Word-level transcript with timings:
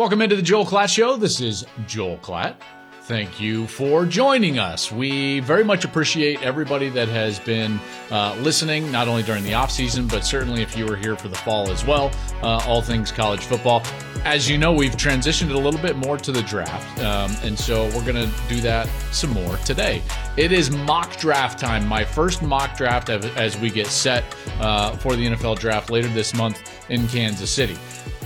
Welcome 0.00 0.22
into 0.22 0.34
the 0.34 0.40
Joel 0.40 0.64
Klatt 0.64 0.88
Show. 0.88 1.18
This 1.18 1.42
is 1.42 1.66
Joel 1.86 2.16
Klatt. 2.22 2.54
Thank 3.02 3.38
you 3.38 3.66
for 3.66 4.06
joining 4.06 4.58
us. 4.58 4.90
We 4.90 5.40
very 5.40 5.62
much 5.62 5.84
appreciate 5.84 6.40
everybody 6.42 6.88
that 6.88 7.08
has 7.08 7.38
been 7.38 7.78
uh, 8.10 8.34
listening, 8.40 8.90
not 8.90 9.08
only 9.08 9.22
during 9.22 9.44
the 9.44 9.52
off 9.52 9.70
season, 9.70 10.06
but 10.06 10.24
certainly 10.24 10.62
if 10.62 10.74
you 10.74 10.86
were 10.86 10.96
here 10.96 11.16
for 11.16 11.28
the 11.28 11.36
fall 11.36 11.68
as 11.70 11.84
well. 11.84 12.10
Uh, 12.42 12.64
all 12.66 12.80
things 12.80 13.12
college 13.12 13.40
football. 13.40 13.82
As 14.24 14.48
you 14.48 14.56
know, 14.56 14.72
we've 14.72 14.96
transitioned 14.96 15.52
a 15.52 15.58
little 15.58 15.80
bit 15.82 15.96
more 15.96 16.16
to 16.16 16.32
the 16.32 16.42
draft, 16.44 16.98
um, 17.00 17.36
and 17.42 17.58
so 17.58 17.84
we're 17.88 18.10
going 18.10 18.26
to 18.26 18.30
do 18.48 18.62
that 18.62 18.88
some 19.12 19.30
more 19.30 19.58
today. 19.58 20.00
It 20.38 20.50
is 20.50 20.70
mock 20.70 21.18
draft 21.18 21.58
time. 21.58 21.86
My 21.86 22.06
first 22.06 22.40
mock 22.40 22.74
draft 22.74 23.10
as 23.10 23.58
we 23.58 23.68
get 23.68 23.86
set 23.86 24.24
uh, 24.60 24.96
for 24.96 25.14
the 25.14 25.26
NFL 25.26 25.58
draft 25.58 25.90
later 25.90 26.08
this 26.08 26.32
month 26.32 26.62
in 26.88 27.06
Kansas 27.08 27.50
City. 27.50 27.76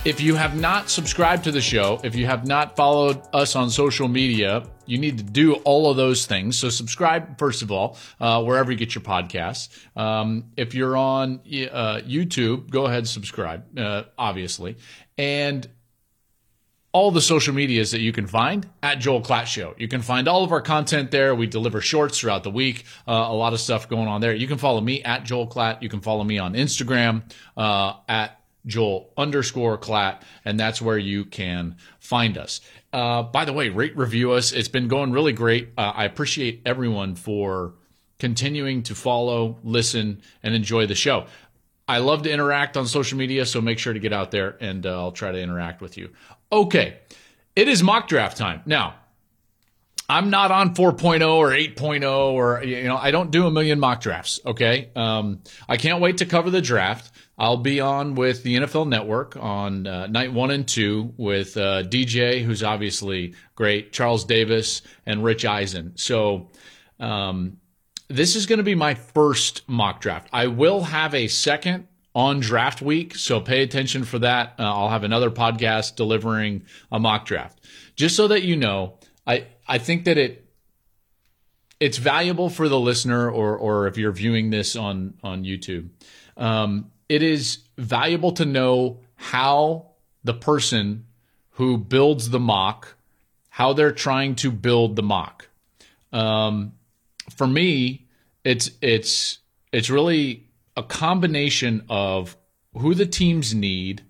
If 0.04 0.20
you 0.20 0.34
have 0.34 0.54
not 0.60 0.90
subscribed 0.90 1.44
to 1.44 1.50
the 1.50 1.62
show, 1.62 1.98
if 2.04 2.14
you 2.14 2.26
have 2.26 2.46
not 2.46 2.76
followed 2.76 3.22
us 3.32 3.56
on 3.56 3.70
social 3.70 4.06
media, 4.06 4.68
you 4.84 4.98
need 4.98 5.16
to 5.16 5.24
do 5.24 5.54
all 5.64 5.90
of 5.90 5.96
those 5.96 6.26
things. 6.26 6.58
So 6.58 6.68
subscribe 6.68 7.38
first 7.38 7.62
of 7.62 7.72
all, 7.72 7.96
uh, 8.20 8.42
wherever 8.42 8.70
you 8.70 8.76
get 8.76 8.94
your 8.94 9.00
podcasts. 9.00 9.70
Um, 9.96 10.50
if 10.58 10.74
you're 10.74 10.94
on 10.94 11.36
uh, 11.36 12.00
YouTube, 12.06 12.68
go 12.68 12.84
ahead 12.84 12.98
and 12.98 13.08
subscribe, 13.08 13.78
uh, 13.78 14.02
obviously, 14.18 14.76
and 15.16 15.66
all 16.92 17.10
the 17.10 17.22
social 17.22 17.54
medias 17.54 17.90
that 17.92 18.02
you 18.02 18.12
can 18.12 18.26
find 18.26 18.68
at 18.82 19.00
Joel 19.00 19.22
Klatt 19.22 19.46
Show. 19.46 19.74
You 19.78 19.88
can 19.88 20.02
find 20.02 20.28
all 20.28 20.44
of 20.44 20.52
our 20.52 20.60
content 20.60 21.12
there. 21.12 21.34
We 21.34 21.46
deliver 21.46 21.80
shorts 21.80 22.20
throughout 22.20 22.44
the 22.44 22.50
week. 22.50 22.84
Uh, 23.08 23.12
a 23.12 23.32
lot 23.32 23.54
of 23.54 23.60
stuff 23.60 23.88
going 23.88 24.06
on 24.06 24.20
there. 24.20 24.34
You 24.34 24.48
can 24.48 24.58
follow 24.58 24.82
me 24.82 25.02
at 25.02 25.24
Joel 25.24 25.48
Klatt. 25.48 25.80
You 25.80 25.88
can 25.88 26.02
follow 26.02 26.24
me 26.24 26.38
on 26.38 26.52
Instagram 26.52 27.22
uh, 27.56 27.94
at 28.06 28.38
Joel 28.66 29.12
underscore 29.16 29.78
Klatt, 29.78 30.22
and 30.44 30.58
that's 30.58 30.80
where 30.80 30.98
you 30.98 31.24
can 31.24 31.76
find 31.98 32.38
us. 32.38 32.60
Uh, 32.92 33.22
by 33.22 33.44
the 33.44 33.52
way, 33.52 33.68
rate 33.68 33.96
review 33.96 34.32
us. 34.32 34.52
It's 34.52 34.68
been 34.68 34.88
going 34.88 35.12
really 35.12 35.32
great. 35.32 35.70
Uh, 35.76 35.92
I 35.94 36.04
appreciate 36.04 36.62
everyone 36.64 37.14
for 37.14 37.74
continuing 38.18 38.82
to 38.84 38.94
follow, 38.94 39.58
listen, 39.62 40.22
and 40.42 40.54
enjoy 40.54 40.86
the 40.86 40.94
show. 40.94 41.26
I 41.86 41.98
love 41.98 42.22
to 42.22 42.30
interact 42.30 42.76
on 42.76 42.86
social 42.86 43.18
media, 43.18 43.44
so 43.44 43.60
make 43.60 43.78
sure 43.78 43.92
to 43.92 43.98
get 43.98 44.12
out 44.12 44.30
there 44.30 44.56
and 44.60 44.86
uh, 44.86 44.98
I'll 44.98 45.12
try 45.12 45.32
to 45.32 45.38
interact 45.38 45.82
with 45.82 45.98
you. 45.98 46.10
Okay, 46.50 46.98
it 47.54 47.68
is 47.68 47.82
mock 47.82 48.08
draft 48.08 48.38
time. 48.38 48.62
Now, 48.64 48.94
I'm 50.08 50.30
not 50.30 50.50
on 50.50 50.74
4.0 50.74 51.34
or 51.34 51.50
8.0 51.50 52.32
or, 52.32 52.62
you 52.62 52.84
know, 52.84 52.96
I 52.96 53.10
don't 53.10 53.30
do 53.30 53.46
a 53.46 53.50
million 53.50 53.80
mock 53.80 54.00
drafts, 54.00 54.40
okay? 54.44 54.90
Um, 54.94 55.42
I 55.68 55.76
can't 55.76 56.00
wait 56.00 56.18
to 56.18 56.26
cover 56.26 56.50
the 56.50 56.60
draft. 56.60 57.10
I'll 57.36 57.56
be 57.56 57.80
on 57.80 58.14
with 58.14 58.42
the 58.42 58.56
NFL 58.56 58.88
Network 58.88 59.36
on 59.36 59.86
uh, 59.86 60.06
night 60.06 60.32
one 60.32 60.50
and 60.50 60.66
two 60.66 61.12
with 61.16 61.56
uh, 61.56 61.82
DJ, 61.82 62.44
who's 62.44 62.62
obviously 62.62 63.34
great, 63.56 63.92
Charles 63.92 64.24
Davis, 64.24 64.82
and 65.04 65.24
Rich 65.24 65.44
Eisen. 65.44 65.92
So 65.96 66.50
um, 67.00 67.58
this 68.08 68.36
is 68.36 68.46
going 68.46 68.58
to 68.58 68.64
be 68.64 68.76
my 68.76 68.94
first 68.94 69.68
mock 69.68 70.00
draft. 70.00 70.28
I 70.32 70.46
will 70.46 70.82
have 70.82 71.14
a 71.14 71.26
second 71.26 71.88
on 72.14 72.38
draft 72.38 72.80
week, 72.80 73.16
so 73.16 73.40
pay 73.40 73.62
attention 73.62 74.04
for 74.04 74.20
that. 74.20 74.54
Uh, 74.58 74.62
I'll 74.62 74.90
have 74.90 75.02
another 75.02 75.30
podcast 75.30 75.96
delivering 75.96 76.64
a 76.92 77.00
mock 77.00 77.26
draft. 77.26 77.60
Just 77.96 78.14
so 78.14 78.28
that 78.28 78.42
you 78.42 78.56
know, 78.56 78.98
I 79.26 79.48
I 79.66 79.78
think 79.78 80.04
that 80.04 80.18
it 80.18 80.48
it's 81.80 81.98
valuable 81.98 82.48
for 82.48 82.68
the 82.68 82.78
listener, 82.78 83.28
or 83.28 83.56
or 83.56 83.88
if 83.88 83.98
you're 83.98 84.12
viewing 84.12 84.50
this 84.50 84.76
on 84.76 85.14
on 85.24 85.44
YouTube. 85.44 85.88
Um, 86.36 86.90
it 87.08 87.22
is 87.22 87.58
valuable 87.76 88.32
to 88.32 88.44
know 88.44 89.00
how 89.16 89.90
the 90.22 90.34
person 90.34 91.06
who 91.50 91.78
builds 91.78 92.30
the 92.30 92.40
mock, 92.40 92.96
how 93.48 93.72
they're 93.72 93.92
trying 93.92 94.34
to 94.36 94.50
build 94.50 94.96
the 94.96 95.02
mock. 95.02 95.48
Um, 96.12 96.72
for 97.36 97.46
me, 97.46 98.06
it's 98.44 98.70
it's 98.80 99.38
it's 99.72 99.90
really 99.90 100.48
a 100.76 100.82
combination 100.82 101.84
of 101.88 102.36
who 102.76 102.94
the 102.94 103.06
teams 103.06 103.54
need, 103.54 104.02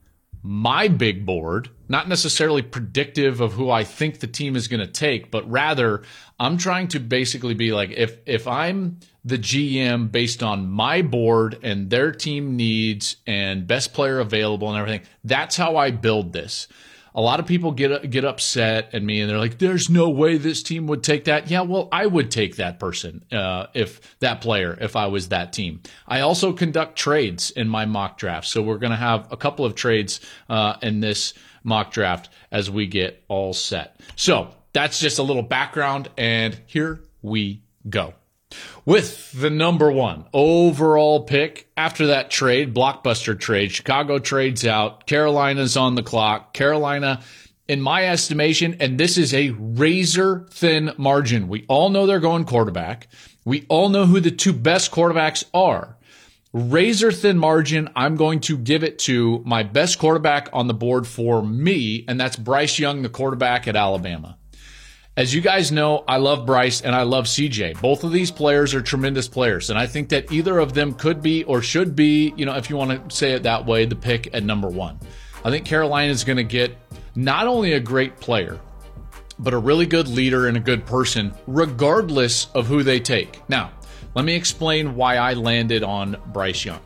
my 0.43 0.89
big 0.89 1.27
board, 1.27 1.71
not 1.89 2.09
necessarily 2.09 2.63
predictive 2.63 3.41
of 3.41 3.53
who 3.53 3.71
I 3.71 3.85
think 3.85 4.21
the 4.21 4.27
team 4.27 4.57
is 4.57 4.69
going 4.69 4.81
to 4.81 4.87
take, 4.87 5.31
but 5.31 5.49
rather 5.51 6.03
I'm 6.39 6.57
trying 6.57 6.89
to 6.89 7.01
basically 7.01 7.55
be 7.55 7.73
like 7.73 7.91
if 7.91 8.19
if 8.27 8.47
I'm 8.47 8.99
the 9.25 9.39
GM 9.39 10.13
based 10.13 10.43
on 10.43 10.69
my 10.69 11.03
board 11.03 11.59
and 11.63 11.89
their 11.89 12.13
team 12.13 12.57
needs 12.57 13.17
and 13.27 13.67
best 13.67 13.95
player 13.95 14.21
available 14.21 14.69
and 14.69 14.79
everything. 14.79 15.07
That's 15.25 15.57
how 15.57 15.77
I 15.77 15.91
build 15.91 16.33
this. 16.33 16.69
A 17.17 17.21
lot 17.21 17.39
of 17.39 17.47
people 17.47 17.71
get 17.71 18.11
get 18.11 18.25
upset 18.25 18.93
at 18.93 19.01
me 19.01 19.21
and 19.21 19.31
they're 19.31 19.39
like, 19.39 19.59
"There's 19.59 19.89
no 19.89 20.11
way 20.11 20.37
this 20.37 20.65
team 20.65 20.89
would 20.89 21.05
take 21.05 21.25
that." 21.25 21.49
Yeah, 21.49 21.61
well, 21.61 21.89
I 21.93 22.07
would 22.07 22.29
take 22.33 22.57
that 22.57 22.81
person 22.81 23.25
uh, 23.31 23.69
if 23.73 24.19
that 24.19 24.41
player 24.41 24.77
if 24.81 24.97
I 24.97 25.07
was 25.07 25.29
that 25.29 25.53
team. 25.53 25.81
I 26.09 26.21
also 26.21 26.53
conduct 26.53 26.99
trades 26.99 27.53
in 27.53 27.69
my 27.69 27.87
mock 27.87 28.19
draft, 28.19 28.49
so 28.49 28.63
we're 28.63 28.79
going 28.79 28.91
to 28.91 28.97
have 28.97 29.33
a 29.33 29.37
couple 29.37 29.65
of 29.65 29.77
trades 29.77 30.21
uh, 30.49 30.75
in 30.83 30.99
this 30.99 31.35
mock 31.63 31.93
draft 31.93 32.31
as 32.51 32.69
we 32.69 32.89
get 32.89 33.23
all 33.29 33.53
set. 33.53 34.01
So 34.17 34.49
that's 34.73 34.99
just 34.99 35.21
a 35.21 35.23
little 35.23 35.43
background, 35.43 36.11
and 36.19 36.61
here 36.67 37.01
we 37.23 37.63
go. 37.89 38.15
With 38.85 39.33
the 39.33 39.51
number 39.51 39.91
one 39.91 40.27
overall 40.33 41.25
pick 41.25 41.71
after 41.77 42.09
that 42.09 42.31
trade, 42.31 42.75
blockbuster 42.75 43.39
trade, 43.39 43.73
Chicago 43.73 44.19
trades 44.19 44.67
out. 44.67 45.07
Carolina's 45.07 45.77
on 45.77 45.95
the 45.95 46.03
clock. 46.03 46.53
Carolina, 46.53 47.23
in 47.67 47.81
my 47.81 48.07
estimation, 48.07 48.77
and 48.81 48.99
this 48.99 49.17
is 49.17 49.33
a 49.33 49.51
razor 49.51 50.47
thin 50.51 50.93
margin. 50.99 51.49
We 51.49 51.65
all 51.69 51.89
know 51.89 52.07
they're 52.07 52.21
going 52.21 52.45
quarterback. 52.45 53.09
We 53.45 53.65
all 53.69 53.89
know 53.89 54.07
who 54.07 54.21
the 54.21 54.31
two 54.31 54.53
best 54.53 54.91
quarterbacks 54.91 55.45
are. 55.55 55.97
Razor 56.53 57.11
thin 57.11 57.39
margin. 57.39 57.89
I'm 57.97 58.17
going 58.17 58.41
to 58.41 58.57
give 58.57 58.85
it 58.85 58.99
to 59.01 59.43
my 59.45 59.63
best 59.63 59.99
quarterback 59.99 60.49
on 60.53 60.69
the 60.69 60.75
board 60.75 61.07
for 61.07 61.43
me, 61.43 62.05
and 62.07 62.21
that's 62.21 62.37
Bryce 62.37 62.79
Young, 62.79 63.03
the 63.03 63.09
quarterback 63.09 63.67
at 63.67 63.77
Alabama. 63.77 64.39
As 65.17 65.33
you 65.33 65.41
guys 65.41 65.71
know, 65.71 66.03
I 66.09 66.17
love 66.17 66.45
Bryce 66.45 66.81
and 66.81 66.93
I 66.93 67.03
love 67.03 67.27
CJ. 67.27 67.81
Both 67.81 68.03
of 68.03 68.11
these 68.11 68.33
players 68.33 68.75
are 68.75 68.83
tremendous 68.83 69.29
players, 69.29 69.71
and 69.71 69.79
I 69.79 69.87
think 69.87 70.09
that 70.09 70.33
either 70.33 70.59
of 70.59 70.75
them 70.75 70.93
could 70.93 71.23
be 71.23 71.45
or 71.45 71.63
should 71.63 71.95
be, 71.95 72.35
you 72.37 72.45
know, 72.45 72.57
if 72.57 72.69
you 72.69 72.77
want 72.77 73.09
to 73.09 73.15
say 73.15 73.31
it 73.31 73.45
that 73.45 73.65
way, 73.65 73.85
the 73.85 73.95
pick 73.95 74.35
at 74.35 74.43
number 74.43 74.67
one. 74.67 74.99
I 75.45 75.51
think 75.51 75.67
Carolina 75.67 76.11
is 76.11 76.25
going 76.25 76.39
to 76.39 76.43
get 76.43 76.77
not 77.15 77.47
only 77.47 77.75
a 77.75 77.81
great 77.81 78.17
player, 78.17 78.59
but 79.39 79.55
a 79.55 79.59
really 79.59 79.87
good 79.87 80.09
leader 80.09 80.49
and 80.49 80.57
a 80.57 80.61
good 80.61 80.85
person, 80.85 81.33
regardless 81.47 82.49
of 82.53 82.67
who 82.67 82.83
they 82.83 82.99
take. 82.99 83.49
Now, 83.49 83.71
let 84.17 84.25
me 84.25 84.35
explain 84.35 84.97
why 84.97 85.19
I 85.19 85.35
landed 85.35 85.85
on 85.85 86.17
Bryce 86.33 86.65
Young. 86.65 86.81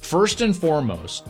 First 0.00 0.42
and 0.42 0.54
foremost, 0.54 1.26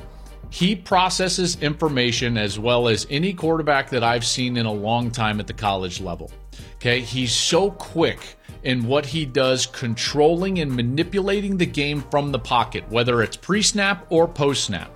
he 0.51 0.77
processes 0.77 1.57
information 1.63 2.37
as 2.37 2.59
well 2.59 2.89
as 2.89 3.07
any 3.09 3.33
quarterback 3.33 3.91
that 3.91 4.03
I've 4.05 4.25
seen 4.25 4.57
in 4.57 4.67
a 4.67 4.73
long 4.73 5.11
time 5.11 5.41
at 5.41 5.47
the 5.47 5.53
college 5.53 6.01
level. 6.01 6.31
Okay, 6.77 7.01
he's 7.01 7.33
so 7.33 7.71
quick 7.71 8.37
in 8.63 8.87
what 8.87 9.07
he 9.07 9.25
does, 9.25 9.67
controlling 9.67 10.59
and 10.59 10.75
manipulating 10.75 11.57
the 11.57 11.67
game 11.67 12.03
from 12.11 12.33
the 12.33 12.39
pocket, 12.39 12.85
whether 12.91 13.23
it's 13.23 13.37
pre 13.37 13.63
snap 13.63 14.07
or 14.11 14.27
post 14.27 14.65
snap. 14.65 14.91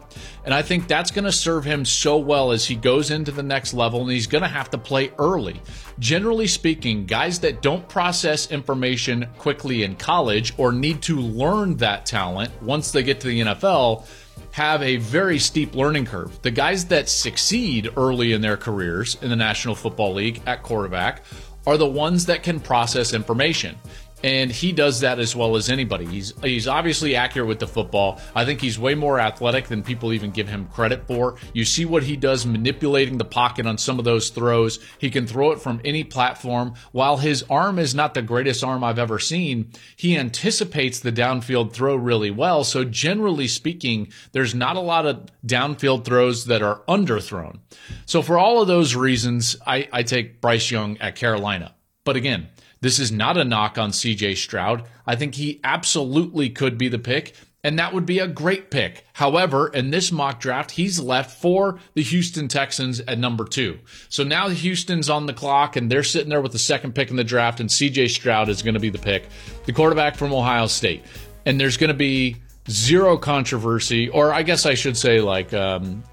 And 0.45 0.53
I 0.53 0.63
think 0.63 0.87
that's 0.87 1.11
going 1.11 1.25
to 1.25 1.33
serve 1.33 1.65
him 1.65 1.85
so 1.85 2.19
well 2.19 2.53
as 2.53 2.67
he 2.67 2.75
goes 2.75 3.11
into 3.11 3.33
the 3.33 3.43
next 3.43 3.75
level 3.75 4.03
and 4.03 4.11
he's 4.11 4.27
going 4.27 4.43
to 4.43 4.49
have 4.49 4.71
to 4.71 4.79
play 4.79 5.11
early. 5.19 5.61
Generally 5.99 6.49
speaking, 6.49 7.07
guys 7.07 7.41
that 7.41 7.63
don't 7.63 7.89
process 7.89 8.51
information 8.51 9.27
quickly 9.39 9.83
in 9.85 9.97
college 9.97 10.53
or 10.59 10.71
need 10.71 11.03
to 11.03 11.19
learn 11.19 11.77
that 11.79 12.05
talent 12.05 12.51
once 12.63 12.93
they 12.93 13.03
get 13.03 13.21
to 13.21 13.29
the 13.29 13.41
NFL 13.41 14.07
have 14.55 14.85
a 14.85 14.99
very 14.99 15.37
steep 15.37 15.75
learning 15.75 16.07
curve. 16.07 16.41
The 16.43 16.51
guys 16.53 16.85
that 16.85 17.09
succeed 17.09 17.91
early 17.97 18.33
in 18.33 18.41
their 18.41 18.57
careers 18.57 19.17
in 19.21 19.31
the 19.31 19.35
National 19.35 19.75
Football 19.75 20.15
League 20.15 20.43
at 20.47 20.63
quarterback 20.63 21.25
are 21.67 21.77
the 21.77 21.89
ones 21.89 22.27
that 22.27 22.45
can 22.45 22.61
process 22.61 23.15
information 23.15 23.77
and 24.25 24.51
he 24.51 24.73
does 24.73 25.01
that 25.01 25.19
as 25.19 25.37
well 25.37 25.55
as 25.55 25.69
anybody. 25.69 26.07
He's 26.07 26.33
he's 26.43 26.67
obviously 26.67 27.15
accurate 27.15 27.47
with 27.47 27.59
the 27.59 27.67
football. 27.67 28.19
I 28.35 28.47
think 28.47 28.59
he's 28.59 28.79
way 28.79 28.95
more 28.95 29.21
athletic 29.21 29.69
than 29.69 29.83
people 29.83 30.15
even 30.15 30.31
give 30.31 30.49
him 30.49 30.67
credit 30.69 31.07
for. 31.07 31.37
You 31.53 31.67
see 31.67 31.85
what 31.85 32.05
he 32.05 32.17
does 32.17 32.47
manipulating 32.47 33.19
the 33.19 33.27
pocket 33.27 33.67
on 33.67 33.77
some 33.77 33.99
of 33.99 34.07
those 34.07 34.31
throws. 34.31 34.79
He 34.99 35.11
can 35.11 35.27
throw 35.27 35.53
it 35.53 35.61
from 35.61 35.79
any 35.85 36.05
platform. 36.05 36.73
While 36.93 37.19
his 37.19 37.45
arm 37.51 37.79
is 37.79 37.95
not 37.95 38.15
the 38.15 38.23
greatest 38.23 38.65
arm 38.65 38.83
I've 38.83 38.99
ever 38.99 39.19
seen, 39.19 39.71
he 39.95 40.17
anticipates 40.17 41.01
the 41.01 41.13
downfield 41.13 41.75
throw 41.75 41.95
really 41.95 42.31
well. 42.31 42.65
So 42.65 42.83
generally 42.83 43.47
speaking, 43.47 44.11
there's 44.33 44.55
not 44.55 44.77
a 44.77 44.81
lot 44.81 45.05
of 45.05 45.27
downfield 45.47 46.07
throws 46.07 46.47
that 46.47 46.63
are 46.63 46.81
underthrown. 46.89 47.59
So 48.07 48.23
for 48.23 48.39
all 48.39 48.63
of 48.63 48.69
those 48.69 48.97
reasons, 48.97 49.57
I, 49.67 49.87
I 49.93 50.03
take 50.03 50.41
Bryce 50.41 50.71
Young 50.71 50.97
at 50.97 51.15
Carolina. 51.15 51.75
But 52.05 52.17
again, 52.17 52.49
this 52.85 52.99
is 52.99 53.11
not 53.11 53.39
a 53.39 53.45
knock 53.45 53.79
on 53.79 53.93
CJ 53.93 54.37
Stroud. 54.37 54.87
I 55.07 55.17
think 55.17 55.37
he 55.37 55.59
absolutely 55.65 56.51
could 56.51 56.77
be 56.77 56.89
the 56.89 56.99
pick, 56.99 57.35
and 57.65 57.79
that 57.79 57.95
would 57.95 58.05
be 58.05 58.19
a 58.19 58.29
great 58.29 58.71
pick. 58.71 59.07
However, 59.15 59.69
in 59.69 59.89
this 59.89 60.13
mock 60.13 60.39
draft, 60.39 60.73
he's 60.73 61.01
left 61.01 61.41
for 61.41 61.81
the 61.95 62.03
Houston 62.03 62.47
Texans 62.47 63.01
at 63.01 63.19
number 63.19 63.47
two. 63.47 63.79
So 64.11 64.23
now 64.23 64.51
Houston's 64.51 65.09
on 65.09 65.25
the 65.25 65.33
clock, 65.33 65.77
and 65.77 65.91
they're 65.91 66.03
sitting 66.03 66.29
there 66.29 66.43
with 66.43 66.53
the 66.53 66.59
second 66.59 66.95
pick 66.95 67.09
in 67.09 67.17
the 67.17 67.25
draft, 67.25 67.59
and 67.59 67.71
CJ 67.71 68.11
Stroud 68.11 68.51
is 68.51 68.61
going 68.61 68.75
to 68.75 68.81
be 68.81 68.91
the 68.91 68.99
pick, 68.99 69.31
the 69.65 69.73
quarterback 69.73 70.15
from 70.15 70.35
Ohio 70.35 70.67
State. 70.67 71.07
And 71.47 71.59
there's 71.59 71.79
going 71.79 71.89
to 71.89 71.95
be 71.95 72.37
zero 72.69 73.17
controversy, 73.17 74.11
or 74.11 74.31
I 74.31 74.43
guess 74.43 74.67
I 74.67 74.75
should 74.75 74.99
say, 74.99 75.23
like, 75.23 75.55
um, 75.55 76.05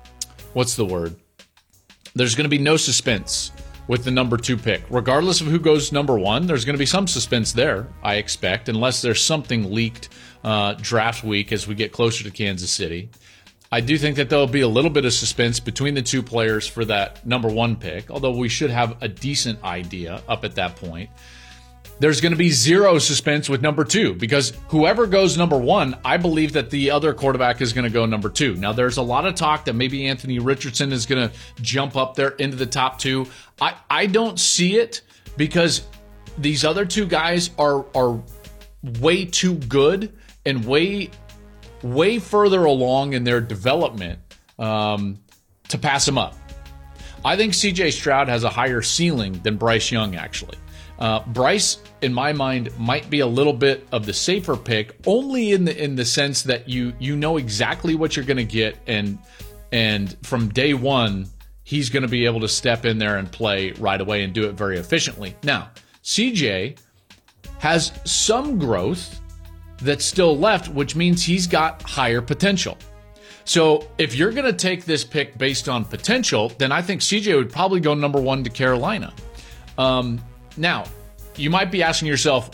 what's 0.54 0.76
the 0.76 0.86
word? 0.86 1.18
There's 2.16 2.36
going 2.36 2.46
to 2.46 2.50
be 2.50 2.60
no 2.64 2.78
suspense 2.78 3.52
with 3.88 4.04
the 4.04 4.12
number 4.12 4.38
two 4.38 4.58
pick. 4.58 4.84
Regardless 4.90 5.42
of 5.42 5.48
who 5.48 5.60
goes 5.60 5.92
number 5.92 6.18
one, 6.18 6.48
there's 6.48 6.66
going 6.66 6.76
to 6.76 6.80
be 6.80 6.86
some 6.86 7.08
suspense 7.08 7.52
there, 7.52 7.88
I 8.04 8.16
expect, 8.16 8.70
unless 8.70 9.02
there's 9.02 9.22
something 9.22 9.74
leaked 9.74 10.10
uh, 10.44 10.74
draft 10.74 11.24
week 11.24 11.52
as 11.52 11.68
we 11.68 11.76
get 11.76 11.92
closer 11.92 12.24
to 12.24 12.32
Kansas 12.32 12.72
City. 12.72 13.10
I 13.72 13.80
do 13.80 13.98
think 13.98 14.18
that 14.18 14.30
there'll 14.30 14.48
be 14.48 14.62
a 14.62 14.68
little 14.68 14.90
bit 14.90 15.06
of 15.06 15.14
suspense 15.14 15.60
between 15.60 15.94
the 15.94 16.02
two 16.02 16.22
players 16.22 16.68
for 16.68 16.84
that 16.86 17.26
number 17.26 17.48
one 17.48 17.76
pick, 17.78 18.12
although 18.12 18.36
we 18.36 18.50
should 18.50 18.70
have 18.70 19.02
a 19.02 19.08
decent 19.08 19.64
idea 19.64 20.22
up 20.28 20.44
at 20.44 20.56
that 20.56 20.76
point 20.76 21.10
there's 22.02 22.20
going 22.20 22.32
to 22.32 22.38
be 22.38 22.50
zero 22.50 22.98
suspense 22.98 23.48
with 23.48 23.62
number 23.62 23.84
two 23.84 24.16
because 24.16 24.54
whoever 24.70 25.06
goes 25.06 25.38
number 25.38 25.58
one, 25.58 25.96
I 26.04 26.18
believe 26.18 26.54
that 26.54 26.72
the 26.72 26.90
other 26.90 27.14
quarterback 27.14 27.62
is 27.62 27.74
going 27.74 27.84
to 27.84 27.92
go 27.92 28.08
number 28.08 28.28
two. 28.28 28.56
Now, 28.56 28.74
there's 28.74 28.98
a 28.98 29.04
lot 29.04 29.28
of 29.28 29.36
talk 29.36 29.66
that 29.66 29.74
maybe 29.74 30.08
Anthony 30.08 30.40
Richardson 30.40 30.92
is 30.92 31.06
going 31.06 31.30
to 31.30 31.36
jump 31.62 31.96
up 31.96 32.16
there 32.16 32.30
into 32.30 32.58
the 32.58 32.66
top 32.66 32.98
two. 32.98 33.28
I, 33.62 33.76
I 33.88 34.08
don't 34.08 34.40
see 34.40 34.80
it 34.80 35.02
because 35.38 35.84
these 36.40 36.66
other 36.66 36.86
two 36.86 37.06
guys 37.06 37.52
are 37.60 37.86
are 37.96 38.20
way 39.00 39.26
too 39.26 39.54
good 39.54 40.12
and 40.44 40.66
way 40.66 41.12
way 41.84 42.18
further 42.18 42.66
along 42.66 43.14
in 43.14 43.24
their 43.24 43.42
development 43.42 44.18
um, 44.58 45.20
to 45.68 45.78
pass 45.78 46.08
them 46.08 46.18
up. 46.18 46.36
I 47.24 47.38
think 47.38 47.54
CJ 47.54 47.92
Stroud 47.94 48.28
has 48.28 48.44
a 48.44 48.50
higher 48.50 48.82
ceiling 48.82 49.40
than 49.44 49.58
Bryce 49.58 49.92
Young 49.92 50.16
actually. 50.16 50.58
Uh, 51.02 51.24
Bryce, 51.26 51.80
in 52.04 52.14
my 52.14 52.32
mind, 52.32 52.70
might 52.78 53.10
be 53.10 53.22
a 53.22 53.28
little 53.28 53.54
bit 53.54 53.88
of 53.92 54.06
the 54.06 54.14
safer 54.14 54.56
pick, 54.56 54.96
only 55.08 55.52
in 55.52 55.66
the 55.66 55.84
in 55.84 55.96
the 55.96 56.06
sense 56.06 56.44
that 56.44 56.70
you 56.70 56.94
you 57.00 57.16
know 57.16 57.38
exactly 57.38 57.96
what 57.96 58.16
you're 58.16 58.24
going 58.24 58.38
to 58.38 58.44
get, 58.44 58.78
and 58.86 59.18
and 59.72 60.16
from 60.22 60.50
day 60.50 60.76
one, 60.76 61.26
he's 61.64 61.90
going 61.90 62.04
to 62.04 62.08
be 62.08 62.26
able 62.26 62.40
to 62.42 62.48
step 62.48 62.86
in 62.86 63.00
there 63.00 63.18
and 63.18 63.32
play 63.32 63.72
right 63.74 64.00
away 64.00 64.24
and 64.24 64.32
do 64.32 64.48
it 64.48 64.54
very 64.54 64.78
efficiently. 64.78 65.36
Now, 65.42 65.72
CJ 66.04 66.78
has 67.58 67.92
some 68.06 68.60
growth 68.60 69.20
that's 69.82 70.06
still 70.06 70.38
left, 70.38 70.68
which 70.70 70.96
means 70.96 71.24
he's 71.24 71.48
got 71.48 71.82
higher 71.82 72.22
potential. 72.22 72.78
So 73.44 73.88
if 73.98 74.14
you're 74.14 74.32
going 74.32 74.46
to 74.46 74.54
take 74.54 74.86
this 74.86 75.04
pick 75.04 75.36
based 75.40 75.68
on 75.68 75.84
potential, 75.84 76.50
then 76.60 76.72
I 76.72 76.84
think 76.84 77.02
CJ 77.02 77.36
would 77.36 77.52
probably 77.52 77.80
go 77.80 77.96
number 77.96 78.22
one 78.22 78.44
to 78.44 78.52
Carolina. 78.52 79.12
Um, 79.80 80.24
now, 80.58 80.86
you 81.36 81.50
might 81.50 81.72
be 81.72 81.84
asking 81.84 82.08
yourself, 82.08 82.52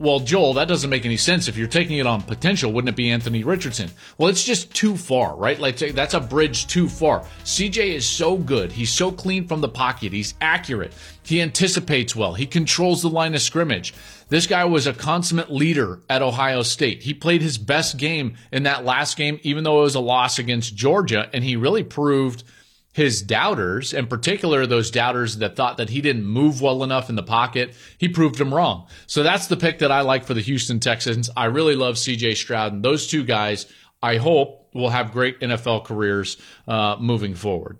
well, 0.00 0.18
Joel, 0.18 0.54
that 0.54 0.66
doesn't 0.66 0.88
make 0.88 1.04
any 1.04 1.18
sense. 1.18 1.46
If 1.46 1.58
you're 1.58 1.68
taking 1.68 1.98
it 1.98 2.06
on 2.06 2.22
potential, 2.22 2.72
wouldn't 2.72 2.88
it 2.88 2.96
be 2.96 3.10
Anthony 3.10 3.44
Richardson? 3.44 3.90
Well, 4.16 4.30
it's 4.30 4.44
just 4.44 4.74
too 4.74 4.96
far, 4.96 5.36
right? 5.36 5.60
Like 5.60 5.76
that's 5.76 6.14
a 6.14 6.20
bridge 6.20 6.66
too 6.68 6.88
far. 6.88 7.20
CJ 7.44 7.96
is 7.96 8.06
so 8.06 8.38
good. 8.38 8.72
He's 8.72 8.90
so 8.90 9.12
clean 9.12 9.46
from 9.46 9.60
the 9.60 9.68
pocket. 9.68 10.14
He's 10.14 10.32
accurate. 10.40 10.94
He 11.22 11.42
anticipates 11.42 12.16
well. 12.16 12.32
He 12.32 12.46
controls 12.46 13.02
the 13.02 13.10
line 13.10 13.34
of 13.34 13.42
scrimmage. 13.42 13.92
This 14.30 14.46
guy 14.46 14.64
was 14.64 14.86
a 14.86 14.94
consummate 14.94 15.52
leader 15.52 16.00
at 16.08 16.22
Ohio 16.22 16.62
State. 16.62 17.02
He 17.02 17.12
played 17.12 17.42
his 17.42 17.58
best 17.58 17.98
game 17.98 18.36
in 18.50 18.62
that 18.62 18.86
last 18.86 19.18
game, 19.18 19.38
even 19.42 19.64
though 19.64 19.80
it 19.80 19.82
was 19.82 19.96
a 19.96 20.00
loss 20.00 20.38
against 20.38 20.74
Georgia, 20.74 21.28
and 21.34 21.44
he 21.44 21.56
really 21.56 21.84
proved– 21.84 22.42
his 23.00 23.22
doubters, 23.22 23.94
in 23.94 24.06
particular 24.06 24.66
those 24.66 24.90
doubters 24.90 25.38
that 25.38 25.56
thought 25.56 25.78
that 25.78 25.88
he 25.88 26.02
didn't 26.02 26.26
move 26.26 26.60
well 26.60 26.84
enough 26.84 27.08
in 27.08 27.16
the 27.16 27.22
pocket, 27.22 27.74
he 27.96 28.10
proved 28.10 28.36
them 28.36 28.52
wrong. 28.52 28.86
So 29.06 29.22
that's 29.22 29.46
the 29.46 29.56
pick 29.56 29.78
that 29.78 29.90
I 29.90 30.02
like 30.02 30.24
for 30.24 30.34
the 30.34 30.42
Houston 30.42 30.80
Texans. 30.80 31.30
I 31.34 31.46
really 31.46 31.76
love 31.76 31.94
CJ 31.94 32.36
Stroud, 32.36 32.74
and 32.74 32.84
those 32.84 33.06
two 33.06 33.24
guys, 33.24 33.64
I 34.02 34.18
hope, 34.18 34.68
will 34.74 34.90
have 34.90 35.12
great 35.12 35.40
NFL 35.40 35.84
careers 35.84 36.36
uh, 36.68 36.96
moving 37.00 37.34
forward. 37.34 37.78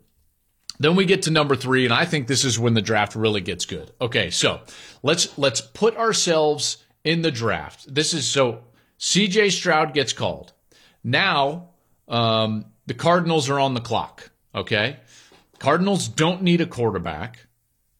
Then 0.79 0.97
we 0.97 1.05
get 1.05 1.25
to 1.25 1.31
number 1.31 1.55
three, 1.55 1.85
and 1.85 1.93
I 1.93 2.07
think 2.07 2.27
this 2.27 2.43
is 2.43 2.59
when 2.59 2.73
the 2.73 2.81
draft 2.81 3.15
really 3.15 3.43
gets 3.43 3.67
good. 3.67 3.93
Okay, 4.01 4.31
so 4.31 4.63
let's 5.03 5.37
let's 5.37 5.61
put 5.61 5.99
ourselves 5.99 6.79
in 7.05 7.21
the 7.21 7.31
draft. 7.31 7.95
This 7.95 8.15
is 8.15 8.27
so 8.27 8.65
CJ 8.99 9.53
Stroud 9.53 9.93
gets 9.93 10.15
called. 10.15 10.55
Now 11.05 11.69
um, 12.09 12.65
the 12.87 12.95
Cardinals 12.95 13.51
are 13.51 13.61
on 13.61 13.75
the 13.75 13.83
clock. 13.83 14.31
Okay. 14.55 14.97
Cardinals 15.61 16.09
don't 16.09 16.43
need 16.43 16.61
a 16.63 16.67
quarterback. 16.67 17.47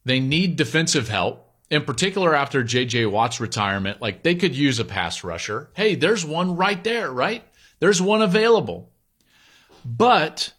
They 0.03 0.19
need 0.19 0.55
defensive 0.57 1.07
help. 1.07 1.47
In 1.69 1.83
particular, 1.83 2.35
after 2.35 2.63
JJ 2.63 3.09
Watt's 3.09 3.39
retirement, 3.39 4.01
like 4.01 4.23
they 4.23 4.35
could 4.35 4.55
use 4.55 4.79
a 4.79 4.83
pass 4.83 5.23
rusher. 5.23 5.69
Hey, 5.73 5.95
there's 5.95 6.25
one 6.25 6.57
right 6.57 6.83
there, 6.83 7.09
right? 7.09 7.43
There's 7.79 8.01
one 8.01 8.21
available. 8.21 8.91
But 9.85 10.53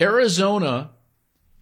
Arizona, 0.00 0.90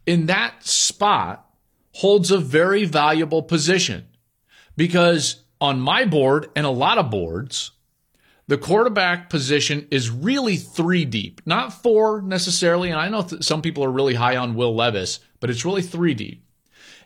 in 0.07 0.27
that 0.27 0.67
spot, 0.67 1.47
holds 1.93 2.31
a 2.31 2.39
very 2.39 2.87
valuable 2.87 3.43
position 3.43 4.07
because 4.77 5.45
on 5.61 5.81
my 5.81 6.07
board 6.07 6.51
and 6.57 6.67
a 6.67 6.71
lot 6.71 6.99
of 6.99 7.11
boards, 7.11 7.73
the 8.53 8.59
quarterback 8.59 9.31
position 9.31 9.89
is 9.91 10.11
really 10.11 10.59
three 10.59 11.07
deep, 11.07 11.41
not 11.47 11.73
four 11.73 12.21
necessarily. 12.21 12.91
And 12.91 13.01
I 13.01 13.09
know 13.09 13.27
some 13.41 13.63
people 13.63 13.83
are 13.83 13.91
really 13.91 14.13
high 14.13 14.37
on 14.37 14.55
Will 14.55 14.75
Levis, 14.75 15.21
but 15.41 15.49
it's 15.49 15.65
really 15.65 15.81
three 15.81 16.13
deep. 16.13 16.45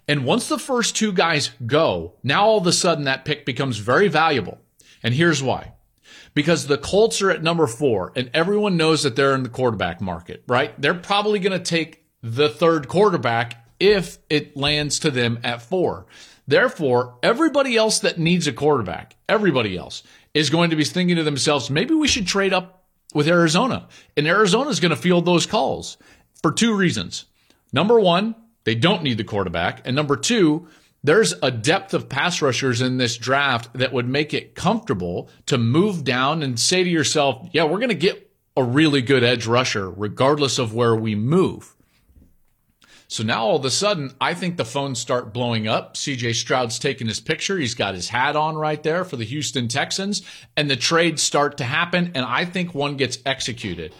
And 0.08 0.24
once 0.24 0.48
the 0.48 0.58
first 0.58 0.96
two 0.96 1.12
guys 1.12 1.52
go, 1.64 2.14
now 2.24 2.44
all 2.44 2.58
of 2.58 2.66
a 2.66 2.72
sudden 2.72 3.04
that 3.04 3.24
pick 3.24 3.46
becomes 3.46 3.78
very 3.78 4.08
valuable. 4.08 4.58
And 5.04 5.14
here's 5.14 5.40
why. 5.40 5.74
Because 6.34 6.66
the 6.66 6.78
Colts 6.78 7.22
are 7.22 7.30
at 7.30 7.44
number 7.44 7.68
four 7.68 8.12
and 8.16 8.28
everyone 8.34 8.76
knows 8.76 9.04
that 9.04 9.14
they're 9.14 9.36
in 9.36 9.44
the 9.44 9.48
quarterback 9.48 10.00
market, 10.00 10.42
right? 10.48 10.74
They're 10.82 10.94
probably 10.94 11.38
going 11.38 11.56
to 11.56 11.64
take 11.64 12.06
the 12.24 12.48
third 12.48 12.88
quarterback 12.88 13.64
if 13.78 14.18
it 14.28 14.56
lands 14.56 14.98
to 14.98 15.12
them 15.12 15.38
at 15.44 15.62
four. 15.62 16.06
Therefore, 16.48 17.18
everybody 17.22 17.76
else 17.76 18.00
that 18.00 18.18
needs 18.18 18.46
a 18.46 18.52
quarterback, 18.52 19.16
everybody 19.28 19.76
else, 19.76 20.02
is 20.36 20.50
going 20.50 20.68
to 20.68 20.76
be 20.76 20.84
thinking 20.84 21.16
to 21.16 21.22
themselves, 21.22 21.70
maybe 21.70 21.94
we 21.94 22.06
should 22.06 22.26
trade 22.26 22.52
up 22.52 22.84
with 23.14 23.26
Arizona. 23.26 23.88
And 24.18 24.26
Arizona 24.26 24.68
is 24.68 24.80
going 24.80 24.90
to 24.90 24.96
field 24.96 25.24
those 25.24 25.46
calls 25.46 25.96
for 26.42 26.52
two 26.52 26.76
reasons. 26.76 27.24
Number 27.72 27.98
one, 27.98 28.34
they 28.64 28.74
don't 28.74 29.02
need 29.02 29.16
the 29.16 29.24
quarterback. 29.24 29.80
And 29.86 29.96
number 29.96 30.14
two, 30.14 30.68
there's 31.02 31.32
a 31.42 31.50
depth 31.50 31.94
of 31.94 32.10
pass 32.10 32.42
rushers 32.42 32.82
in 32.82 32.98
this 32.98 33.16
draft 33.16 33.72
that 33.78 33.94
would 33.94 34.06
make 34.06 34.34
it 34.34 34.54
comfortable 34.54 35.30
to 35.46 35.56
move 35.56 36.04
down 36.04 36.42
and 36.42 36.60
say 36.60 36.84
to 36.84 36.90
yourself, 36.90 37.48
yeah, 37.52 37.64
we're 37.64 37.78
going 37.78 37.88
to 37.88 37.94
get 37.94 38.30
a 38.58 38.62
really 38.62 39.00
good 39.00 39.24
edge 39.24 39.46
rusher 39.46 39.90
regardless 39.90 40.58
of 40.58 40.74
where 40.74 40.94
we 40.94 41.14
move. 41.14 41.75
So 43.08 43.22
now 43.22 43.44
all 43.44 43.56
of 43.56 43.64
a 43.64 43.70
sudden, 43.70 44.14
I 44.20 44.34
think 44.34 44.56
the 44.56 44.64
phones 44.64 44.98
start 44.98 45.32
blowing 45.32 45.68
up. 45.68 45.94
CJ 45.94 46.34
Stroud's 46.34 46.78
taking 46.78 47.06
his 47.06 47.20
picture. 47.20 47.56
He's 47.56 47.74
got 47.74 47.94
his 47.94 48.08
hat 48.08 48.34
on 48.34 48.56
right 48.56 48.82
there 48.82 49.04
for 49.04 49.16
the 49.16 49.24
Houston 49.24 49.68
Texans, 49.68 50.22
and 50.56 50.68
the 50.68 50.76
trades 50.76 51.22
start 51.22 51.56
to 51.58 51.64
happen. 51.64 52.10
And 52.14 52.24
I 52.24 52.44
think 52.44 52.74
one 52.74 52.96
gets 52.96 53.18
executed. 53.24 53.94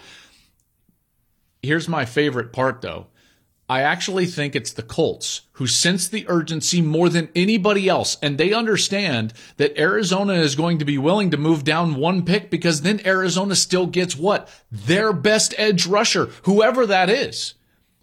here's 1.61 1.87
my 1.87 2.05
favorite 2.05 2.53
part 2.53 2.81
though. 2.81 3.07
I 3.69 3.81
actually 3.81 4.25
think 4.25 4.55
it's 4.55 4.71
the 4.71 4.83
Colts 4.83 5.41
who 5.53 5.67
sense 5.67 6.07
the 6.07 6.25
urgency 6.29 6.81
more 6.81 7.09
than 7.09 7.29
anybody 7.35 7.89
else. 7.89 8.17
And 8.21 8.37
they 8.37 8.53
understand 8.53 9.33
that 9.57 9.77
Arizona 9.77 10.33
is 10.33 10.55
going 10.55 10.79
to 10.79 10.85
be 10.85 10.97
willing 10.97 11.31
to 11.31 11.37
move 11.37 11.65
down 11.65 11.95
one 11.95 12.23
pick 12.23 12.49
because 12.49 12.81
then 12.81 13.05
Arizona 13.05 13.55
still 13.55 13.85
gets 13.85 14.15
what? 14.15 14.47
Their 14.71 15.11
best 15.11 15.53
edge 15.57 15.85
rusher, 15.85 16.29
whoever 16.43 16.85
that 16.85 17.09
is. 17.09 17.55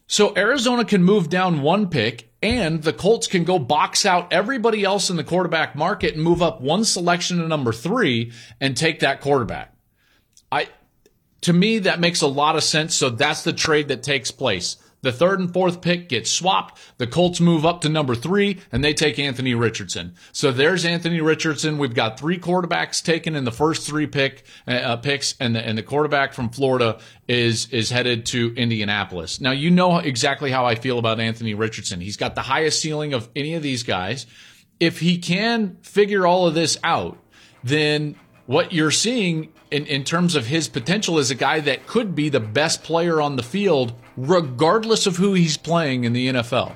So 0.07 0.37
Arizona 0.37 0.85
can 0.85 1.03
move 1.03 1.29
down 1.29 1.63
one 1.63 1.89
pick 1.89 2.31
and 2.43 2.83
the 2.83 2.93
Colts 2.93 3.27
can 3.27 3.45
go 3.45 3.59
box 3.59 4.05
out 4.05 4.33
everybody 4.33 4.85
else 4.85 5.09
in 5.09 5.17
the 5.17 5.25
quarterback 5.25 5.75
market 5.75 6.15
and 6.15 6.23
move 6.23 6.43
up 6.43 6.61
one 6.61 6.85
selection 6.85 7.39
to 7.39 7.49
number 7.49 7.73
three 7.73 8.33
and 8.61 8.77
take 8.77 9.01
that 9.01 9.23
quarterback. 9.23 9.75
I, 10.53 10.69
to 11.41 11.53
me, 11.53 11.81
that 11.81 12.01
makes 12.01 12.21
a 12.21 12.27
lot 12.27 12.57
of 12.57 12.63
sense. 12.63 12.95
So 12.95 13.09
that's 13.09 13.43
the 13.43 13.53
trade 13.55 13.89
that 13.89 14.03
takes 14.03 14.31
place. 14.31 14.77
The 15.05 15.13
third 15.13 15.39
and 15.39 15.53
fourth 15.53 15.83
pick 15.83 16.09
gets 16.09 16.31
swapped. 16.31 16.81
The 16.97 17.07
Colts 17.07 17.41
move 17.41 17.65
up 17.67 17.83
to 17.83 17.89
number 17.89 18.15
three 18.15 18.61
and 18.73 18.83
they 18.83 18.95
take 18.95 19.19
Anthony 19.19 19.55
Richardson. 19.55 20.15
So 20.33 20.51
there's 20.51 20.85
Anthony 20.85 21.21
Richardson. 21.21 21.79
We've 21.79 21.95
got 21.95 22.19
three 22.19 22.39
quarterbacks 22.39 23.03
taken 23.03 23.37
in 23.37 23.45
the 23.45 23.53
first 23.53 23.87
three 23.87 24.07
pick 24.07 24.45
uh, 24.67 24.73
uh, 24.73 24.97
picks, 24.97 25.35
and 25.39 25.55
the 25.55 25.61
and 25.61 25.77
the 25.77 25.83
quarterback 25.83 26.33
from 26.33 26.49
Florida 26.49 26.99
is 27.29 27.69
is 27.71 27.91
headed 27.91 28.25
to 28.27 28.55
Indianapolis. 28.57 29.41
Now 29.41 29.53
you 29.53 29.71
know 29.71 29.99
exactly 29.99 30.51
how 30.51 30.65
I 30.65 30.75
feel 30.75 30.99
about 30.99 31.21
Anthony 31.21 31.55
Richardson. 31.55 32.01
He's 32.01 32.17
got 32.17 32.35
the 32.35 32.43
highest 32.43 32.81
ceiling 32.81 33.13
of 33.13 33.29
any 33.37 33.55
of 33.55 33.63
these 33.63 33.83
guys. 33.83 34.27
If 34.81 35.01
he 35.01 35.19
can 35.19 35.77
figure 35.83 36.27
all 36.27 36.47
of 36.47 36.55
this 36.55 36.79
out, 36.83 37.19
then 37.63 38.17
what 38.47 38.73
you're 38.73 38.91
seeing 38.91 39.53
in, 39.71 39.87
in 39.87 40.05
terms 40.05 40.35
of 40.35 40.47
his 40.47 40.69
potential 40.69 41.19
is 41.19 41.31
a 41.31 41.35
guy 41.35 41.61
that 41.61 41.87
could 41.87 42.15
be 42.15 42.29
the 42.29 42.41
best 42.41 42.83
player 42.83 43.21
on 43.21 43.37
the 43.37 43.43
field 43.43 43.93
regardless 44.17 45.07
of 45.07 45.17
who 45.17 45.35
he's 45.35 45.57
playing 45.57 46.05
in 46.05 46.13
the 46.13 46.29
NFL. 46.29 46.73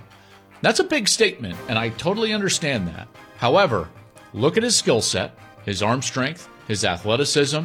That's 0.61 0.81
a 0.81 0.85
big 0.85 1.09
statement, 1.09 1.57
and 1.69 1.79
I 1.79 1.91
totally 1.91 2.33
understand 2.33 2.89
that. 2.89 3.09
However, 3.37 3.89
look 4.33 4.57
at 4.57 4.63
his 4.63 4.77
skill 4.77 5.01
set, 5.01 5.39
his 5.65 5.83
arm 5.83 6.03
strength, 6.03 6.49
his 6.67 6.85
athleticism, 6.85 7.65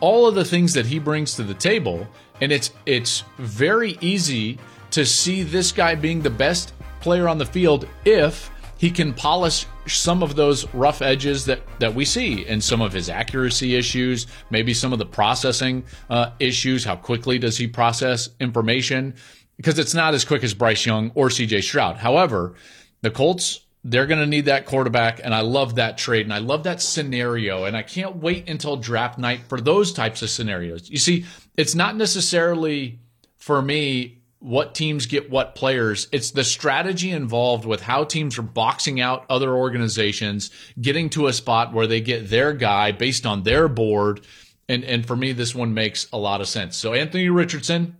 all 0.00 0.26
of 0.26 0.34
the 0.34 0.44
things 0.44 0.74
that 0.74 0.86
he 0.86 0.98
brings 0.98 1.34
to 1.34 1.42
the 1.42 1.54
table, 1.54 2.06
and 2.40 2.52
it's 2.52 2.70
it's 2.86 3.24
very 3.38 3.98
easy 4.00 4.58
to 4.90 5.04
see 5.04 5.42
this 5.42 5.72
guy 5.72 5.94
being 5.94 6.22
the 6.22 6.30
best 6.30 6.72
player 7.00 7.28
on 7.28 7.38
the 7.38 7.46
field 7.46 7.86
if 8.04 8.50
he 8.78 8.90
can 8.90 9.12
polish 9.12 9.66
some 9.86 10.22
of 10.22 10.36
those 10.36 10.72
rough 10.72 11.02
edges 11.02 11.44
that, 11.46 11.60
that 11.80 11.94
we 11.94 12.04
see 12.04 12.46
and 12.46 12.62
some 12.62 12.80
of 12.80 12.92
his 12.92 13.10
accuracy 13.10 13.74
issues, 13.74 14.28
maybe 14.50 14.72
some 14.72 14.92
of 14.92 15.00
the 15.00 15.06
processing 15.06 15.84
uh, 16.08 16.30
issues. 16.38 16.84
How 16.84 16.94
quickly 16.94 17.38
does 17.38 17.58
he 17.58 17.66
process 17.66 18.30
information? 18.40 19.16
Because 19.56 19.80
it's 19.80 19.94
not 19.94 20.14
as 20.14 20.24
quick 20.24 20.44
as 20.44 20.54
Bryce 20.54 20.86
Young 20.86 21.10
or 21.16 21.28
CJ 21.28 21.64
Stroud. 21.64 21.96
However, 21.96 22.54
the 23.02 23.10
Colts, 23.10 23.66
they're 23.82 24.06
going 24.06 24.20
to 24.20 24.26
need 24.26 24.44
that 24.44 24.64
quarterback. 24.64 25.20
And 25.24 25.34
I 25.34 25.40
love 25.40 25.74
that 25.74 25.98
trade 25.98 26.24
and 26.26 26.32
I 26.32 26.38
love 26.38 26.62
that 26.62 26.80
scenario. 26.80 27.64
And 27.64 27.76
I 27.76 27.82
can't 27.82 28.16
wait 28.16 28.48
until 28.48 28.76
draft 28.76 29.18
night 29.18 29.40
for 29.48 29.60
those 29.60 29.92
types 29.92 30.22
of 30.22 30.30
scenarios. 30.30 30.88
You 30.88 30.98
see, 30.98 31.24
it's 31.56 31.74
not 31.74 31.96
necessarily 31.96 33.00
for 33.38 33.60
me 33.60 34.17
what 34.40 34.74
teams 34.74 35.06
get 35.06 35.30
what 35.30 35.54
players. 35.54 36.08
It's 36.12 36.30
the 36.30 36.44
strategy 36.44 37.10
involved 37.10 37.64
with 37.64 37.82
how 37.82 38.04
teams 38.04 38.38
are 38.38 38.42
boxing 38.42 39.00
out 39.00 39.24
other 39.28 39.54
organizations, 39.54 40.50
getting 40.80 41.10
to 41.10 41.26
a 41.26 41.32
spot 41.32 41.72
where 41.72 41.86
they 41.86 42.00
get 42.00 42.30
their 42.30 42.52
guy 42.52 42.92
based 42.92 43.26
on 43.26 43.42
their 43.42 43.68
board. 43.68 44.20
And, 44.68 44.84
and 44.84 45.06
for 45.06 45.16
me, 45.16 45.32
this 45.32 45.54
one 45.54 45.74
makes 45.74 46.08
a 46.12 46.18
lot 46.18 46.40
of 46.40 46.48
sense. 46.48 46.76
So 46.76 46.92
Anthony 46.92 47.28
Richardson, 47.30 47.96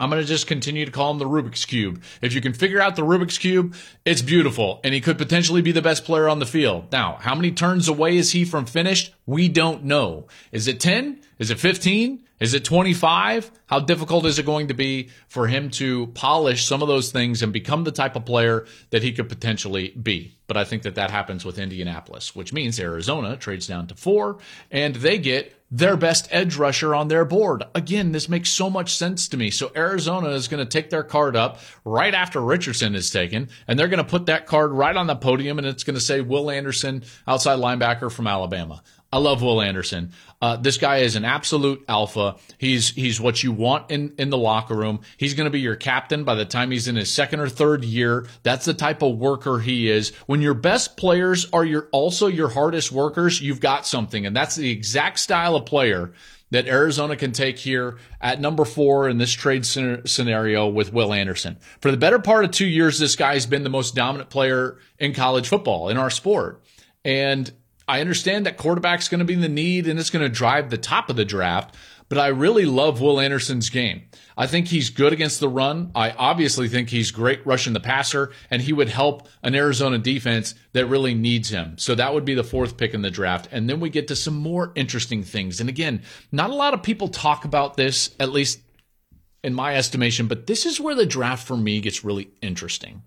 I'm 0.00 0.10
going 0.10 0.22
to 0.22 0.26
just 0.26 0.46
continue 0.46 0.84
to 0.84 0.90
call 0.90 1.10
him 1.12 1.18
the 1.18 1.28
Rubik's 1.28 1.64
Cube. 1.64 2.02
If 2.20 2.34
you 2.34 2.40
can 2.40 2.52
figure 2.52 2.80
out 2.80 2.96
the 2.96 3.02
Rubik's 3.02 3.38
Cube, 3.38 3.74
it's 4.04 4.22
beautiful. 4.22 4.80
And 4.82 4.92
he 4.94 5.00
could 5.00 5.18
potentially 5.18 5.62
be 5.62 5.72
the 5.72 5.82
best 5.82 6.04
player 6.04 6.28
on 6.28 6.40
the 6.40 6.46
field. 6.46 6.90
Now, 6.90 7.18
how 7.20 7.34
many 7.34 7.52
turns 7.52 7.88
away 7.88 8.16
is 8.16 8.32
he 8.32 8.44
from 8.44 8.66
finished? 8.66 9.14
We 9.26 9.48
don't 9.48 9.84
know. 9.84 10.26
Is 10.50 10.66
it 10.66 10.80
10? 10.80 11.20
Is 11.38 11.50
it 11.50 11.58
15? 11.58 12.24
Is 12.40 12.54
it 12.54 12.64
25? 12.64 13.50
How 13.66 13.80
difficult 13.80 14.26
is 14.26 14.38
it 14.38 14.46
going 14.46 14.68
to 14.68 14.74
be 14.74 15.08
for 15.28 15.46
him 15.46 15.70
to 15.70 16.08
polish 16.08 16.66
some 16.66 16.82
of 16.82 16.88
those 16.88 17.10
things 17.12 17.42
and 17.42 17.52
become 17.52 17.84
the 17.84 17.92
type 17.92 18.16
of 18.16 18.24
player 18.24 18.66
that 18.90 19.02
he 19.02 19.12
could 19.12 19.28
potentially 19.28 19.90
be? 19.90 20.36
But 20.46 20.56
I 20.56 20.64
think 20.64 20.82
that 20.82 20.96
that 20.96 21.10
happens 21.10 21.44
with 21.44 21.58
Indianapolis, 21.58 22.36
which 22.36 22.52
means 22.52 22.78
Arizona 22.78 23.36
trades 23.36 23.66
down 23.66 23.86
to 23.86 23.94
four 23.94 24.38
and 24.70 24.96
they 24.96 25.18
get 25.18 25.56
their 25.70 25.96
best 25.96 26.28
edge 26.30 26.56
rusher 26.56 26.94
on 26.94 27.08
their 27.08 27.24
board. 27.24 27.64
Again, 27.74 28.12
this 28.12 28.28
makes 28.28 28.48
so 28.48 28.70
much 28.70 28.94
sense 28.94 29.26
to 29.28 29.36
me. 29.36 29.50
So 29.50 29.72
Arizona 29.74 30.28
is 30.28 30.46
going 30.46 30.64
to 30.64 30.70
take 30.70 30.90
their 30.90 31.02
card 31.02 31.34
up 31.34 31.58
right 31.84 32.14
after 32.14 32.40
Richardson 32.40 32.94
is 32.94 33.10
taken, 33.10 33.48
and 33.66 33.76
they're 33.76 33.88
going 33.88 33.98
to 33.98 34.08
put 34.08 34.26
that 34.26 34.46
card 34.46 34.70
right 34.70 34.94
on 34.94 35.08
the 35.08 35.16
podium, 35.16 35.58
and 35.58 35.66
it's 35.66 35.82
going 35.82 35.96
to 35.96 36.00
say 36.00 36.20
Will 36.20 36.48
Anderson, 36.48 37.02
outside 37.26 37.58
linebacker 37.58 38.12
from 38.12 38.28
Alabama. 38.28 38.84
I 39.14 39.18
love 39.18 39.42
Will 39.42 39.62
Anderson. 39.62 40.10
Uh, 40.42 40.56
this 40.56 40.76
guy 40.76 40.96
is 40.96 41.14
an 41.14 41.24
absolute 41.24 41.84
alpha. 41.86 42.34
He's 42.58 42.90
he's 42.90 43.20
what 43.20 43.44
you 43.44 43.52
want 43.52 43.92
in 43.92 44.12
in 44.18 44.28
the 44.28 44.36
locker 44.36 44.74
room. 44.74 45.02
He's 45.18 45.34
going 45.34 45.44
to 45.44 45.52
be 45.52 45.60
your 45.60 45.76
captain 45.76 46.24
by 46.24 46.34
the 46.34 46.44
time 46.44 46.72
he's 46.72 46.88
in 46.88 46.96
his 46.96 47.12
second 47.12 47.38
or 47.38 47.48
third 47.48 47.84
year. 47.84 48.26
That's 48.42 48.64
the 48.64 48.74
type 48.74 49.02
of 49.02 49.16
worker 49.16 49.60
he 49.60 49.88
is. 49.88 50.10
When 50.26 50.42
your 50.42 50.54
best 50.54 50.96
players 50.96 51.48
are 51.52 51.64
your 51.64 51.88
also 51.92 52.26
your 52.26 52.48
hardest 52.48 52.90
workers, 52.90 53.40
you've 53.40 53.60
got 53.60 53.86
something, 53.86 54.26
and 54.26 54.34
that's 54.34 54.56
the 54.56 54.72
exact 54.72 55.20
style 55.20 55.54
of 55.54 55.64
player 55.64 56.12
that 56.50 56.66
Arizona 56.66 57.14
can 57.14 57.30
take 57.30 57.56
here 57.56 57.98
at 58.20 58.40
number 58.40 58.64
four 58.64 59.08
in 59.08 59.18
this 59.18 59.32
trade 59.32 59.64
scenario 59.64 60.66
with 60.66 60.92
Will 60.92 61.12
Anderson. 61.12 61.56
For 61.80 61.92
the 61.92 61.96
better 61.96 62.18
part 62.18 62.44
of 62.44 62.50
two 62.50 62.66
years, 62.66 62.98
this 62.98 63.14
guy's 63.14 63.46
been 63.46 63.62
the 63.62 63.70
most 63.70 63.94
dominant 63.94 64.28
player 64.28 64.78
in 64.98 65.14
college 65.14 65.46
football 65.46 65.88
in 65.88 65.98
our 65.98 66.10
sport. 66.10 66.64
And 67.04 67.52
I 67.86 68.00
understand 68.00 68.46
that 68.46 68.56
quarterback's 68.56 69.08
going 69.08 69.18
to 69.18 69.24
be 69.24 69.34
the 69.34 69.48
need 69.48 69.86
and 69.86 69.98
it's 69.98 70.10
going 70.10 70.24
to 70.24 70.28
drive 70.28 70.70
the 70.70 70.78
top 70.78 71.10
of 71.10 71.16
the 71.16 71.24
draft, 71.24 71.74
but 72.08 72.18
I 72.18 72.28
really 72.28 72.64
love 72.64 73.00
Will 73.00 73.20
Anderson's 73.20 73.70
game. 73.70 74.02
I 74.36 74.46
think 74.46 74.68
he's 74.68 74.90
good 74.90 75.12
against 75.12 75.40
the 75.40 75.48
run. 75.48 75.90
I 75.94 76.10
obviously 76.10 76.68
think 76.68 76.88
he's 76.88 77.10
great 77.10 77.46
rushing 77.46 77.72
the 77.72 77.80
passer, 77.80 78.32
and 78.50 78.60
he 78.60 78.72
would 78.72 78.88
help 78.88 79.28
an 79.42 79.54
Arizona 79.54 79.98
defense 79.98 80.54
that 80.72 80.86
really 80.86 81.14
needs 81.14 81.50
him. 81.50 81.78
So 81.78 81.94
that 81.94 82.12
would 82.12 82.24
be 82.24 82.34
the 82.34 82.44
fourth 82.44 82.76
pick 82.76 82.94
in 82.94 83.02
the 83.02 83.10
draft. 83.10 83.48
And 83.52 83.68
then 83.68 83.80
we 83.80 83.90
get 83.90 84.08
to 84.08 84.16
some 84.16 84.34
more 84.34 84.72
interesting 84.74 85.22
things. 85.22 85.60
And 85.60 85.68
again, 85.68 86.02
not 86.32 86.50
a 86.50 86.54
lot 86.54 86.74
of 86.74 86.82
people 86.82 87.08
talk 87.08 87.44
about 87.44 87.76
this, 87.76 88.14
at 88.18 88.32
least 88.32 88.60
in 89.42 89.54
my 89.54 89.76
estimation, 89.76 90.26
but 90.26 90.46
this 90.46 90.66
is 90.66 90.80
where 90.80 90.94
the 90.94 91.06
draft 91.06 91.46
for 91.46 91.56
me 91.56 91.80
gets 91.80 92.04
really 92.04 92.30
interesting 92.40 93.02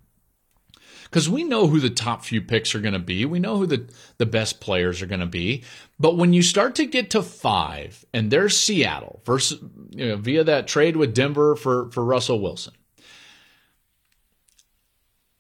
because 1.10 1.30
we 1.30 1.44
know 1.44 1.68
who 1.68 1.80
the 1.80 1.90
top 1.90 2.24
few 2.24 2.42
picks 2.42 2.76
are 2.76 2.80
going 2.80 2.94
to 2.94 3.00
be. 3.00 3.26
We 3.26 3.40
know 3.40 3.58
who 3.58 3.66
the, 3.66 3.90
the 4.18 4.26
best 4.26 4.60
players 4.60 5.02
are 5.02 5.08
going 5.08 5.22
to 5.22 5.26
be. 5.26 5.64
But 6.00 6.18
when 6.18 6.34
you 6.34 6.42
start 6.42 6.76
to 6.76 6.86
get 6.86 7.10
to 7.12 7.24
five, 7.24 8.06
and 8.14 8.30
there's 8.30 8.58
Seattle 8.58 9.22
versus 9.26 9.62
you 9.92 10.08
know, 10.08 10.18
via 10.18 10.44
that 10.44 10.68
trade 10.68 10.98
with 10.98 11.14
Denver 11.14 11.56
for, 11.56 11.90
for 11.92 12.04
Russell 12.04 12.40
Wilson, 12.40 12.74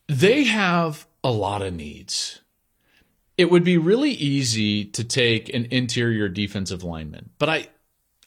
they 0.07 0.45
have 0.45 1.05
a 1.23 1.31
lot 1.31 1.61
of 1.61 1.73
needs. 1.73 2.41
It 3.37 3.51
would 3.51 3.63
be 3.63 3.77
really 3.77 4.11
easy 4.11 4.85
to 4.85 5.03
take 5.03 5.53
an 5.53 5.67
interior 5.69 6.29
defensive 6.29 6.83
lineman, 6.83 7.29
but 7.37 7.49
I 7.49 7.67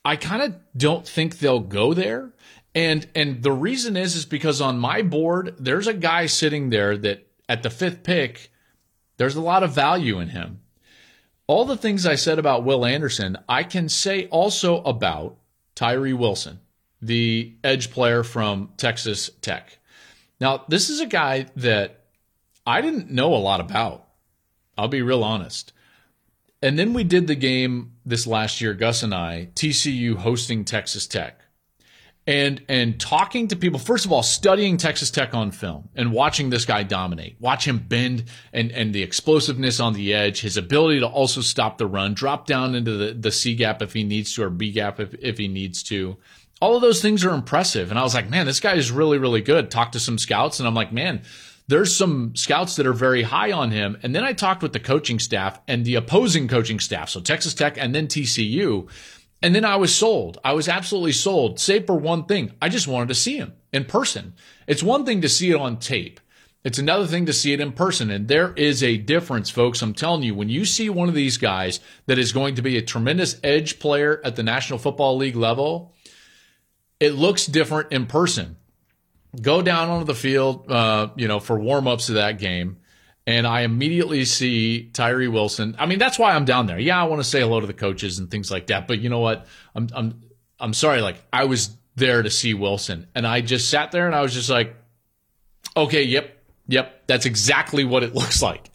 I 0.05 0.17
kind 0.17 0.43
of 0.43 0.55
don't 0.77 1.07
think 1.07 1.39
they'll 1.39 1.61
go 1.61 1.95
there. 1.95 2.33
And 2.75 3.09
and 3.15 3.43
the 3.43 3.53
reason 3.53 3.97
is 3.97 4.15
is 4.15 4.25
because 4.25 4.61
on 4.61 4.79
my 4.79 5.03
board 5.03 5.57
there's 5.59 5.89
a 5.89 5.95
guy 5.95 6.27
sitting 6.27 6.71
there 6.71 6.97
that 6.99 7.27
at 7.51 7.65
the 7.65 7.69
fifth 7.69 8.05
pick, 8.05 8.53
there's 9.17 9.35
a 9.35 9.41
lot 9.41 9.65
of 9.65 9.75
value 9.75 10.21
in 10.21 10.29
him. 10.29 10.61
All 11.49 11.65
the 11.65 11.77
things 11.77 12.07
I 12.07 12.15
said 12.15 12.39
about 12.39 12.65
Will 12.65 12.87
Anderson, 12.87 13.37
I 13.49 13.65
can 13.65 13.89
say 13.89 14.29
also 14.29 14.81
about 14.85 15.37
Tyree 15.75 16.13
Wilson, 16.13 16.61
the 17.03 17.57
edge 17.65 17.91
player 17.91 18.23
from 18.23 18.71
Texas 18.77 19.31
Tech. 19.43 19.79
Now, 20.41 20.65
this 20.69 20.91
is 20.91 21.01
a 21.01 21.07
guy 21.07 21.47
that 21.57 22.05
I 22.65 22.81
didn't 22.83 23.11
know 23.11 23.35
a 23.35 23.37
lot 23.37 23.61
about. 23.61 24.07
I'll 24.79 24.87
be 24.87 25.03
real 25.03 25.25
honest. 25.25 25.73
And 26.63 26.79
then 26.79 26.93
we 26.93 27.03
did 27.03 27.27
the 27.27 27.35
game 27.35 27.95
this 28.07 28.29
last 28.29 28.61
year, 28.61 28.75
Gus 28.75 29.03
and 29.03 29.13
I, 29.13 29.49
TCU 29.57 30.15
hosting 30.15 30.65
Texas 30.65 31.09
Tech 31.09 31.40
and 32.27 32.63
and 32.69 33.01
talking 33.01 33.49
to 33.49 33.57
people 33.57 33.79
first 33.79 34.05
of 34.05 34.13
all 34.13 34.23
studying 34.23 34.77
Texas 34.77 35.11
Tech 35.11 35.35
on 35.35 35.51
film 35.51 35.89
and 35.95 36.13
watching 36.13 36.51
this 36.51 36.65
guy 36.65 36.83
dominate. 36.83 37.37
Watch 37.41 37.67
him 37.67 37.79
bend 37.79 38.25
and 38.53 38.71
and 38.73 38.95
the 38.95 39.03
explosiveness 39.03 39.81
on 39.81 39.95
the 39.95 40.13
edge 40.13 40.41
his 40.41 40.57
ability 40.57 41.01
to 41.01 41.07
also 41.07 41.41
stop 41.41 41.79
the 41.79 41.87
run 41.87 42.15
drop 42.15 42.47
down 42.47 42.75
into 42.75 42.97
the 42.97 43.15
the 43.15 43.33
C 43.33 43.55
gap 43.55 43.83
if 43.83 43.93
he 43.93 44.05
needs 44.05 44.35
to 44.35 44.45
or 44.45 44.51
B 44.51 44.71
gap 44.71 45.01
if, 45.01 45.15
if 45.15 45.39
he 45.39 45.49
needs 45.49 45.83
to. 45.85 46.17
All 46.61 46.77
of 46.77 46.83
those 46.83 47.01
things 47.01 47.25
are 47.25 47.33
impressive. 47.33 47.91
And 47.91 47.99
I 47.99 48.03
was 48.03 48.15
like 48.15 48.29
man 48.29 48.47
this 48.47 48.61
guy 48.61 48.75
is 48.75 48.91
really 48.91 49.19
really 49.19 49.41
good. 49.41 49.71
Talked 49.71 49.95
to 49.95 50.01
some 50.01 50.19
scouts 50.19 50.61
and 50.61 50.69
I'm 50.69 50.75
like 50.75 50.93
man 50.93 51.23
there's 51.69 51.95
some 51.95 52.35
scouts 52.35 52.75
that 52.77 52.87
are 52.87 52.93
very 52.93 53.23
high 53.23 53.53
on 53.53 53.71
him. 53.71 53.97
And 54.03 54.13
then 54.13 54.25
I 54.25 54.33
talked 54.33 54.61
with 54.61 54.73
the 54.73 54.81
coaching 54.81 55.21
staff 55.21 55.61
and 55.69 55.85
the 55.85 55.95
opposing 55.95 56.49
coaching 56.49 56.81
staff. 56.81 57.09
So 57.09 57.21
Texas 57.21 57.55
Tech 57.55 57.79
and 57.79 57.95
then 57.95 58.09
TCU 58.09 58.91
And 59.43 59.55
then 59.55 59.65
I 59.65 59.77
was 59.77 59.95
sold. 59.95 60.39
I 60.45 60.53
was 60.53 60.69
absolutely 60.69 61.13
sold, 61.13 61.59
save 61.59 61.87
for 61.87 61.97
one 61.97 62.25
thing. 62.27 62.53
I 62.61 62.69
just 62.69 62.89
wanted 62.89 63.09
to 63.09 63.15
see 63.15 63.37
him 63.37 63.55
in 63.73 63.85
person. 63.87 64.35
It's 64.67 64.83
one 64.83 65.07
thing 65.07 65.23
to 65.23 65.29
see 65.29 65.51
it 65.51 65.57
on 65.57 65.79
tape. 65.79 66.21
It's 66.63 66.79
another 66.79 67.07
thing 67.07 67.25
to 67.25 67.33
see 67.33 67.55
it 67.55 67.61
in 67.61 67.73
person. 67.73 68.11
And 68.11 68.29
there 68.29 68.53
is 68.53 68.83
a 68.83 68.99
difference, 68.99 69.49
folks. 69.49 69.81
I'm 69.81 69.95
telling 69.95 70.23
you, 70.23 70.35
when 70.35 70.51
you 70.51 70.67
see 70.67 70.91
one 70.91 71.09
of 71.09 71.15
these 71.15 71.39
guys 71.39 71.81
that 72.05 72.19
is 72.19 72.33
going 72.33 72.57
to 72.57 72.63
be 72.63 72.77
a 72.77 72.83
tremendous 72.83 73.41
edge 73.43 73.79
player 73.79 74.21
at 74.25 74.37
the 74.37 74.43
National 74.43 74.79
Football 74.79 75.17
League 75.17 75.37
level, 75.37 75.95
it 76.99 77.15
looks 77.15 77.47
different 77.47 77.93
in 77.93 78.05
person. 78.05 78.57
Go 79.41 79.63
down 79.63 79.89
onto 79.89 80.05
the 80.05 80.15
field, 80.15 80.71
uh, 80.71 81.09
you 81.17 81.29
know, 81.29 81.41
for 81.41 81.59
warm 81.59 81.87
ups 81.87 82.07
to 82.07 82.15
that 82.15 82.39
game 82.39 82.80
and 83.27 83.47
I 83.47 83.63
immediately 83.63 84.25
see 84.25 84.91
Tyree 84.93 85.29
Wilson. 85.29 85.77
I 85.79 85.87
mean, 85.87 85.99
that's 85.99 86.19
why 86.19 86.35
I'm 86.35 86.45
down 86.45 86.67
there. 86.67 86.79
Yeah, 86.79 87.01
I 87.01 87.05
want 87.05 87.21
to 87.21 87.29
say 87.29 87.41
hello 87.41 87.61
to 87.61 87.67
the 87.67 87.75
coaches 87.75 88.19
and 88.19 88.31
things 88.31 88.51
like 88.51 88.69
that. 88.69 88.89
But 88.89 89.01
you 89.01 89.09
know 89.09 89.21
what? 89.21 89.47
I'm 89.75 89.89
I'm 89.95 90.21
I'm 90.59 90.75
sorry. 90.75 91.01
Like 91.01 91.17
I 91.33 91.45
was 91.45 91.77
there 91.97 92.23
to 92.23 92.31
see 92.31 92.55
Wilson, 92.55 93.07
and 93.15 93.27
I 93.27 93.41
just 93.41 93.69
sat 93.69 93.93
there 93.93 94.07
and 94.07 94.15
I 94.15 94.23
was 94.23 94.35
just 94.35 94.51
like, 94.51 94.75
okay, 95.77 96.03
yep, 96.03 96.43
yep, 96.67 97.07
that's 97.07 97.27
exactly 97.27 97.85
what 97.85 98.03
it 98.03 98.15
looks 98.15 98.43
like. 98.43 98.71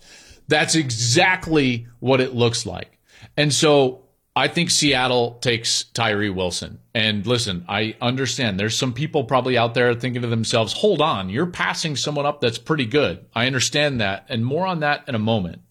That's 0.47 0.75
exactly 0.75 1.87
what 1.99 2.21
it 2.21 2.35
looks 2.35 2.65
like. 2.65 2.99
And 3.35 3.53
so 3.53 4.04
I 4.37 4.49
think 4.49 4.69
Seattle 4.69 5.35
takes 5.39 5.85
Tyree 5.85 6.29
Wilson. 6.29 6.79
And 6.93 7.25
listen, 7.25 7.63
I 7.69 7.95
understand 8.01 8.59
there's 8.59 8.77
some 8.77 8.91
people 8.91 9.23
probably 9.23 9.57
out 9.57 9.73
there 9.73 9.93
thinking 9.93 10.23
to 10.23 10.27
themselves, 10.27 10.73
hold 10.73 11.01
on, 11.01 11.29
you're 11.29 11.45
passing 11.45 11.95
someone 11.95 12.25
up 12.25 12.41
that's 12.41 12.57
pretty 12.57 12.85
good. 12.85 13.25
I 13.33 13.47
understand 13.47 14.01
that. 14.01 14.25
And 14.27 14.45
more 14.45 14.67
on 14.67 14.81
that 14.81 15.07
in 15.07 15.15
a 15.15 15.19
moment. 15.19 15.61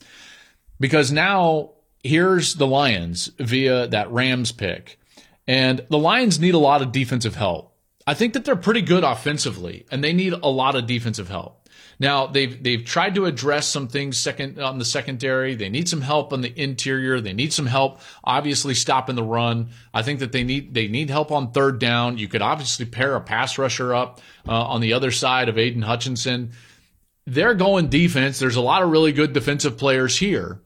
Because 0.81 1.13
now 1.13 1.73
here's 2.03 2.55
the 2.55 2.67
Lions 2.67 3.31
via 3.39 3.87
that 3.89 4.11
Rams 4.11 4.51
pick. 4.51 4.99
And 5.47 5.85
the 5.91 5.99
Lions 5.99 6.41
need 6.41 6.55
a 6.55 6.59
lot 6.59 6.81
of 6.81 6.91
defensive 6.91 7.35
help. 7.35 7.77
I 8.07 8.15
think 8.15 8.33
that 8.33 8.47
they're 8.47 8.57
pretty 8.57 8.83
good 8.83 9.05
offensively 9.05 9.85
and 9.91 10.03
they 10.03 10.15
need 10.15 10.33
a 10.33 10.49
lot 10.49 10.75
of 10.75 10.87
defensive 10.87 11.29
help. 11.29 11.64
Now 12.05 12.27
they've 12.27 12.63
they've 12.63 12.85
tried 12.85 13.15
to 13.15 13.25
address 13.25 13.67
some 13.67 13.89
things 13.89 14.19
second 14.19 14.59
on 14.61 14.79
the 14.79 14.85
secondary. 14.85 15.55
They 15.55 15.71
need 15.71 15.89
some 15.89 16.03
help 16.03 16.35
on 16.35 16.43
the 16.43 16.53
interior. 16.55 17.19
They 17.19 17.33
need 17.33 17.51
some 17.51 17.65
help, 17.65 17.99
obviously 18.23 18.75
stopping 18.75 19.17
the 19.17 19.23
run. 19.23 19.71
I 19.95 20.03
think 20.03 20.21
that 20.21 20.31
they 20.31 20.45
need 20.45 20.75
they 20.75 20.87
need 20.87 21.09
help 21.09 21.33
on 21.33 21.53
third 21.53 21.79
down. 21.79 22.19
You 22.19 22.29
could 22.29 22.43
obviously 22.43 22.85
pair 22.85 23.17
a 23.17 23.23
pass 23.23 23.57
rusher 23.57 23.95
up 23.95 24.21
uh, 24.47 24.53
on 24.53 24.83
the 24.83 24.93
other 24.93 25.11
side 25.11 25.49
of 25.49 25.57
Aidan 25.57 25.81
Hutchinson. 25.81 26.53
They're 27.25 27.55
going 27.55 27.89
defense. 27.89 28.39
There's 28.39 28.57
a 28.57 28.61
lot 28.61 28.83
of 28.83 28.91
really 28.91 29.13
good 29.13 29.33
defensive 29.33 29.79
players 29.79 30.19
here. 30.19 30.61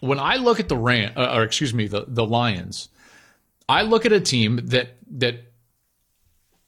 When 0.00 0.18
I 0.18 0.34
look 0.34 0.58
at 0.58 0.68
the 0.68 0.76
Ram, 0.76 1.12
uh, 1.14 1.32
or 1.32 1.44
excuse 1.44 1.72
me, 1.72 1.86
the 1.86 2.06
the 2.08 2.26
Lions, 2.26 2.88
I 3.68 3.82
look 3.82 4.04
at 4.04 4.10
a 4.10 4.20
team 4.20 4.58
that 4.64 4.96
that 5.12 5.44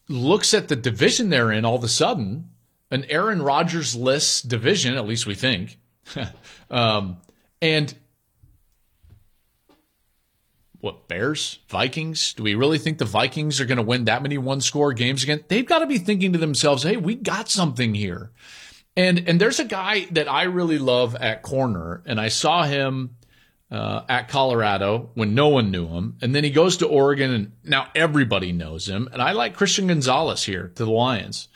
looks 0.09 0.55
at 0.55 0.69
the 0.69 0.77
division 0.77 1.31
they're 1.31 1.51
in 1.51 1.65
all 1.65 1.75
of 1.75 1.83
a 1.83 1.89
sudden 1.89 2.52
an 2.93 3.07
Aaron 3.09 3.43
Rodgers 3.43 3.97
less 3.97 4.43
division, 4.43 4.95
at 4.95 5.07
least 5.07 5.27
we 5.27 5.35
think. 5.35 5.79
um, 6.71 7.17
and 7.61 7.93
what 10.81 11.09
Bears, 11.09 11.61
Vikings? 11.69 12.35
Do 12.35 12.43
we 12.43 12.55
really 12.55 12.79
think 12.79 12.99
the 12.99 13.05
Vikings 13.05 13.61
are 13.61 13.67
going 13.67 13.77
to 13.77 13.83
win 13.83 14.05
that 14.05 14.23
many 14.23 14.37
one 14.37 14.61
score 14.61 14.93
games 14.93 15.23
again? 15.23 15.43
They've 15.49 15.67
got 15.67 15.79
to 15.79 15.87
be 15.87 15.99
thinking 15.99 16.35
to 16.35 16.39
themselves, 16.39 16.83
"Hey, 16.83 16.97
we 16.97 17.15
got 17.15 17.49
something 17.49 17.95
here." 17.95 18.31
And 18.97 19.27
and 19.27 19.41
there's 19.41 19.59
a 19.61 19.65
guy 19.65 20.07
that 20.11 20.29
I 20.29 20.45
really 20.45 20.79
love 20.79 21.15
at 21.17 21.43
corner, 21.43 22.03
and 22.05 22.21
I 22.21 22.29
saw 22.29 22.65
him 22.65 23.17
uh, 23.71 24.03
at 24.09 24.29
Colorado 24.29 25.11
when 25.15 25.35
no 25.35 25.49
one 25.49 25.71
knew 25.71 25.87
him, 25.87 26.19
and 26.21 26.35
then 26.35 26.45
he 26.45 26.51
goes 26.51 26.77
to 26.79 26.89
Oregon, 26.89 27.33
and 27.33 27.53
now 27.65 27.87
everybody 27.95 28.53
knows 28.53 28.87
him. 28.87 29.09
And 29.13 29.23
I 29.23 29.33
like 29.33 29.55
Christian 29.55 29.87
Gonzalez 29.87 30.45
here 30.45 30.73
to 30.75 30.85
the 30.85 30.91
Lions. 30.91 31.49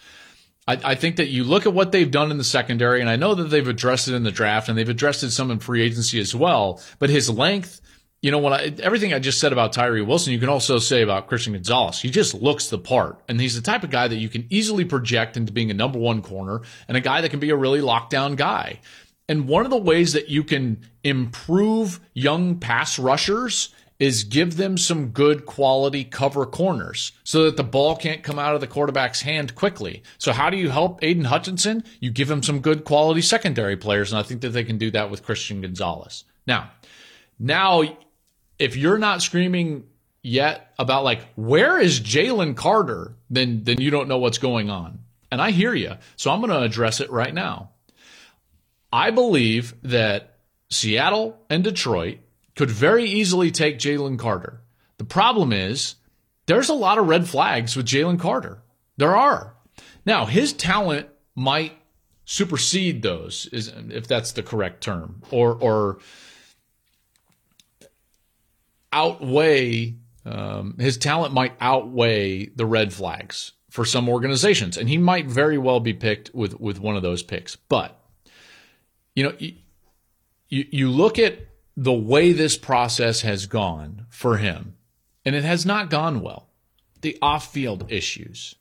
I, 0.67 0.81
I, 0.83 0.95
think 0.95 1.17
that 1.17 1.29
you 1.29 1.45
look 1.45 1.67
at 1.67 1.73
what 1.73 1.93
they've 1.93 2.11
done 2.11 2.31
in 2.31 2.39
the 2.39 2.45
secondary, 2.45 3.01
and 3.01 3.09
I 3.09 3.17
know 3.17 3.35
that 3.35 3.45
they've 3.45 3.67
addressed 3.67 4.09
it 4.09 4.15
in 4.15 4.25
the 4.25 4.33
draft 4.33 4.69
and 4.69 4.77
they've 4.77 4.89
addressed 4.89 5.23
it 5.23 5.31
some 5.31 5.51
in 5.51 5.61
free 5.61 5.83
agency 5.83 6.19
as 6.21 6.35
well. 6.35 6.81
But 6.99 7.11
his 7.11 7.31
length, 7.31 7.81
you 8.21 8.31
know, 8.31 8.39
what 8.39 8.53
I, 8.53 8.75
everything 8.83 9.15
I 9.15 9.21
just 9.21 9.39
said 9.39 9.53
about 9.53 9.73
Tyree 9.73 10.03
Wilson, 10.03 10.33
you 10.33 10.41
can 10.41 10.49
also 10.49 10.79
say 10.79 11.03
about 11.03 11.29
Christian 11.29 11.53
Gonzalez. 11.53 12.01
He 12.01 12.11
just 12.11 12.35
looks 12.35 12.69
the 12.69 12.79
part, 12.79 13.23
and 13.29 13.41
he's 13.41 13.55
the 13.55 13.63
type 13.63 13.85
of 13.85 13.91
guy 13.91 14.09
that 14.09 14.17
you 14.17 14.29
can 14.29 14.47
easily 14.51 14.85
project 14.85 15.37
into 15.37 15.53
being 15.53 15.71
a 15.71 15.75
number 15.75 15.99
one 15.99 16.23
corner 16.23 16.63
and 16.89 16.97
a 16.97 17.01
guy 17.01 17.21
that 17.21 17.31
can 17.31 17.41
be 17.41 17.51
a 17.51 17.57
really 17.57 17.81
lockdown 17.81 18.37
guy. 18.37 18.81
And 19.29 19.49
one 19.49 19.65
of 19.65 19.71
the 19.71 19.77
ways 19.77 20.13
that 20.13 20.29
you 20.29 20.45
can 20.45 20.89
improve 21.03 22.01
young 22.15 22.59
pass 22.59 22.99
rushers 22.99 23.75
is 23.99 24.25
give 24.25 24.57
them 24.57 24.77
some 24.77 25.09
good 25.09 25.47
quality 25.47 26.05
cover 26.05 26.45
corners 26.45 27.13
so 27.25 27.45
that 27.45 27.57
the 27.57 27.65
ball 27.65 27.97
can't 27.97 28.23
come 28.23 28.39
out 28.39 28.55
of 28.55 28.61
the 28.61 28.67
quarterback's 28.67 29.23
hand 29.23 29.55
quickly. 29.55 30.03
So 30.19 30.33
how 30.33 30.51
do 30.51 30.57
you 30.57 30.69
help 30.69 31.03
Aidan 31.03 31.25
Hutchinson? 31.25 31.85
You 32.01 32.11
give 32.11 32.31
him 32.31 32.43
some 32.43 32.61
good 32.61 32.85
quality 32.85 33.23
secondary 33.23 33.77
players, 33.77 34.13
and 34.13 34.19
I 34.19 34.23
think 34.23 34.43
that 34.43 34.51
they 34.51 34.65
can 34.65 34.79
do 34.79 34.91
that 34.91 35.11
with 35.11 35.23
Christian 35.23 35.63
Gonzalez. 35.63 36.25
Now, 36.47 36.71
now 37.39 37.83
if 38.59 38.77
you're 38.77 38.99
not 38.99 39.23
screaming 39.23 39.85
yet 40.23 40.73
about 40.79 41.05
like 41.05 41.21
where 41.37 41.79
is 41.79 42.01
Jalen 42.01 42.57
Carter, 42.57 43.17
then 43.31 43.65
then 43.65 43.81
you 43.81 43.91
don't 43.91 44.09
know 44.09 44.19
what's 44.19 44.39
going 44.39 44.71
on. 44.71 45.01
And 45.31 45.41
I 45.41 45.51
hear 45.51 45.75
you. 45.75 45.93
So 46.17 46.31
I'm 46.31 46.41
going 46.41 46.51
to 46.51 46.63
address 46.63 47.01
it 47.01 47.11
right 47.11 47.35
now. 47.35 47.71
I 48.93 49.11
believe 49.11 49.75
that 49.83 50.39
Seattle 50.71 51.39
and 51.51 51.65
Detroit 51.65 52.19
could 52.57 52.71
very 52.71 53.05
easily 53.05 53.51
take 53.51 53.79
Jalen 53.79 54.19
Carter. 54.19 54.63
The 54.99 55.05
problem 55.05 55.53
is 55.53 55.95
there's 56.47 56.69
a 56.69 56.75
lot 56.75 56.99
of 56.99 57.07
red 57.07 57.29
flags 57.29 57.77
with 57.77 57.87
Jalen 57.87 58.19
Carter. 58.19 58.63
There 58.97 59.15
are. 59.15 59.55
Now, 60.05 60.25
his 60.25 60.53
talent 60.53 61.09
might 61.35 61.73
supersede 62.25 63.03
those, 63.03 63.49
if 63.53 64.09
that's 64.09 64.33
the 64.33 64.43
correct 64.43 64.83
term, 64.83 65.23
or 65.31 65.55
or 65.55 65.99
outweigh 68.93 69.97
um, 70.25 70.77
his 70.79 70.97
talent 70.97 71.33
might 71.33 71.55
outweigh 71.61 72.47
the 72.47 72.67
red 72.67 72.93
flags 72.93 73.53
for 73.71 73.85
some 73.85 74.09
organizations, 74.09 74.77
and 74.77 74.89
he 74.89 74.99
might 74.99 75.27
very 75.27 75.57
well 75.57 75.79
be 75.79 75.93
picked 75.93 76.35
with 76.35 76.59
with 76.59 76.81
one 76.81 76.97
of 76.97 77.03
those 77.03 77.23
picks. 77.23 77.55
But 77.55 77.97
you 79.15 79.23
know, 79.23 79.35
you, 79.39 79.55
you 80.49 80.91
look 80.91 81.19
at 81.19 81.46
the 81.77 81.93
way 81.93 82.33
this 82.33 82.57
process 82.57 83.21
has 83.21 83.47
gone 83.47 84.07
for 84.09 84.39
him, 84.39 84.77
and 85.25 85.35
it 85.35 85.45
has 85.45 85.67
not 85.67 85.91
gone 85.91 86.21
well. 86.21 86.49
The 87.03 87.19
off 87.21 87.53
field 87.53 87.87
issues, 87.91 88.55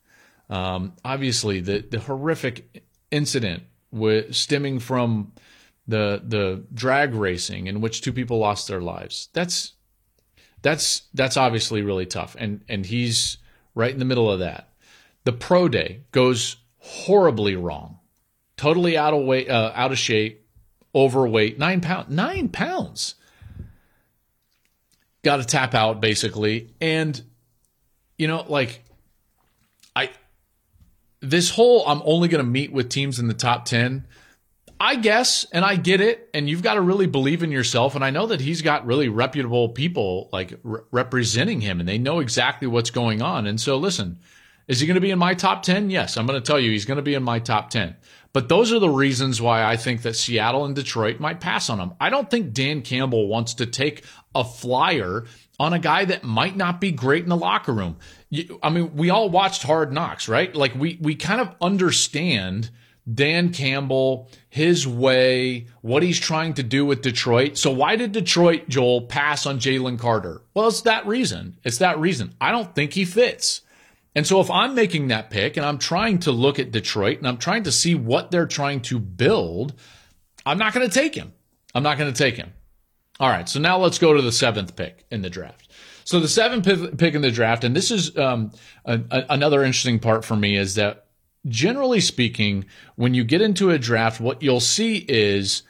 um, 0.50 0.92
obviously, 1.04 1.60
the, 1.60 1.78
the 1.78 1.98
horrific 1.98 2.84
incident 3.10 3.64
with, 3.90 4.34
stemming 4.34 4.80
from 4.80 5.32
the 5.88 6.20
the 6.26 6.64
drag 6.74 7.14
racing 7.14 7.68
in 7.68 7.80
which 7.80 8.00
two 8.00 8.12
people 8.12 8.38
lost 8.38 8.68
their 8.68 8.80
lives. 8.80 9.28
That's 9.32 9.72
that's 10.62 11.02
that's 11.14 11.36
obviously 11.36 11.82
really 11.82 12.06
tough, 12.06 12.36
and 12.38 12.62
and 12.68 12.84
he's 12.84 13.38
right 13.74 13.92
in 13.92 13.98
the 13.98 14.04
middle 14.04 14.30
of 14.30 14.40
that. 14.40 14.68
The 15.24 15.32
pro 15.32 15.68
day 15.68 16.02
goes 16.12 16.56
horribly 16.78 17.56
wrong, 17.56 17.98
totally 18.56 18.96
out 18.96 19.14
of 19.14 19.24
way, 19.24 19.48
uh, 19.48 19.72
out 19.74 19.92
of 19.92 19.98
shape 19.98 20.45
overweight, 20.96 21.58
nine 21.58 21.80
pounds, 21.80 22.08
nine 22.08 22.48
pounds. 22.48 23.14
Got 25.22 25.36
to 25.36 25.44
tap 25.44 25.74
out 25.74 26.00
basically, 26.00 26.74
and 26.80 27.20
you 28.16 28.26
know, 28.26 28.44
like 28.48 28.82
I, 29.94 30.10
this 31.20 31.50
whole 31.50 31.86
I'm 31.86 32.00
only 32.04 32.28
going 32.28 32.44
to 32.44 32.50
meet 32.50 32.72
with 32.72 32.88
teams 32.88 33.18
in 33.18 33.28
the 33.28 33.34
top 33.34 33.66
ten. 33.66 34.06
I 34.78 34.96
guess, 34.96 35.46
and 35.52 35.64
I 35.64 35.76
get 35.76 36.02
it, 36.02 36.28
and 36.34 36.50
you've 36.50 36.62
got 36.62 36.74
to 36.74 36.82
really 36.82 37.06
believe 37.06 37.42
in 37.42 37.50
yourself. 37.50 37.94
And 37.94 38.04
I 38.04 38.10
know 38.10 38.26
that 38.26 38.42
he's 38.42 38.60
got 38.60 38.84
really 38.84 39.08
reputable 39.08 39.70
people 39.70 40.28
like 40.32 40.58
re- 40.62 40.82
representing 40.90 41.62
him, 41.62 41.80
and 41.80 41.88
they 41.88 41.96
know 41.96 42.20
exactly 42.20 42.68
what's 42.68 42.90
going 42.90 43.22
on. 43.22 43.46
And 43.46 43.58
so, 43.58 43.78
listen, 43.78 44.18
is 44.68 44.80
he 44.80 44.86
going 44.86 44.96
to 44.96 45.00
be 45.00 45.10
in 45.10 45.18
my 45.18 45.32
top 45.32 45.62
10? 45.62 45.88
Yes, 45.90 46.16
I'm 46.16 46.26
going 46.26 46.40
to 46.40 46.46
tell 46.46 46.60
you 46.60 46.70
he's 46.70 46.84
going 46.84 46.96
to 46.96 47.02
be 47.02 47.14
in 47.14 47.22
my 47.22 47.38
top 47.38 47.70
10. 47.70 47.96
But 48.36 48.50
those 48.50 48.70
are 48.70 48.78
the 48.78 48.90
reasons 48.90 49.40
why 49.40 49.64
I 49.64 49.78
think 49.78 50.02
that 50.02 50.14
Seattle 50.14 50.66
and 50.66 50.74
Detroit 50.74 51.20
might 51.20 51.40
pass 51.40 51.70
on 51.70 51.80
him. 51.80 51.94
I 51.98 52.10
don't 52.10 52.30
think 52.30 52.52
Dan 52.52 52.82
Campbell 52.82 53.28
wants 53.28 53.54
to 53.54 53.64
take 53.64 54.04
a 54.34 54.44
flyer 54.44 55.24
on 55.58 55.72
a 55.72 55.78
guy 55.78 56.04
that 56.04 56.22
might 56.22 56.54
not 56.54 56.78
be 56.78 56.92
great 56.92 57.22
in 57.22 57.30
the 57.30 57.36
locker 57.38 57.72
room. 57.72 57.96
I 58.62 58.68
mean, 58.68 58.94
we 58.94 59.08
all 59.08 59.30
watched 59.30 59.62
Hard 59.62 59.90
Knocks, 59.90 60.28
right? 60.28 60.54
Like 60.54 60.74
we 60.74 60.98
we 61.00 61.14
kind 61.14 61.40
of 61.40 61.54
understand 61.62 62.68
Dan 63.10 63.54
Campbell, 63.54 64.28
his 64.50 64.86
way, 64.86 65.68
what 65.80 66.02
he's 66.02 66.20
trying 66.20 66.52
to 66.54 66.62
do 66.62 66.84
with 66.84 67.00
Detroit. 67.00 67.56
So 67.56 67.70
why 67.70 67.96
did 67.96 68.12
Detroit, 68.12 68.68
Joel, 68.68 69.06
pass 69.06 69.46
on 69.46 69.60
Jalen 69.60 69.98
Carter? 69.98 70.42
Well, 70.52 70.68
it's 70.68 70.82
that 70.82 71.06
reason. 71.06 71.56
It's 71.64 71.78
that 71.78 71.98
reason. 71.98 72.34
I 72.38 72.52
don't 72.52 72.74
think 72.74 72.92
he 72.92 73.06
fits. 73.06 73.62
And 74.16 74.26
so 74.26 74.40
if 74.40 74.50
I'm 74.50 74.74
making 74.74 75.08
that 75.08 75.28
pick 75.28 75.58
and 75.58 75.66
I'm 75.66 75.76
trying 75.76 76.20
to 76.20 76.32
look 76.32 76.58
at 76.58 76.72
Detroit 76.72 77.18
and 77.18 77.28
I'm 77.28 77.36
trying 77.36 77.64
to 77.64 77.72
see 77.72 77.94
what 77.94 78.30
they're 78.30 78.46
trying 78.46 78.80
to 78.82 78.98
build, 78.98 79.74
I'm 80.46 80.56
not 80.56 80.72
going 80.72 80.88
to 80.88 80.92
take 80.92 81.14
him. 81.14 81.34
I'm 81.74 81.82
not 81.82 81.98
going 81.98 82.10
to 82.10 82.16
take 82.16 82.34
him. 82.34 82.50
All 83.20 83.28
right. 83.28 83.46
So 83.46 83.60
now 83.60 83.76
let's 83.76 83.98
go 83.98 84.14
to 84.14 84.22
the 84.22 84.32
seventh 84.32 84.74
pick 84.74 85.04
in 85.10 85.20
the 85.20 85.28
draft. 85.28 85.70
So 86.04 86.18
the 86.18 86.28
seventh 86.28 86.64
pick 86.96 87.14
in 87.14 87.20
the 87.20 87.30
draft, 87.30 87.62
and 87.62 87.76
this 87.76 87.90
is 87.90 88.16
um, 88.16 88.52
a, 88.86 89.00
a, 89.10 89.26
another 89.28 89.62
interesting 89.62 89.98
part 89.98 90.24
for 90.24 90.36
me 90.36 90.56
is 90.56 90.76
that 90.76 91.06
generally 91.46 92.00
speaking, 92.00 92.64
when 92.94 93.12
you 93.12 93.22
get 93.22 93.42
into 93.42 93.70
a 93.70 93.78
draft, 93.78 94.18
what 94.18 94.42
you'll 94.42 94.60
see 94.60 95.04
is 95.08 95.62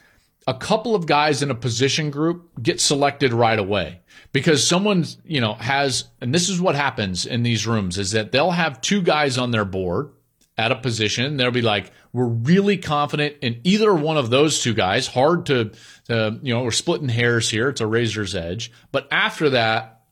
a 0.46 0.54
couple 0.54 0.94
of 0.94 1.06
guys 1.06 1.42
in 1.42 1.50
a 1.50 1.54
position 1.54 2.10
group 2.10 2.50
get 2.62 2.80
selected 2.80 3.32
right 3.32 3.58
away 3.58 4.00
because 4.32 4.66
someone, 4.66 5.04
you 5.24 5.40
know, 5.40 5.54
has, 5.54 6.04
and 6.20 6.32
this 6.34 6.48
is 6.48 6.60
what 6.60 6.74
happens 6.74 7.26
in 7.26 7.42
these 7.42 7.66
rooms 7.66 7.98
is 7.98 8.12
that 8.12 8.32
they'll 8.32 8.52
have 8.52 8.80
two 8.80 9.02
guys 9.02 9.38
on 9.38 9.50
their 9.50 9.64
board 9.64 10.12
at 10.56 10.72
a 10.72 10.76
position. 10.76 11.36
They'll 11.36 11.50
be 11.50 11.62
like, 11.62 11.90
we're 12.12 12.26
really 12.26 12.78
confident 12.78 13.36
in 13.42 13.60
either 13.64 13.94
one 13.94 14.16
of 14.16 14.30
those 14.30 14.62
two 14.62 14.72
guys. 14.72 15.06
Hard 15.06 15.46
to, 15.46 15.72
to, 16.06 16.38
you 16.42 16.54
know, 16.54 16.62
we're 16.62 16.70
splitting 16.70 17.08
hairs 17.08 17.50
here. 17.50 17.68
It's 17.68 17.80
a 17.80 17.86
razor's 17.86 18.34
edge. 18.34 18.72
But 18.92 19.08
after 19.10 19.50
that, 19.50 20.02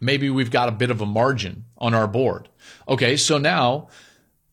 maybe 0.00 0.30
we've 0.30 0.50
got 0.50 0.68
a 0.68 0.72
bit 0.72 0.90
of 0.90 1.00
a 1.00 1.06
margin 1.06 1.64
on 1.78 1.94
our 1.94 2.06
board. 2.06 2.48
Okay. 2.86 3.16
So 3.16 3.38
now 3.38 3.88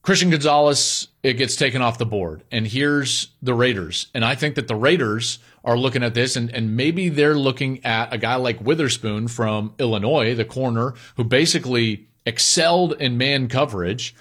Christian 0.01 0.29
Gonzalez, 0.29 1.09
it 1.27 1.33
gets 1.33 1.55
taken 1.55 1.81
off 1.81 1.97
the 1.97 2.05
board. 2.05 2.43
And 2.51 2.65
here's 2.65 3.29
the 3.41 3.53
Raiders. 3.53 4.07
And 4.13 4.23
I 4.23 4.35
think 4.35 4.55
that 4.55 4.67
the 4.67 4.75
Raiders 4.75 5.39
are 5.63 5.77
looking 5.77 6.03
at 6.03 6.13
this 6.13 6.35
and, 6.35 6.49
and 6.49 6.77
maybe 6.77 7.09
they're 7.09 7.35
looking 7.35 7.83
at 7.85 8.13
a 8.13 8.17
guy 8.17 8.35
like 8.35 8.61
Witherspoon 8.61 9.27
from 9.27 9.73
Illinois, 9.77 10.35
the 10.35 10.45
corner, 10.45 10.93
who 11.15 11.23
basically 11.23 12.07
excelled 12.25 12.93
in 12.93 13.17
man 13.17 13.47
coverage 13.47 14.15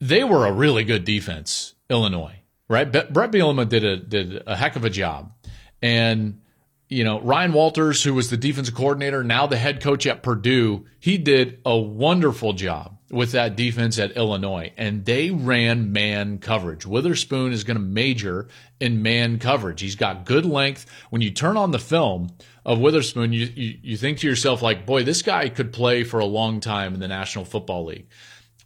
they 0.00 0.24
were 0.24 0.46
a 0.46 0.52
really 0.52 0.84
good 0.84 1.04
defense, 1.04 1.74
Illinois, 1.88 2.40
right? 2.68 2.90
Brett 2.90 3.30
Bielema 3.30 3.68
did 3.68 3.84
a 3.84 3.96
did 3.96 4.42
a 4.46 4.56
heck 4.56 4.76
of 4.76 4.84
a 4.84 4.90
job, 4.90 5.32
and 5.80 6.40
you 6.88 7.04
know 7.04 7.20
Ryan 7.20 7.52
Walters, 7.52 8.02
who 8.02 8.14
was 8.14 8.30
the 8.30 8.36
defensive 8.36 8.74
coordinator, 8.74 9.24
now 9.24 9.46
the 9.46 9.56
head 9.56 9.82
coach 9.82 10.06
at 10.06 10.22
Purdue, 10.22 10.84
he 11.00 11.18
did 11.18 11.60
a 11.64 11.76
wonderful 11.76 12.52
job 12.52 12.95
with 13.10 13.32
that 13.32 13.56
defense 13.56 13.98
at 13.98 14.16
Illinois, 14.16 14.72
and 14.76 15.04
they 15.04 15.30
ran 15.30 15.92
man 15.92 16.38
coverage. 16.38 16.84
Witherspoon 16.84 17.52
is 17.52 17.64
going 17.64 17.76
to 17.76 17.82
major 17.82 18.48
in 18.80 19.02
man 19.02 19.38
coverage. 19.38 19.80
He's 19.80 19.94
got 19.94 20.24
good 20.24 20.44
length. 20.44 20.86
When 21.10 21.22
you 21.22 21.30
turn 21.30 21.56
on 21.56 21.70
the 21.70 21.78
film 21.78 22.30
of 22.64 22.80
Witherspoon, 22.80 23.32
you, 23.32 23.46
you, 23.54 23.78
you 23.82 23.96
think 23.96 24.18
to 24.18 24.28
yourself 24.28 24.60
like, 24.60 24.86
boy, 24.86 25.04
this 25.04 25.22
guy 25.22 25.48
could 25.48 25.72
play 25.72 26.02
for 26.02 26.18
a 26.18 26.24
long 26.24 26.58
time 26.60 26.94
in 26.94 27.00
the 27.00 27.08
National 27.08 27.44
Football 27.44 27.86
League. 27.86 28.08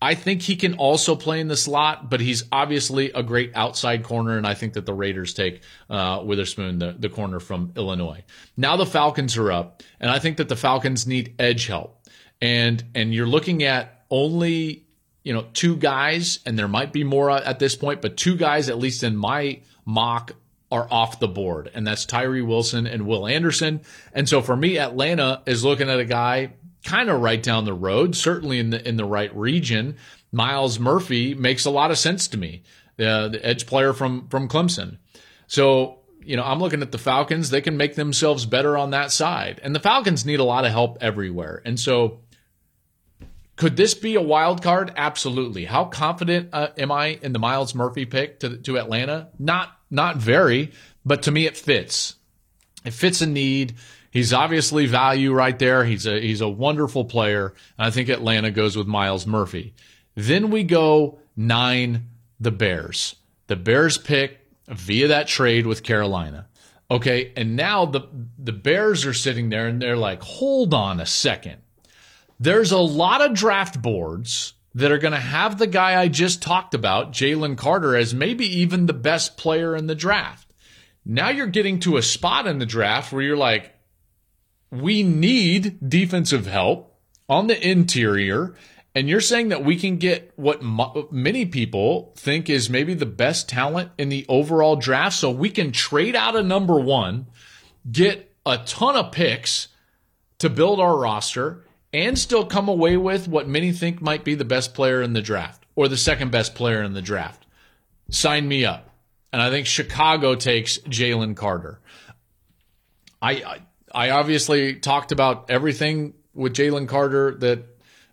I 0.03 0.15
think 0.15 0.41
he 0.41 0.57
can 0.57 0.75
also 0.77 1.15
play 1.15 1.41
in 1.41 1.49
the 1.49 1.57
slot, 1.57 2.09
but 2.09 2.21
he's 2.21 2.45
obviously 2.51 3.13
a 3.13 3.23
great 3.23 3.53
outside 3.55 4.03
corner, 4.03 4.39
and 4.39 4.47
I 4.47 4.55
think 4.55 4.73
that 4.73 4.87
the 4.87 4.95
Raiders 4.95 5.35
take 5.35 5.61
uh, 5.91 6.23
Witherspoon, 6.25 6.79
the, 6.79 6.97
the 6.99 7.11
corner 7.11 7.39
from 7.39 7.75
Illinois. 7.77 8.25
Now 8.57 8.77
the 8.77 8.87
Falcons 8.87 9.37
are 9.37 9.53
up, 9.53 9.83
and 10.01 10.11
I 10.11 10.19
think 10.19 10.39
that 10.39 10.49
the 10.49 10.57
Falcons 10.57 11.07
need 11.07 11.35
edge 11.39 11.67
help, 11.67 12.09
and 12.41 12.83
and 12.95 13.13
you're 13.13 13.27
looking 13.27 13.63
at 13.63 14.00
only 14.11 14.85
you 15.23 15.33
know 15.33 15.47
two 15.53 15.77
guys, 15.77 16.41
and 16.47 16.59
there 16.59 16.69
might 16.69 16.93
be 16.93 17.05
more 17.05 17.31
at 17.31 17.59
this 17.59 17.77
point, 17.77 18.03
but 18.03 18.17
two 18.17 18.37
guys 18.37 18.69
at 18.69 18.79
least 18.79 19.03
in 19.03 19.17
my 19.17 19.61
mock 19.85 20.33
are 20.73 20.87
off 20.91 21.21
the 21.21 21.29
board, 21.29 21.71
and 21.75 21.87
that's 21.87 22.05
Tyree 22.05 22.43
Wilson 22.43 22.87
and 22.87 23.07
Will 23.07 23.27
Anderson. 23.27 23.81
And 24.13 24.29
so 24.29 24.41
for 24.41 24.57
me, 24.57 24.79
Atlanta 24.79 25.43
is 25.47 25.65
looking 25.65 25.91
at 25.91 25.99
a 25.99 26.05
guy 26.05 26.53
kind 26.85 27.11
of 27.11 27.21
right 27.21 27.43
down 27.43 27.65
the 27.65 27.75
road, 27.75 28.15
certainly 28.15 28.59
in 28.59 28.71
the 28.71 28.87
in 28.87 28.97
the 28.97 29.05
right 29.05 29.35
region. 29.37 29.97
Myles 30.33 30.79
Murphy 30.79 31.35
makes 31.35 31.65
a 31.65 31.71
lot 31.71 31.91
of 31.91 31.99
sense 31.99 32.29
to 32.29 32.39
me, 32.39 32.63
uh, 32.99 33.29
the 33.29 33.41
edge 33.45 33.67
player 33.67 33.93
from 33.93 34.29
from 34.29 34.49
Clemson. 34.49 34.99
So 35.47 36.01
you 36.23 36.37
know, 36.37 36.45
I'm 36.45 36.61
looking 36.61 36.83
at 36.83 36.93
the 36.93 36.99
Falcons. 36.99 37.51
They 37.51 37.61
can 37.61 37.77
make 37.77 37.95
themselves 37.95 38.47
better 38.47 38.77
on 38.77 38.91
that 38.91 39.11
side, 39.11 39.61
and 39.65 39.75
the 39.75 39.81
Falcons 39.81 40.25
need 40.25 40.41
a 40.41 40.45
lot 40.45 40.65
of 40.65 40.71
help 40.71 40.99
everywhere. 41.01 41.63
And 41.65 41.81
so, 41.81 42.21
could 43.61 43.77
this 43.77 43.93
be 43.93 44.15
a 44.15 44.23
wild 44.23 44.63
card? 44.63 44.91
Absolutely. 44.97 45.67
How 45.67 45.85
confident 45.85 46.49
uh, 46.55 46.69
am 46.79 46.91
I 46.91 47.19
in 47.21 47.35
the 47.35 47.39
Myles 47.39 47.75
Murphy 47.75 48.07
pick 48.07 48.41
to 48.41 48.57
to 48.57 48.79
Atlanta? 48.79 49.29
Not 49.39 49.77
not 49.91 50.17
very, 50.17 50.73
but 51.05 51.25
to 51.25 51.31
me 51.31 51.45
it 51.45 51.59
fits. 51.59 52.15
It 52.87 52.95
fits 52.95 53.21
a 53.21 53.27
need. 53.27 53.75
He's 54.11 54.33
obviously 54.33 54.87
value 54.87 55.35
right 55.35 55.59
there. 55.59 55.85
He's 55.85 56.07
a 56.07 56.19
he's 56.19 56.41
a 56.41 56.49
wonderful 56.49 57.05
player. 57.05 57.49
And 57.77 57.87
I 57.87 57.91
think 57.91 58.09
Atlanta 58.09 58.51
goes 58.51 58.79
with 58.79 58.87
Myles 58.87 59.27
Murphy. 59.27 59.75
Then 60.15 60.51
we 60.51 60.65
go 60.65 61.19
nine, 61.37 62.07
the 62.41 62.51
Bears. 62.51 63.15
The 63.49 63.57
Bears 63.57 63.99
pick 63.99 64.39
via 64.69 65.09
that 65.09 65.29
trade 65.29 65.67
with 65.67 65.83
Carolina. 65.83 66.49
Okay, 66.91 67.35
and 67.37 67.57
now 67.57 67.85
the 67.85 68.09
the 68.39 68.55
Bears 68.55 69.05
are 69.05 69.13
sitting 69.13 69.51
there 69.51 69.67
and 69.67 69.83
they're 69.83 69.99
like, 69.99 70.23
hold 70.23 70.73
on 70.73 70.99
a 70.99 71.05
second. 71.05 71.59
There's 72.43 72.73
a 72.73 72.79
lot 72.79 73.21
of 73.21 73.35
draft 73.35 73.83
boards 73.83 74.55
that 74.75 74.91
are 74.91 74.99
going 74.99 75.13
to 75.13 75.21
have 75.21 75.59
the 75.59 75.67
guy 75.67 76.01
I 76.01 76.09
just 76.09 76.41
talked 76.41 76.73
about, 76.73 77.13
Jalen 77.13 77.59
Carter, 77.59 77.95
as 77.95 78.15
maybe 78.15 78.47
even 78.61 78.87
the 78.87 78.95
best 78.95 79.37
player 79.37 79.77
in 79.77 79.87
the 79.87 79.95
draft. 79.95 80.51
Now 81.05 81.29
you're 81.29 81.47
getting 81.47 81.81
to 81.81 81.99
a 81.99 82.03
spot 82.03 82.47
in 82.47 82.59
the 82.59 82.67
draft 82.67 83.13
where 83.13 83.23
you're 83.23 83.37
like, 83.37 83.75
we 84.71 85.03
need 85.03 85.79
defensive 85.87 86.47
help 86.47 86.97
on 87.29 87.47
the 87.47 87.69
interior. 87.69 88.55
And 88.95 89.09
you're 89.09 89.21
saying 89.21 89.51
that 89.51 89.65
we 89.65 89.77
can 89.77 89.99
get 89.99 90.33
what 90.37 90.63
many 91.13 91.45
people 91.45 92.15
think 92.17 92.49
is 92.49 92.71
maybe 92.71 92.95
the 92.95 93.07
best 93.07 93.49
talent 93.49 93.91
in 93.99 94.09
the 94.09 94.25
overall 94.29 94.77
draft. 94.77 95.17
So 95.17 95.31
we 95.31 95.51
can 95.51 95.73
trade 95.73 96.17
out 96.17 96.37
a 96.37 96.43
number 96.43 96.81
one, 96.81 97.27
get 97.91 98.33
a 98.47 98.59
ton 98.59 98.97
of 98.97 99.13
picks 99.13 99.69
to 100.39 100.49
build 100.49 100.81
our 100.81 100.97
roster, 100.97 101.65
and 101.93 102.19
still 102.19 102.47
come 102.47 102.69
away 102.69 102.97
with 102.97 103.29
what 103.29 103.49
many 103.49 103.73
think 103.73 104.01
might 104.01 104.25
be 104.25 104.35
the 104.35 104.45
best 104.45 104.75
player 104.75 105.03
in 105.03 105.13
the 105.13 105.23
draft 105.23 105.65
or 105.75 105.89
the 105.89 105.97
second 105.97 106.31
best 106.31 106.55
player 106.55 106.83
in 106.83 106.95
the 106.95 107.03
draft. 107.03 107.47
Sign 108.11 108.47
me 108.47 108.65
up. 108.65 108.89
And 109.33 109.41
I 109.41 109.51
think 109.51 109.67
Chicago 109.67 110.35
takes 110.35 110.79
Jalen 110.79 111.37
Carter. 111.37 111.81
I, 113.23 113.61
I 113.93 114.11
obviously 114.11 114.75
talked 114.75 115.13
about 115.13 115.51
everything 115.51 116.15
with 116.35 116.55
Jalen 116.55 116.89
Carter 116.89 117.35
that 117.37 117.67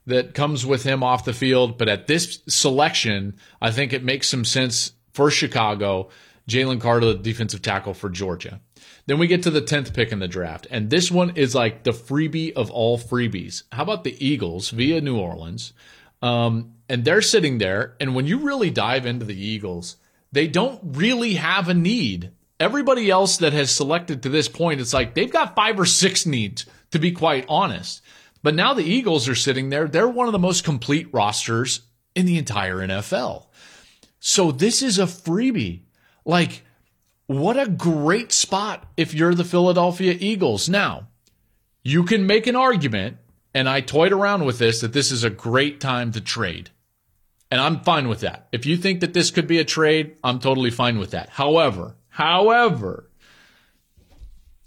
that 0.07 0.33
comes 0.33 0.65
with 0.65 0.83
him 0.83 1.03
off 1.03 1.25
the 1.25 1.33
field, 1.33 1.77
but 1.77 1.89
at 1.89 2.07
this 2.07 2.41
selection, 2.47 3.35
I 3.61 3.71
think 3.71 3.91
it 3.91 4.05
makes 4.05 4.29
some 4.29 4.45
sense 4.45 4.93
for 5.11 5.29
Chicago. 5.29 6.09
Jalen 6.47 6.79
Carter, 6.79 7.07
the 7.07 7.15
defensive 7.15 7.61
tackle 7.61 7.93
for 7.93 8.09
Georgia. 8.09 8.61
Then 9.07 9.17
we 9.19 9.27
get 9.27 9.43
to 9.43 9.49
the 9.49 9.61
10th 9.61 9.93
pick 9.93 10.11
in 10.11 10.19
the 10.19 10.27
draft, 10.27 10.67
and 10.69 10.89
this 10.89 11.09
one 11.09 11.31
is 11.35 11.55
like 11.55 11.83
the 11.83 11.91
freebie 11.91 12.53
of 12.53 12.69
all 12.69 12.99
freebies. 12.99 13.63
How 13.71 13.83
about 13.83 14.03
the 14.03 14.25
Eagles 14.25 14.69
via 14.69 15.01
New 15.01 15.17
Orleans? 15.17 15.73
Um, 16.21 16.75
and 16.87 17.03
they're 17.03 17.21
sitting 17.21 17.57
there, 17.57 17.95
and 17.99 18.13
when 18.13 18.27
you 18.27 18.37
really 18.39 18.69
dive 18.69 19.05
into 19.05 19.25
the 19.25 19.39
Eagles, 19.39 19.97
they 20.31 20.47
don't 20.47 20.79
really 20.83 21.35
have 21.35 21.69
a 21.69 21.73
need 21.73 22.31
Everybody 22.59 23.11
else 23.11 23.37
that 23.37 23.53
has 23.53 23.69
selected 23.69 24.23
to 24.23 24.29
this 24.29 24.47
point, 24.47 24.81
it's 24.81 24.93
like 24.93 25.13
they've 25.13 25.31
got 25.31 25.55
five 25.55 25.79
or 25.79 25.85
six 25.85 26.25
needs, 26.25 26.65
to 26.89 26.97
be 26.97 27.11
quite 27.11 27.45
honest. 27.47 28.01
But 28.41 28.55
now 28.55 28.73
the 28.73 28.83
Eagles 28.83 29.27
are 29.27 29.35
sitting 29.35 29.69
there. 29.69 29.87
They're 29.87 30.07
one 30.07 30.27
of 30.27 30.31
the 30.31 30.39
most 30.39 30.63
complete 30.63 31.07
rosters 31.13 31.81
in 32.15 32.25
the 32.25 32.37
entire 32.37 32.77
NFL. 32.77 33.45
So 34.19 34.51
this 34.51 34.81
is 34.81 34.97
a 34.97 35.03
freebie. 35.03 35.81
Like, 36.25 36.63
what 37.27 37.59
a 37.59 37.69
great 37.69 38.31
spot 38.31 38.85
if 38.97 39.13
you're 39.13 39.35
the 39.35 39.43
Philadelphia 39.43 40.15
Eagles. 40.19 40.67
Now, 40.67 41.07
you 41.83 42.03
can 42.03 42.25
make 42.25 42.47
an 42.47 42.55
argument, 42.55 43.17
and 43.53 43.69
I 43.69 43.81
toyed 43.81 44.11
around 44.11 44.45
with 44.45 44.59
this, 44.59 44.81
that 44.81 44.93
this 44.93 45.11
is 45.11 45.23
a 45.23 45.29
great 45.29 45.79
time 45.79 46.11
to 46.13 46.21
trade. 46.21 46.71
And 47.49 47.61
I'm 47.61 47.79
fine 47.81 48.09
with 48.09 48.19
that. 48.21 48.47
If 48.51 48.65
you 48.65 48.75
think 48.75 48.99
that 48.99 49.13
this 49.13 49.31
could 49.31 49.47
be 49.47 49.59
a 49.59 49.63
trade, 49.63 50.17
I'm 50.23 50.39
totally 50.39 50.71
fine 50.71 50.97
with 50.99 51.11
that. 51.11 51.29
However, 51.29 51.95
However, 52.17 53.11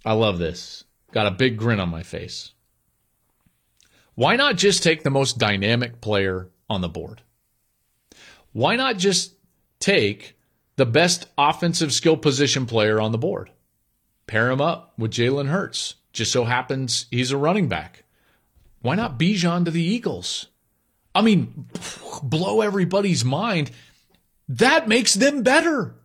I 0.05 0.13
love 0.13 0.39
this. 0.39 0.85
Got 1.11 1.27
a 1.27 1.33
big 1.33 1.57
grin 1.57 1.81
on 1.81 1.89
my 1.89 2.05
face. 2.05 2.53
Why 4.15 4.37
not 4.37 4.55
just 4.55 4.85
take 4.85 5.03
the 5.03 5.11
most 5.11 5.37
dynamic 5.37 6.01
player 6.01 6.49
on 6.69 6.81
the 6.81 6.89
board? 6.89 7.23
Why 8.53 8.77
not 8.77 8.99
just 8.99 9.35
take 9.81 10.39
the 10.81 10.87
best 10.87 11.27
offensive 11.37 11.93
skill 11.93 12.17
position 12.17 12.65
player 12.65 13.03
on 13.03 13.13
the 13.13 13.19
board? 13.19 13.51
Pair 14.27 14.51
him 14.51 14.63
up 14.63 14.95
with 14.97 15.11
Jalen 15.11 15.49
Hurts. 15.49 15.97
Just 16.15 16.33
so 16.33 16.45
happens 16.45 17.05
he's 17.11 17.33
a 17.33 17.37
running 17.37 17.69
back. 17.69 18.05
Why 18.81 18.95
not 18.95 19.19
Bijan 19.19 19.67
to 19.67 19.71
the 19.71 19.83
Eagles? 19.83 20.47
I 21.15 21.21
mean, 21.21 21.67
blow 22.23 22.63
everybody's 22.63 23.27
mind. 23.27 23.73
That 24.49 24.89
makes 24.89 25.13
them 25.13 25.43
better. 25.43 25.97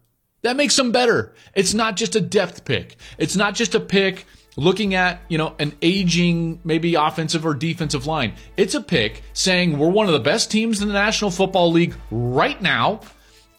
That 0.42 0.58
makes 0.58 0.76
them 0.76 0.92
better. 0.92 1.34
It's 1.54 1.74
not 1.74 1.96
just 1.96 2.18
a 2.18 2.22
depth 2.22 2.66
pick. 2.66 2.98
It's 3.18 3.38
not 3.38 3.56
just 3.56 3.76
a 3.76 3.80
pick 3.80 4.26
looking 4.58 4.94
at, 4.94 5.22
you 5.30 5.38
know, 5.38 5.56
an 5.58 5.72
aging, 5.82 6.60
maybe 6.66 6.96
offensive 6.96 7.46
or 7.46 7.54
defensive 7.54 8.08
line. 8.08 8.34
It's 8.58 8.76
a 8.76 8.82
pick 8.82 9.24
saying 9.32 9.78
we're 9.78 9.88
one 9.88 10.08
of 10.08 10.14
the 10.14 10.20
best 10.20 10.52
teams 10.52 10.82
in 10.82 10.90
the 10.90 10.94
National 10.94 11.32
Football 11.32 11.72
League 11.72 11.96
right 12.12 12.62
now, 12.62 13.00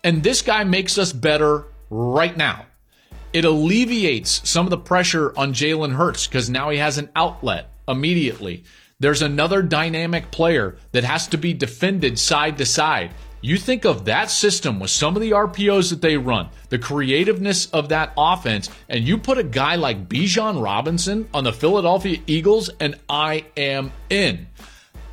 and 0.06 0.22
this 0.22 0.40
guy 0.40 0.62
makes 0.62 0.98
us 0.98 1.12
better 1.12 1.64
right 1.90 2.36
now. 2.36 2.64
It 3.32 3.44
alleviates 3.44 4.48
some 4.48 4.64
of 4.64 4.70
the 4.70 4.78
pressure 4.78 5.36
on 5.36 5.52
Jalen 5.52 5.96
Hurts 5.96 6.28
because 6.28 6.48
now 6.48 6.70
he 6.70 6.78
has 6.78 6.96
an 6.96 7.10
outlet 7.16 7.72
immediately. 7.88 8.62
There's 9.00 9.20
another 9.20 9.62
dynamic 9.62 10.30
player 10.30 10.76
that 10.92 11.02
has 11.02 11.26
to 11.28 11.36
be 11.36 11.52
defended 11.52 12.20
side 12.20 12.56
to 12.58 12.64
side. 12.64 13.14
You 13.40 13.58
think 13.58 13.84
of 13.84 14.04
that 14.04 14.30
system 14.30 14.78
with 14.78 14.90
some 14.90 15.16
of 15.16 15.22
the 15.22 15.32
RPOs 15.32 15.90
that 15.90 16.02
they 16.02 16.16
run, 16.16 16.50
the 16.68 16.78
creativeness 16.78 17.66
of 17.70 17.88
that 17.88 18.12
offense, 18.16 18.70
and 18.88 19.02
you 19.02 19.18
put 19.18 19.38
a 19.38 19.42
guy 19.42 19.74
like 19.74 20.08
Bijan 20.08 20.62
Robinson 20.62 21.28
on 21.34 21.42
the 21.42 21.52
Philadelphia 21.52 22.18
Eagles, 22.28 22.70
and 22.78 22.94
I 23.08 23.46
am 23.56 23.90
in. 24.08 24.46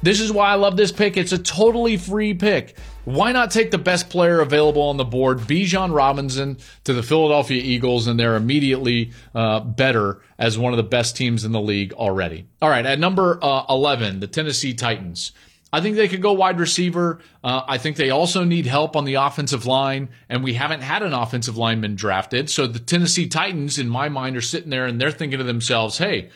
This 0.03 0.19
is 0.19 0.31
why 0.31 0.51
I 0.51 0.55
love 0.55 0.77
this 0.77 0.91
pick. 0.91 1.17
It's 1.17 1.31
a 1.31 1.37
totally 1.37 1.97
free 1.97 2.35
pick. 2.35 2.77
Why 3.05 3.33
not 3.33 3.51
take 3.51 3.71
the 3.71 3.77
best 3.77 4.09
player 4.09 4.39
available 4.39 4.83
on 4.83 4.97
the 4.97 5.03
board, 5.03 5.39
Bijan 5.39 5.93
Robinson, 5.93 6.57
to 6.85 6.93
the 6.93 7.03
Philadelphia 7.03 7.61
Eagles, 7.61 8.07
and 8.07 8.17
they're 8.17 8.37
immediately 8.37 9.11
uh, 9.35 9.59
better 9.59 10.21
as 10.37 10.57
one 10.57 10.71
of 10.71 10.77
the 10.77 10.83
best 10.83 11.17
teams 11.17 11.43
in 11.43 11.51
the 11.51 11.59
league 11.59 11.93
already. 11.93 12.47
All 12.61 12.69
right, 12.69 12.85
at 12.85 12.99
number 12.99 13.39
uh, 13.41 13.65
11, 13.69 14.21
the 14.21 14.27
Tennessee 14.27 14.73
Titans. 14.73 15.33
I 15.73 15.81
think 15.81 15.95
they 15.95 16.07
could 16.07 16.21
go 16.21 16.33
wide 16.33 16.59
receiver. 16.59 17.19
Uh, 17.43 17.63
I 17.67 17.79
think 17.79 17.97
they 17.97 18.11
also 18.11 18.43
need 18.43 18.67
help 18.67 18.95
on 18.95 19.05
the 19.05 19.15
offensive 19.15 19.65
line, 19.65 20.09
and 20.29 20.43
we 20.43 20.53
haven't 20.53 20.81
had 20.81 21.01
an 21.01 21.13
offensive 21.13 21.57
lineman 21.57 21.95
drafted. 21.95 22.49
So 22.49 22.67
the 22.67 22.79
Tennessee 22.79 23.27
Titans, 23.27 23.79
in 23.79 23.89
my 23.89 24.07
mind, 24.07 24.37
are 24.37 24.41
sitting 24.41 24.69
there 24.69 24.85
and 24.85 25.01
they're 25.01 25.11
thinking 25.11 25.39
to 25.39 25.43
themselves, 25.43 25.97
hey, 25.97 26.29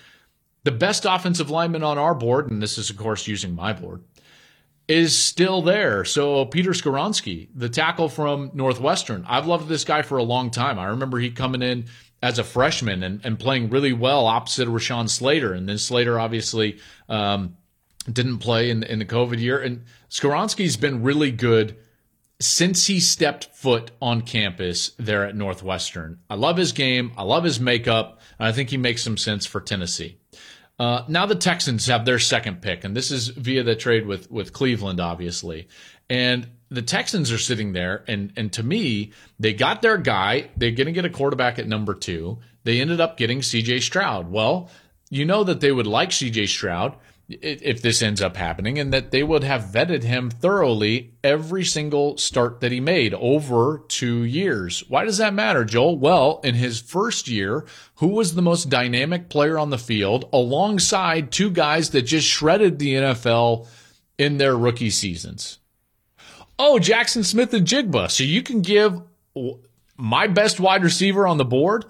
the 0.64 0.72
best 0.72 1.06
offensive 1.06 1.52
lineman 1.52 1.84
on 1.84 2.00
our 2.00 2.16
board, 2.16 2.50
and 2.50 2.62
this 2.62 2.80
is, 2.80 2.90
of 2.90 2.98
course, 2.98 3.28
using 3.28 3.56
my 3.56 3.74
board, 3.74 4.02
is 4.88 5.18
still 5.18 5.62
there. 5.62 6.06
So 6.06 6.46
Peter 6.46 6.72
Skoronski, 6.72 7.50
the 7.54 7.70
tackle 7.70 8.10
from 8.10 8.52
Northwestern, 8.54 9.26
I've 9.28 9.48
loved 9.48 9.68
this 9.68 9.84
guy 9.84 10.02
for 10.02 10.18
a 10.18 10.24
long 10.24 10.50
time. 10.50 10.80
I 10.80 10.86
remember 10.86 11.20
he 11.20 11.32
coming 11.32 11.62
in 11.62 11.86
as 12.22 12.40
a 12.40 12.44
freshman 12.44 13.04
and, 13.04 13.24
and 13.24 13.38
playing 13.38 13.70
really 13.70 13.94
well 13.94 14.26
opposite 14.26 14.68
Rashawn 14.68 15.10
Slater. 15.10 15.54
And 15.54 15.68
then 15.68 15.78
Slater 15.78 16.20
obviously 16.20 16.80
um, 17.10 17.58
didn't 18.12 18.40
play 18.40 18.70
in, 18.70 18.84
in 18.84 19.00
the 19.00 19.06
COVID 19.06 19.40
year. 19.40 19.60
And 19.60 19.84
Skoronski's 20.10 20.78
been 20.78 21.04
really 21.04 21.32
good 21.32 21.78
since 22.40 22.88
he 22.88 23.00
stepped 23.00 23.46
foot 23.56 23.92
on 24.02 24.22
campus 24.22 24.92
there 24.98 25.26
at 25.26 25.36
Northwestern. 25.36 26.20
I 26.30 26.36
love 26.36 26.58
his 26.58 26.72
game. 26.72 27.12
I 27.18 27.24
love 27.24 27.44
his 27.44 27.60
makeup. 27.60 28.22
I 28.40 28.52
think 28.52 28.70
he 28.70 28.78
makes 28.78 29.04
some 29.04 29.18
sense 29.18 29.46
for 29.46 29.60
Tennessee. 29.60 30.20
Uh, 30.80 31.04
now 31.08 31.26
the 31.26 31.36
Texans 31.36 31.88
have 31.88 32.06
their 32.06 32.20
second 32.20 32.62
pick, 32.62 32.84
and 32.84 32.96
this 32.96 33.10
is 33.10 33.30
via 33.30 33.64
the 33.64 33.76
trade 33.76 34.06
with 34.06 34.30
with 34.30 34.54
Cleveland, 34.54 35.00
obviously. 35.00 35.68
And 36.10 36.48
the 36.70 36.82
Texans 36.84 37.32
are 37.32 37.38
sitting 37.38 37.74
there, 37.74 38.04
and 38.08 38.32
and 38.38 38.54
to 38.54 38.64
me, 38.64 39.12
they 39.40 39.54
got 39.54 39.82
their 39.82 39.98
guy. 39.98 40.50
They're 40.56 40.72
going 40.72 40.88
to 40.88 40.92
get 40.92 41.06
a 41.06 41.10
quarterback 41.10 41.58
at 41.58 41.68
number 41.68 41.96
two. 41.96 42.40
They 42.64 42.80
ended 42.80 43.02
up 43.02 43.18
getting 43.18 43.42
C.J. 43.42 43.80
Stroud. 43.80 44.30
Well, 44.30 44.70
you 45.10 45.26
know 45.26 45.44
that 45.46 45.62
they 45.62 45.72
would 45.72 45.88
like 45.88 46.12
C.J. 46.12 46.48
Stroud 46.48 46.96
if 47.30 47.82
this 47.82 48.02
ends 48.02 48.22
up 48.22 48.38
happening, 48.38 48.80
and 48.80 48.94
that 48.94 49.12
they 49.12 49.22
would 49.22 49.44
have 49.44 49.64
vetted 49.64 50.04
him 50.04 50.30
thoroughly 50.30 51.14
every 51.24 51.66
single 51.66 52.18
start 52.18 52.62
that 52.62 52.72
he 52.72 52.80
made 52.80 53.14
over 53.14 53.84
two 53.90 54.24
years. 54.24 54.84
Why 54.88 55.04
does 55.04 55.18
that 55.18 55.34
matter, 55.34 55.66
Joel? 55.66 55.98
Well, 55.98 56.40
in 56.44 56.56
his 56.56 56.80
first 56.80 57.28
year, 57.28 57.66
who 57.96 58.08
was 58.08 58.36
the 58.36 58.42
most 58.42 58.70
dynamic 58.70 59.30
player 59.30 59.58
on 59.58 59.72
the 59.72 59.78
field 59.78 60.30
alongside 60.32 61.32
two 61.32 61.52
guys 61.52 61.90
that 61.90 62.04
just 62.04 62.28
shredded 62.28 62.80
the 62.80 62.94
NFL 62.94 63.68
in 64.18 64.38
their 64.38 64.58
rookie 64.58 64.90
seasons? 64.90 65.60
Oh, 66.58 66.80
Jaxon 66.82 67.26
Smith-Njigba. 67.26 68.10
So 68.10 68.24
you 68.24 68.42
can 68.42 68.62
give 68.62 69.02
my 69.98 70.28
best 70.28 70.60
wide 70.60 70.84
receiver 70.84 71.28
on 71.28 71.38
the 71.38 71.46
board 71.46 71.86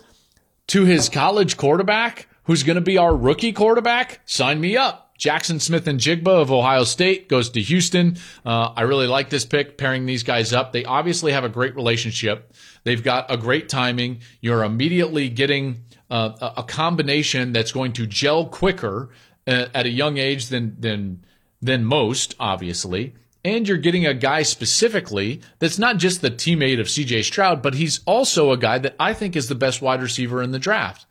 to 0.67 0.83
his 0.83 1.09
college 1.09 1.57
quarterback 1.57 2.27
who's 2.47 2.63
going 2.63 2.75
to 2.75 2.81
be 2.81 2.97
our 2.97 3.15
rookie 3.15 3.53
quarterback? 3.53 4.21
Sign 4.25 4.59
me 4.59 4.75
up. 4.75 5.06
Jaxon 5.17 5.59
Smith-Njigba 5.59 6.27
of 6.27 6.51
Ohio 6.51 6.83
State 6.83 7.27
goes 7.27 7.49
to 7.51 7.61
Houston. 7.61 8.17
Uh, 8.45 8.71
I 8.75 8.83
really 8.83 9.07
like 9.07 9.29
this 9.29 9.45
pick, 9.45 9.77
pairing 9.77 10.05
these 10.05 10.23
guys 10.23 10.53
up. 10.53 10.71
They 10.71 10.85
obviously 10.85 11.31
have 11.31 11.43
a 11.43 11.49
great 11.49 11.75
relationship. 11.75 12.53
They've 12.83 13.03
got 13.03 13.31
a 13.31 13.37
great 13.37 13.67
timing. 13.67 14.19
You're 14.41 14.63
immediately 14.63 15.29
getting 15.29 15.83
uh, 16.09 16.53
a 16.57 16.63
combination 16.63 17.51
that's 17.51 17.71
going 17.71 17.93
to 17.93 18.05
gel 18.05 18.45
quicker 18.45 19.09
uh, 19.47 19.67
at 19.73 19.85
a 19.85 19.89
young 19.89 20.17
age 20.17 20.47
than 20.47 20.75
than 20.79 21.25
than 21.61 21.83
most, 21.83 22.35
obviously. 22.39 23.15
And 23.43 23.67
you're 23.67 23.77
getting 23.77 24.05
a 24.05 24.13
guy 24.13 24.43
specifically 24.43 25.41
that's 25.59 25.79
not 25.79 25.97
just 25.97 26.21
the 26.21 26.29
teammate 26.29 26.79
of 26.79 26.87
CJ 26.87 27.23
Stroud, 27.23 27.61
but 27.61 27.75
he's 27.75 28.01
also 28.05 28.51
a 28.51 28.57
guy 28.57 28.77
that 28.79 28.95
I 28.99 29.13
think 29.13 29.35
is 29.35 29.47
the 29.47 29.55
best 29.55 29.81
wide 29.81 30.01
receiver 30.01 30.43
in 30.43 30.51
the 30.51 30.59
draft. 30.59 31.05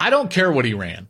I 0.00 0.10
don't 0.10 0.30
care 0.30 0.50
what 0.50 0.64
he 0.64 0.74
ran. 0.74 1.08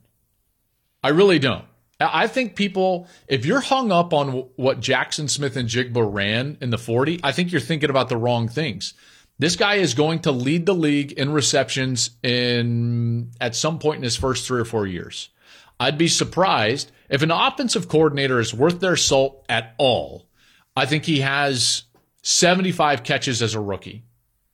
I 1.03 1.09
really 1.11 1.39
don't. 1.39 1.65
I 1.99 2.27
think 2.27 2.57
people, 2.57 3.09
if 3.27 3.47
you're 3.47 3.61
hung 3.61 3.91
up 3.91 4.13
on 4.13 4.49
what 4.57 4.81
Jaxon 4.81 5.31
Smith-Njigba 5.31 6.13
ran 6.13 6.59
in 6.61 6.69
the 6.69 6.79
40, 6.79 7.21
I 7.23 7.33
think 7.33 7.51
you're 7.51 7.61
thinking 7.61 7.89
about 7.89 8.11
the 8.11 8.19
wrong 8.19 8.49
things. 8.49 8.93
This 9.39 9.57
guy 9.57 9.77
is 9.77 9.95
going 9.95 10.21
to 10.21 10.33
lead 10.33 10.67
the 10.67 10.75
league 10.75 11.13
in 11.13 11.33
receptions 11.33 12.11
in 12.23 13.31
at 13.41 13.55
some 13.55 13.79
point 13.79 13.99
in 13.99 14.03
his 14.03 14.17
first 14.17 14.47
three 14.47 14.61
or 14.61 14.65
four 14.65 14.87
years. 14.87 15.31
I'd 15.81 15.99
be 15.99 16.09
surprised 16.09 16.91
if 17.09 17.23
an 17.23 17.31
offensive 17.31 17.89
coordinator 17.89 18.41
is 18.41 18.55
worth 18.55 18.81
their 18.81 18.97
salt 18.97 19.45
at 19.49 19.75
all. 19.79 20.27
I 20.75 20.87
think 20.87 21.05
he 21.05 21.21
has 21.21 21.85
75 22.23 23.03
catches 23.03 23.43
as 23.43 23.55
a 23.55 23.61
rookie. 23.61 24.05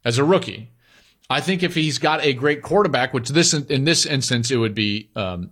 As 0.05 0.18
a 0.18 0.24
rookie, 0.24 0.70
I 1.31 1.40
think 1.40 1.62
if 1.62 1.74
he's 1.74 1.98
got 1.98 2.24
a 2.24 2.33
great 2.33 2.62
quarterback, 2.62 3.14
which 3.14 3.28
this 3.28 3.55
in 3.55 3.85
this 3.85 4.05
instance 4.05 4.50
it 4.50 4.57
would 4.57 4.74
be 4.74 5.11
um, 5.14 5.50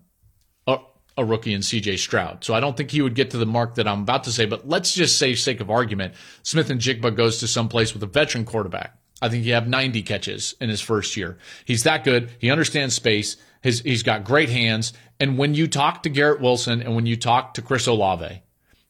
a 1.21 1.25
rookie 1.25 1.55
in 1.55 1.61
CJ 1.61 1.99
Stroud. 1.99 2.45
So 2.45 2.55
I 2.55 2.61
don't 2.61 2.77
think 2.77 2.91
he 2.91 3.03
would 3.03 3.15
get 3.15 3.31
to 3.31 3.39
the 3.39 3.47
mark 3.47 3.77
that 3.77 3.87
I'm 3.87 4.03
about 4.03 4.25
to 4.25 4.33
say, 4.33 4.47
but 4.47 4.69
let's 4.69 4.95
just 4.95 5.19
say, 5.19 5.35
sake 5.35 5.61
of 5.61 5.71
argument, 5.71 6.15
Smith-Njigba 6.43 7.15
goes 7.15 7.39
to 7.39 7.47
some 7.47 7.69
place 7.69 7.95
with 7.95 8.03
a 8.03 8.07
veteran 8.07 8.45
quarterback. 8.45 8.97
I 9.23 9.29
think 9.29 9.45
he 9.45 9.51
have 9.51 9.69
90 9.69 10.03
catches 10.03 10.55
in 10.61 10.71
his 10.71 10.81
first 10.81 11.17
year. 11.17 11.39
He's 11.65 11.83
that 11.83 12.05
good. 12.05 12.31
He 12.39 12.51
understands 12.51 12.95
space. 12.95 13.37
His, 13.61 13.81
he's 13.81 14.03
got 14.03 14.25
great 14.25 14.49
hands. 14.49 14.93
And 15.19 15.37
when 15.37 15.55
you 15.55 15.69
talk 15.69 16.03
to 16.05 16.09
Garrett 16.09 16.41
Wilson 16.41 16.81
and 16.81 16.95
when 16.97 17.07
you 17.07 17.17
talk 17.17 17.55
to 17.55 17.63
Chris 17.63 17.87
Olave, 17.87 18.43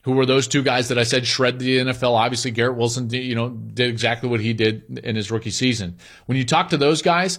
who 0.03 0.12
were 0.12 0.25
those 0.25 0.49
two 0.49 0.62
guys 0.62 0.88
that 0.88 0.99
I 0.99 1.03
said 1.03 1.27
shred 1.27 1.59
the 1.59 1.79
NFL? 1.79 2.12
Obviously, 2.12 2.53
Garrett 2.53 2.77
Wilson, 2.77 3.11
you 3.11 3.35
know, 3.35 3.51
did 3.51 3.90
exactly 3.90 4.29
what 4.29 4.40
he 4.40 4.55
did 4.55 5.01
in 5.05 5.16
his 5.16 5.31
rookie 5.31 5.51
season. 5.51 5.99
When 6.27 6.38
you 6.38 6.45
talk 6.45 6.71
to 6.71 6.79
those 6.79 7.03
guys, 7.03 7.38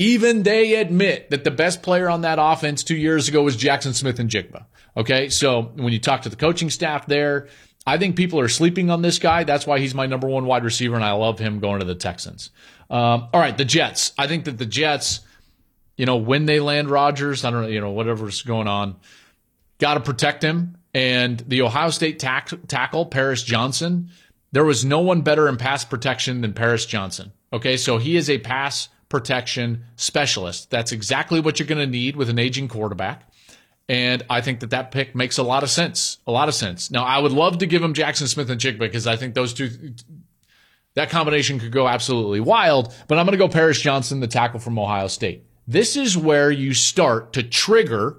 even 0.00 0.44
they 0.44 0.76
admit 0.76 1.28
that 1.28 1.44
the 1.44 1.50
best 1.50 1.82
player 1.82 2.08
on 2.08 2.22
that 2.22 2.38
offense 2.40 2.82
two 2.82 2.96
years 2.96 3.28
ago 3.28 3.42
was 3.42 3.54
Jaxon 3.54 3.94
Smith-Njigba. 3.94 4.64
Okay. 4.96 5.28
So 5.28 5.72
when 5.76 5.92
you 5.92 5.98
talk 5.98 6.22
to 6.22 6.30
the 6.30 6.36
coaching 6.36 6.70
staff 6.70 7.06
there, 7.06 7.48
I 7.86 7.98
think 7.98 8.16
people 8.16 8.40
are 8.40 8.48
sleeping 8.48 8.90
on 8.90 9.02
this 9.02 9.18
guy. 9.18 9.44
That's 9.44 9.66
why 9.66 9.78
he's 9.78 9.94
my 9.94 10.06
number 10.06 10.26
one 10.26 10.46
wide 10.46 10.64
receiver, 10.64 10.96
and 10.96 11.04
I 11.04 11.12
love 11.12 11.38
him 11.38 11.60
going 11.60 11.80
to 11.80 11.84
the 11.84 11.94
Texans. 11.94 12.50
Um, 12.88 13.28
all 13.32 13.40
right, 13.40 13.56
the 13.56 13.64
Jets. 13.66 14.12
I 14.16 14.26
think 14.26 14.46
that 14.46 14.56
the 14.56 14.66
Jets, 14.66 15.20
you 15.98 16.06
know, 16.06 16.16
when 16.16 16.46
they 16.46 16.60
land 16.60 16.88
Rodgers, 16.88 17.44
I 17.44 17.50
don't 17.50 17.62
know, 17.62 17.68
you 17.68 17.80
know, 17.80 17.90
whatever's 17.90 18.40
going 18.40 18.68
on, 18.68 18.96
got 19.78 19.94
to 19.94 20.00
protect 20.00 20.42
him. 20.42 20.78
And 20.94 21.38
the 21.46 21.60
Ohio 21.62 21.90
State 21.90 22.18
tack- 22.18 22.66
tackle, 22.68 23.04
Paris 23.06 23.42
Johnson, 23.42 24.08
there 24.50 24.64
was 24.64 24.82
no 24.82 25.00
one 25.00 25.20
better 25.20 25.46
in 25.46 25.58
pass 25.58 25.84
protection 25.84 26.40
than 26.40 26.54
Paris 26.54 26.86
Johnson. 26.86 27.32
Okay, 27.52 27.76
so 27.76 27.98
he 27.98 28.16
is 28.16 28.30
a 28.30 28.38
pass 28.38 28.88
protection 29.10 29.84
specialist. 29.96 30.70
That's 30.70 30.92
exactly 30.92 31.40
what 31.40 31.58
you're 31.58 31.68
going 31.68 31.78
to 31.78 31.86
need 31.86 32.16
with 32.16 32.30
an 32.30 32.38
aging 32.38 32.68
quarterback. 32.68 33.30
And 33.90 34.22
I 34.30 34.40
think 34.40 34.60
that 34.60 34.70
that 34.70 34.92
pick 34.92 35.14
makes 35.14 35.36
a 35.36 35.42
lot 35.42 35.62
of 35.62 35.68
sense. 35.68 36.18
A 36.26 36.32
lot 36.32 36.48
of 36.48 36.54
sense. 36.54 36.90
Now, 36.90 37.04
I 37.04 37.18
would 37.18 37.32
love 37.32 37.58
to 37.58 37.66
give 37.66 37.82
him 37.82 37.92
Jaxon 37.92 38.28
Smith-Njigba 38.28 38.78
because 38.78 39.06
I 39.06 39.16
think 39.16 39.34
those 39.34 39.52
two, 39.52 39.94
that 40.94 41.10
combination 41.10 41.58
could 41.58 41.72
go 41.72 41.88
absolutely 41.88 42.40
wild. 42.40 42.94
But 43.08 43.18
I'm 43.18 43.26
going 43.26 43.36
to 43.36 43.44
go 43.44 43.48
Paris 43.48 43.80
Johnson, 43.80 44.20
the 44.20 44.28
tackle 44.28 44.60
from 44.60 44.78
Ohio 44.78 45.08
State. 45.08 45.44
This 45.66 45.96
is 45.96 46.16
where 46.16 46.50
you 46.50 46.72
start 46.72 47.32
to 47.34 47.42
trigger 47.42 48.16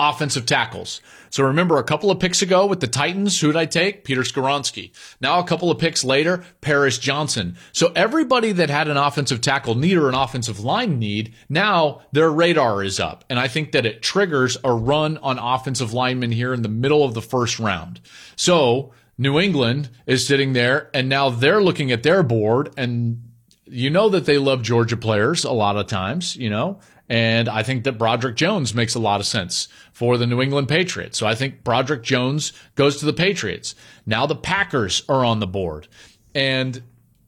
offensive 0.00 0.46
tackles. 0.46 1.00
So 1.28 1.44
remember 1.44 1.78
a 1.78 1.84
couple 1.84 2.10
of 2.10 2.18
picks 2.18 2.42
ago 2.42 2.66
with 2.66 2.80
the 2.80 2.88
Titans, 2.88 3.40
who 3.40 3.48
did 3.48 3.56
I 3.56 3.66
take? 3.66 4.02
Peter 4.02 4.22
Skoronski. 4.22 4.90
Now 5.20 5.38
a 5.38 5.44
couple 5.44 5.70
of 5.70 5.78
picks 5.78 6.02
later, 6.02 6.42
Paris 6.60 6.98
Johnson. 6.98 7.56
So 7.72 7.92
everybody 7.94 8.50
that 8.52 8.70
had 8.70 8.88
an 8.88 8.96
offensive 8.96 9.40
tackle 9.40 9.76
need 9.76 9.96
or 9.96 10.08
an 10.08 10.14
offensive 10.14 10.60
line 10.60 10.98
need, 10.98 11.34
now 11.48 12.02
their 12.10 12.30
radar 12.30 12.82
is 12.82 12.98
up. 12.98 13.24
And 13.30 13.38
I 13.38 13.46
think 13.46 13.72
that 13.72 13.86
it 13.86 14.02
triggers 14.02 14.56
a 14.64 14.72
run 14.72 15.18
on 15.18 15.38
offensive 15.38 15.92
linemen 15.92 16.32
here 16.32 16.52
in 16.52 16.62
the 16.62 16.68
middle 16.68 17.04
of 17.04 17.14
the 17.14 17.22
first 17.22 17.60
round. 17.60 18.00
So 18.34 18.92
New 19.16 19.38
England 19.38 19.90
is 20.06 20.26
sitting 20.26 20.54
there 20.54 20.90
and 20.94 21.08
now 21.08 21.30
they're 21.30 21.62
looking 21.62 21.92
at 21.92 22.02
their 22.02 22.22
board 22.22 22.72
and 22.76 23.22
you 23.66 23.88
know 23.88 24.08
that 24.08 24.24
they 24.24 24.38
love 24.38 24.62
Georgia 24.62 24.96
players 24.96 25.44
a 25.44 25.52
lot 25.52 25.76
of 25.76 25.86
times, 25.86 26.34
you 26.34 26.50
know, 26.50 26.80
and 27.10 27.48
I 27.48 27.64
think 27.64 27.82
that 27.84 27.98
Broderick 27.98 28.36
Jones 28.36 28.72
makes 28.72 28.94
a 28.94 29.00
lot 29.00 29.18
of 29.18 29.26
sense 29.26 29.66
for 29.92 30.16
the 30.16 30.28
New 30.28 30.40
England 30.40 30.68
Patriots. 30.68 31.18
So 31.18 31.26
I 31.26 31.34
think 31.34 31.64
Broderick 31.64 32.04
Jones 32.04 32.52
goes 32.76 32.98
to 32.98 33.04
the 33.04 33.12
Patriots. 33.12 33.74
Now 34.06 34.26
the 34.26 34.36
Packers 34.36 35.02
are 35.08 35.24
on 35.24 35.40
the 35.40 35.46
board. 35.48 35.88
And 36.36 36.80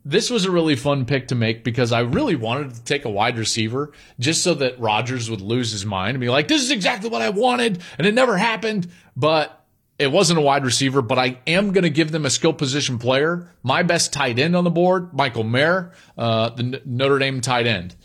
this 0.04 0.30
was 0.30 0.44
a 0.44 0.52
really 0.52 0.76
fun 0.76 1.04
pick 1.04 1.28
to 1.28 1.34
make 1.34 1.64
because 1.64 1.90
I 1.90 2.00
really 2.00 2.36
wanted 2.36 2.74
to 2.74 2.84
take 2.84 3.04
a 3.04 3.10
wide 3.10 3.36
receiver 3.36 3.90
just 4.20 4.44
so 4.44 4.54
that 4.54 4.78
Rodgers 4.78 5.28
would 5.28 5.40
lose 5.40 5.72
his 5.72 5.84
mind 5.84 6.10
and 6.10 6.20
be 6.20 6.28
like, 6.28 6.46
this 6.46 6.62
is 6.62 6.70
exactly 6.70 7.10
what 7.10 7.20
I 7.20 7.30
wanted. 7.30 7.82
And 7.98 8.06
it 8.06 8.14
never 8.14 8.36
happened. 8.36 8.88
But 9.16 9.64
it 9.98 10.12
wasn't 10.12 10.38
a 10.38 10.42
wide 10.42 10.64
receiver, 10.64 11.02
but 11.02 11.18
I 11.18 11.38
am 11.46 11.72
going 11.72 11.82
to 11.82 11.90
give 11.90 12.12
them 12.12 12.24
a 12.24 12.30
skill 12.30 12.52
position 12.52 12.98
player. 12.98 13.48
My 13.64 13.82
best 13.82 14.12
tight 14.12 14.38
end 14.38 14.54
on 14.54 14.62
the 14.62 14.70
board, 14.70 15.12
Michael 15.12 15.44
Mayer, 15.44 15.92
uh, 16.16 16.50
the 16.50 16.80
Notre 16.84 17.18
Dame 17.18 17.40
tight 17.40 17.66
end. 17.66 17.96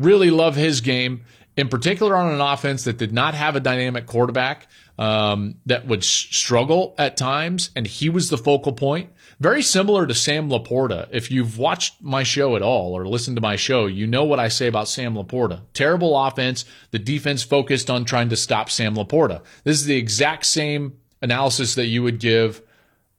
Really 0.00 0.30
love 0.30 0.56
his 0.56 0.80
game, 0.80 1.24
in 1.58 1.68
particular 1.68 2.16
on 2.16 2.32
an 2.32 2.40
offense 2.40 2.84
that 2.84 2.96
did 2.96 3.12
not 3.12 3.34
have 3.34 3.54
a 3.54 3.60
dynamic 3.60 4.06
quarterback 4.06 4.66
um, 4.98 5.56
that 5.66 5.86
would 5.86 6.02
struggle 6.02 6.94
at 6.96 7.18
times, 7.18 7.70
and 7.76 7.86
he 7.86 8.08
was 8.08 8.30
the 8.30 8.38
focal 8.38 8.72
point. 8.72 9.10
Very 9.40 9.62
similar 9.62 10.06
to 10.06 10.14
Sam 10.14 10.48
LaPorta. 10.48 11.08
If 11.10 11.30
you've 11.30 11.58
watched 11.58 12.02
my 12.02 12.22
show 12.22 12.56
at 12.56 12.62
all 12.62 12.96
or 12.96 13.06
listened 13.06 13.36
to 13.36 13.42
my 13.42 13.56
show, 13.56 13.84
you 13.84 14.06
know 14.06 14.24
what 14.24 14.40
I 14.40 14.48
say 14.48 14.68
about 14.68 14.88
Sam 14.88 15.14
LaPorta. 15.14 15.60
Terrible 15.74 16.16
offense. 16.18 16.64
The 16.92 16.98
defense 16.98 17.42
focused 17.42 17.90
on 17.90 18.06
trying 18.06 18.30
to 18.30 18.36
stop 18.36 18.70
Sam 18.70 18.94
LaPorta. 18.94 19.42
This 19.64 19.78
is 19.78 19.86
the 19.86 19.96
exact 19.96 20.46
same 20.46 20.98
analysis 21.20 21.74
that 21.74 21.86
you 21.86 22.02
would 22.02 22.20
give 22.20 22.62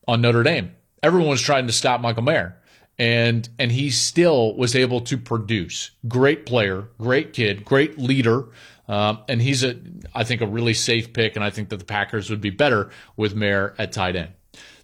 on 0.08 0.22
Notre 0.22 0.44
Dame. 0.44 0.72
Everyone 1.04 1.30
was 1.30 1.42
trying 1.42 1.68
to 1.68 1.74
stop 1.74 2.02
Michael 2.02 2.24
Mayer. 2.24 2.61
And 3.00 3.50
and 3.58 3.72
he 3.72 3.90
still 3.90 4.56
was 4.56 4.76
able 4.76 5.02
to 5.02 5.18
produce. 5.18 5.92
Great 6.08 6.46
player, 6.46 6.90
great 7.00 7.34
kid, 7.34 7.66
great 7.66 7.98
leader. 7.98 8.50
Um, 8.88 9.20
and 9.30 9.42
he's 9.42 9.64
a, 9.64 9.78
I 10.14 10.24
think, 10.24 10.42
a 10.42 10.48
really 10.48 10.74
safe 10.74 11.14
pick. 11.14 11.36
And 11.36 11.46
I 11.46 11.50
think 11.50 11.70
that 11.70 11.78
the 11.78 11.86
Packers 11.86 12.30
would 12.30 12.42
be 12.42 12.50
better 12.50 12.90
with 13.16 13.34
Mayer 13.34 13.74
at 13.78 13.94
tight 13.94 14.16
end. 14.16 14.32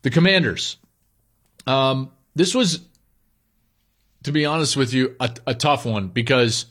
The 0.01 0.09
Commanders, 0.09 0.77
um, 1.65 2.11
this 2.33 2.55
was, 2.55 2.87
to 4.23 4.31
be 4.31 4.45
honest 4.45 4.77
with 4.77 4.93
you, 4.93 5.15
a, 5.19 5.35
a 5.47 5.53
tough 5.53 5.85
one 5.85 6.07
because 6.07 6.67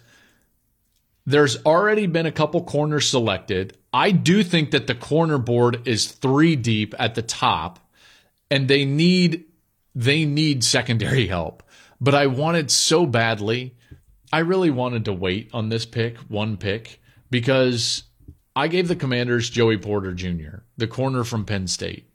there's 1.27 1.62
already 1.64 2.07
been 2.07 2.27
a 2.27 2.33
couple 2.33 2.62
corners 2.62 3.09
selected. 3.09 3.77
I 3.92 4.12
do 4.12 4.42
think 4.42 4.70
that 4.70 4.87
the 4.87 4.94
corner 4.94 5.38
board 5.38 5.87
is 5.87 6.07
three 6.07 6.57
deep 6.57 6.94
at 6.99 7.16
the 7.16 7.22
top, 7.22 7.81
and 8.51 8.68
they 8.68 8.85
need 8.85 9.46
they 9.97 10.27
need 10.27 10.63
secondary 10.63 11.27
help. 11.27 11.63
But 12.01 12.15
I 12.15 12.27
wanted 12.27 12.71
so 12.71 13.07
badly, 13.07 13.75
I 14.31 14.41
really 14.41 14.71
wanted 14.71 15.07
to 15.07 15.13
wait 15.15 15.49
on 15.55 15.71
this 15.71 15.87
pick, 15.87 16.19
one 16.29 16.59
pick, 16.59 17.01
because 17.31 18.03
I 18.55 18.69
gave 18.69 18.89
the 18.89 18.95
Commanders 18.95 19.49
Joey 19.49 19.79
Porter 19.79 20.13
Jr., 20.13 20.59
the 20.77 20.87
corner 20.87 21.25
from 21.25 21.47
Penn 21.47 21.67
State, 21.67 22.11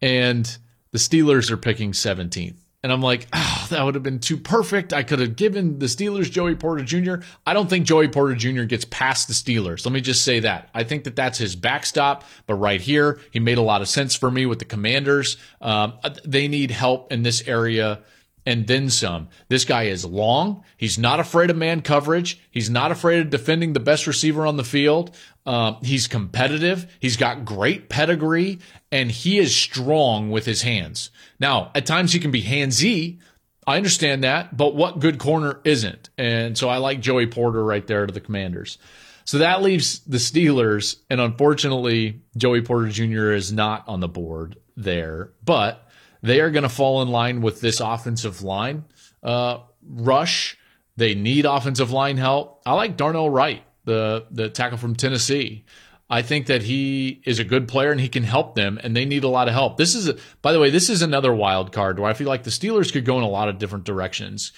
and 0.00 0.56
the 0.92 0.98
Steelers 0.98 1.50
are 1.50 1.56
picking 1.56 1.90
17th. 1.90 2.60
And 2.82 2.92
I'm 2.92 3.02
like, 3.02 3.26
oh, 3.32 3.66
that 3.70 3.84
would 3.84 3.94
have 3.94 4.04
been 4.04 4.20
too 4.20 4.36
perfect. 4.36 4.92
I 4.92 5.02
could 5.02 5.18
have 5.18 5.34
given 5.36 5.78
the 5.78 5.86
Steelers 5.86 6.30
Joey 6.30 6.54
Porter 6.54 6.84
Jr. 6.84 7.24
I 7.44 7.52
don't 7.52 7.68
think 7.68 7.86
Joey 7.86 8.08
Porter 8.08 8.34
Jr. 8.34 8.64
gets 8.64 8.84
past 8.84 9.26
the 9.26 9.34
Steelers. 9.34 9.84
Let 9.84 9.92
me 9.92 10.00
just 10.00 10.24
say 10.24 10.40
that. 10.40 10.68
I 10.74 10.84
think 10.84 11.04
that 11.04 11.16
that's 11.16 11.38
his 11.38 11.56
backstop. 11.56 12.24
But 12.46 12.54
right 12.54 12.80
here, 12.80 13.18
he 13.32 13.40
made 13.40 13.58
a 13.58 13.62
lot 13.62 13.80
of 13.80 13.88
sense 13.88 14.14
for 14.14 14.30
me 14.30 14.46
with 14.46 14.60
the 14.60 14.64
Commanders. 14.64 15.36
Um, 15.60 15.94
they 16.24 16.46
need 16.46 16.70
help 16.70 17.12
in 17.12 17.22
this 17.22 17.42
area 17.48 18.00
and 18.48 18.66
then 18.66 18.88
some. 18.88 19.28
This 19.48 19.66
guy 19.66 19.84
is 19.84 20.06
long. 20.06 20.64
He's 20.78 20.98
not 20.98 21.20
afraid 21.20 21.50
of 21.50 21.58
man 21.58 21.82
coverage. 21.82 22.40
He's 22.50 22.70
not 22.70 22.90
afraid 22.90 23.20
of 23.20 23.28
defending 23.28 23.74
the 23.74 23.78
best 23.78 24.06
receiver 24.06 24.46
on 24.46 24.56
the 24.56 24.64
field. 24.64 25.14
Uh, 25.44 25.74
he's 25.82 26.06
competitive. 26.06 26.90
He's 26.98 27.18
got 27.18 27.44
great 27.44 27.90
pedigree 27.90 28.60
and 28.90 29.10
he 29.10 29.38
is 29.38 29.54
strong 29.54 30.30
with 30.30 30.46
his 30.46 30.62
hands. 30.62 31.10
Now, 31.38 31.70
at 31.74 31.84
times 31.84 32.14
he 32.14 32.20
can 32.20 32.30
be 32.30 32.42
handsy. 32.42 33.18
I 33.66 33.76
understand 33.76 34.24
that, 34.24 34.56
but 34.56 34.74
what 34.74 34.98
good 34.98 35.18
corner 35.18 35.60
isn't? 35.64 36.08
And 36.16 36.56
so 36.56 36.70
I 36.70 36.78
like 36.78 37.00
Joey 37.00 37.26
Porter 37.26 37.62
right 37.62 37.86
there 37.86 38.06
to 38.06 38.14
the 38.14 38.18
commanders. 38.18 38.78
So 39.26 39.38
that 39.38 39.60
leaves 39.60 39.98
the 40.06 40.16
Steelers. 40.16 40.96
And 41.10 41.20
unfortunately, 41.20 42.22
Joey 42.34 42.62
Porter 42.62 42.88
Jr. 42.88 43.32
is 43.32 43.52
not 43.52 43.86
on 43.88 44.00
the 44.00 44.08
board 44.08 44.56
there, 44.74 45.32
but 45.44 45.86
they 46.22 46.40
are 46.40 46.50
going 46.50 46.62
to 46.62 46.68
fall 46.68 47.02
in 47.02 47.08
line 47.08 47.40
with 47.40 47.60
this 47.60 47.80
offensive 47.80 48.42
line 48.42 48.84
uh, 49.22 49.58
rush. 49.86 50.56
They 50.96 51.14
need 51.14 51.44
offensive 51.44 51.92
line 51.92 52.16
help. 52.16 52.62
I 52.66 52.72
like 52.74 52.96
Darnell 52.96 53.30
Wright, 53.30 53.62
the 53.84 54.26
the 54.30 54.48
tackle 54.48 54.78
from 54.78 54.96
Tennessee. 54.96 55.64
I 56.10 56.22
think 56.22 56.46
that 56.46 56.62
he 56.62 57.20
is 57.26 57.38
a 57.38 57.44
good 57.44 57.68
player 57.68 57.92
and 57.92 58.00
he 58.00 58.08
can 58.08 58.22
help 58.22 58.54
them, 58.54 58.80
and 58.82 58.96
they 58.96 59.04
need 59.04 59.24
a 59.24 59.28
lot 59.28 59.46
of 59.46 59.54
help. 59.54 59.76
This 59.76 59.94
is, 59.94 60.08
a, 60.08 60.16
by 60.40 60.52
the 60.52 60.60
way, 60.60 60.70
this 60.70 60.88
is 60.88 61.02
another 61.02 61.34
wild 61.34 61.70
card 61.70 61.98
where 61.98 62.10
I 62.10 62.14
feel 62.14 62.28
like 62.28 62.44
the 62.44 62.50
Steelers 62.50 62.90
could 62.90 63.04
go 63.04 63.18
in 63.18 63.24
a 63.24 63.28
lot 63.28 63.50
of 63.50 63.58
different 63.58 63.84
directions. 63.84 64.52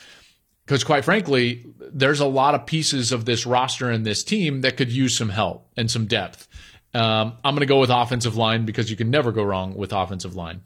Because 0.65 0.85
quite 0.85 1.05
frankly, 1.05 1.67
there's 1.81 2.21
a 2.21 2.27
lot 2.27 2.55
of 2.55 2.67
pieces 2.67 3.11
of 3.11 3.25
this 3.25 3.45
roster 3.45 3.91
and 3.91 4.07
this 4.07 4.23
team 4.23 4.61
that 4.61 4.77
could 4.77 4.93
use 4.93 5.17
some 5.17 5.31
help 5.31 5.69
and 5.77 5.91
some 5.91 6.07
depth. 6.07 6.47
Um, 6.95 7.33
I'm 7.43 7.55
going 7.55 7.61
to 7.61 7.67
go 7.67 7.81
with 7.81 7.91
offensive 7.91 8.37
line 8.37 8.65
because 8.65 8.89
you 8.89 8.97
can 8.97 9.11
never 9.11 9.33
go 9.33 9.43
wrong 9.43 9.75
with 9.75 9.93
offensive 9.93 10.37
line. 10.37 10.63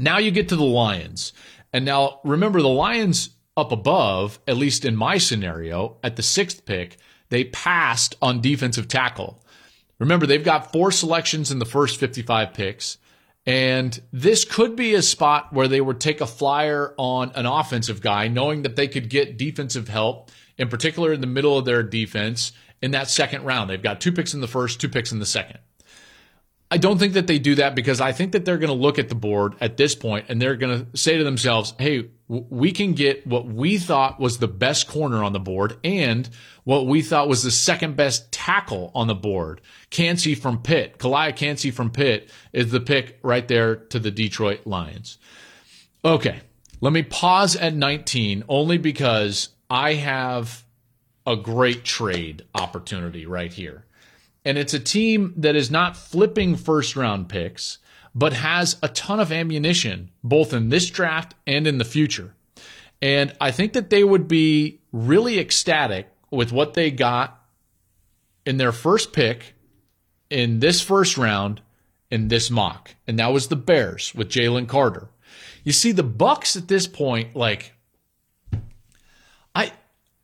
Now 0.00 0.16
you 0.16 0.30
get 0.30 0.48
to 0.48 0.56
the 0.56 0.64
Lions. 0.64 1.34
And 1.72 1.84
now 1.84 2.20
remember, 2.24 2.62
the 2.62 2.68
Lions 2.68 3.30
up 3.56 3.70
above, 3.70 4.38
at 4.48 4.56
least 4.56 4.86
in 4.86 4.96
my 4.96 5.18
scenario, 5.18 5.98
at 6.02 6.16
the 6.16 6.22
sixth 6.22 6.64
pick, 6.64 6.96
they 7.28 7.44
passed 7.44 8.16
on 8.22 8.40
defensive 8.40 8.88
tackle. 8.88 9.44
Remember, 9.98 10.26
they've 10.26 10.42
got 10.42 10.72
four 10.72 10.90
selections 10.90 11.50
in 11.50 11.58
the 11.58 11.66
first 11.66 11.98
55 11.98 12.54
picks. 12.54 12.96
And 13.44 14.00
this 14.10 14.44
could 14.44 14.74
be 14.74 14.94
a 14.94 15.02
spot 15.02 15.52
where 15.52 15.68
they 15.68 15.80
would 15.82 16.00
take 16.00 16.22
a 16.22 16.26
flyer 16.26 16.94
on 16.96 17.32
an 17.34 17.44
offensive 17.44 18.00
guy, 18.00 18.28
knowing 18.28 18.62
that 18.62 18.76
they 18.76 18.88
could 18.88 19.10
get 19.10 19.36
defensive 19.36 19.88
help, 19.88 20.30
in 20.56 20.68
particular 20.68 21.12
in 21.12 21.20
the 21.20 21.26
middle 21.26 21.58
of 21.58 21.66
their 21.66 21.82
defense 21.82 22.52
in 22.80 22.92
that 22.92 23.10
second 23.10 23.44
round. 23.44 23.68
They've 23.68 23.82
got 23.82 24.00
two 24.00 24.12
picks 24.12 24.32
in 24.32 24.40
the 24.40 24.48
first, 24.48 24.80
two 24.80 24.88
picks 24.88 25.12
in 25.12 25.18
the 25.18 25.26
second. 25.26 25.58
I 26.72 26.78
don't 26.78 26.98
think 26.98 27.14
that 27.14 27.26
they 27.26 27.40
do 27.40 27.56
that 27.56 27.74
because 27.74 28.00
I 28.00 28.12
think 28.12 28.32
that 28.32 28.44
they're 28.44 28.58
going 28.58 28.68
to 28.68 28.74
look 28.74 29.00
at 29.00 29.08
the 29.08 29.16
board 29.16 29.56
at 29.60 29.76
this 29.76 29.96
point 29.96 30.26
and 30.28 30.40
they're 30.40 30.54
going 30.54 30.86
to 30.86 30.96
say 30.96 31.18
to 31.18 31.24
themselves, 31.24 31.74
hey, 31.78 32.10
we 32.28 32.70
can 32.70 32.92
get 32.92 33.26
what 33.26 33.46
we 33.46 33.76
thought 33.76 34.20
was 34.20 34.38
the 34.38 34.46
best 34.46 34.86
corner 34.86 35.24
on 35.24 35.32
the 35.32 35.40
board 35.40 35.78
and 35.82 36.30
what 36.62 36.86
we 36.86 37.02
thought 37.02 37.28
was 37.28 37.42
the 37.42 37.50
second 37.50 37.96
best 37.96 38.30
tackle 38.30 38.92
on 38.94 39.08
the 39.08 39.16
board. 39.16 39.60
Kancey 39.90 40.36
from 40.36 40.62
Pitt, 40.62 40.98
Calijah 40.98 41.34
Kancey 41.34 41.72
from 41.72 41.90
Pitt 41.90 42.30
is 42.52 42.70
the 42.70 42.78
pick 42.78 43.18
right 43.22 43.48
there 43.48 43.74
to 43.74 43.98
the 43.98 44.12
Detroit 44.12 44.60
Lions. 44.64 45.18
Okay, 46.04 46.40
let 46.80 46.92
me 46.92 47.02
pause 47.02 47.56
at 47.56 47.74
19 47.74 48.44
only 48.48 48.78
because 48.78 49.48
I 49.68 49.94
have 49.94 50.64
a 51.26 51.34
great 51.34 51.84
trade 51.84 52.44
opportunity 52.54 53.26
right 53.26 53.52
here. 53.52 53.86
And 54.44 54.56
it's 54.56 54.74
a 54.74 54.80
team 54.80 55.34
that 55.36 55.56
is 55.56 55.70
not 55.70 55.96
flipping 55.96 56.56
first 56.56 56.96
round 56.96 57.28
picks, 57.28 57.78
but 58.14 58.32
has 58.32 58.76
a 58.82 58.88
ton 58.88 59.20
of 59.20 59.30
ammunition, 59.30 60.10
both 60.24 60.52
in 60.52 60.68
this 60.68 60.88
draft 60.88 61.34
and 61.46 61.66
in 61.66 61.78
the 61.78 61.84
future. 61.84 62.34
And 63.02 63.34
I 63.40 63.50
think 63.50 63.72
that 63.74 63.90
they 63.90 64.04
would 64.04 64.28
be 64.28 64.80
really 64.92 65.38
ecstatic 65.38 66.08
with 66.30 66.52
what 66.52 66.74
they 66.74 66.90
got 66.90 67.42
in 68.44 68.56
their 68.56 68.72
first 68.72 69.12
pick 69.12 69.54
in 70.28 70.60
this 70.60 70.80
first 70.80 71.16
round 71.16 71.60
in 72.10 72.28
this 72.28 72.50
mock. 72.50 72.94
And 73.06 73.18
that 73.18 73.32
was 73.32 73.48
the 73.48 73.56
Bears 73.56 74.14
with 74.14 74.28
Jalen 74.28 74.68
Carter. 74.68 75.08
You 75.64 75.72
see, 75.72 75.92
the 75.92 76.02
Bucks 76.02 76.56
at 76.56 76.68
this 76.68 76.86
point, 76.86 77.36
like, 77.36 77.74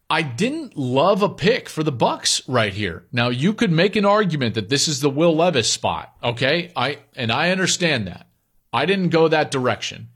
I 0.09 0.23
didn't 0.23 0.77
love 0.77 1.23
a 1.23 1.29
pick 1.29 1.69
for 1.69 1.83
the 1.83 1.92
Bucks 1.92 2.47
right 2.49 2.73
here. 2.73 3.07
Now 3.11 3.29
you 3.29 3.53
could 3.53 3.73
make 3.73 3.97
an 3.97 4.05
argument 4.05 4.55
that 4.55 4.69
this 4.69 4.87
is 4.87 5.01
the 5.01 5.11
Will 5.11 5.35
Levis 5.35 5.71
spot, 5.71 6.14
okay? 6.23 6.71
I 6.77 6.99
and 7.16 7.33
I 7.33 7.51
understand 7.51 8.07
that. 8.07 8.29
I 8.73 8.87
didn't 8.87 9.09
go 9.09 9.27
that 9.27 9.51
direction. 9.51 10.09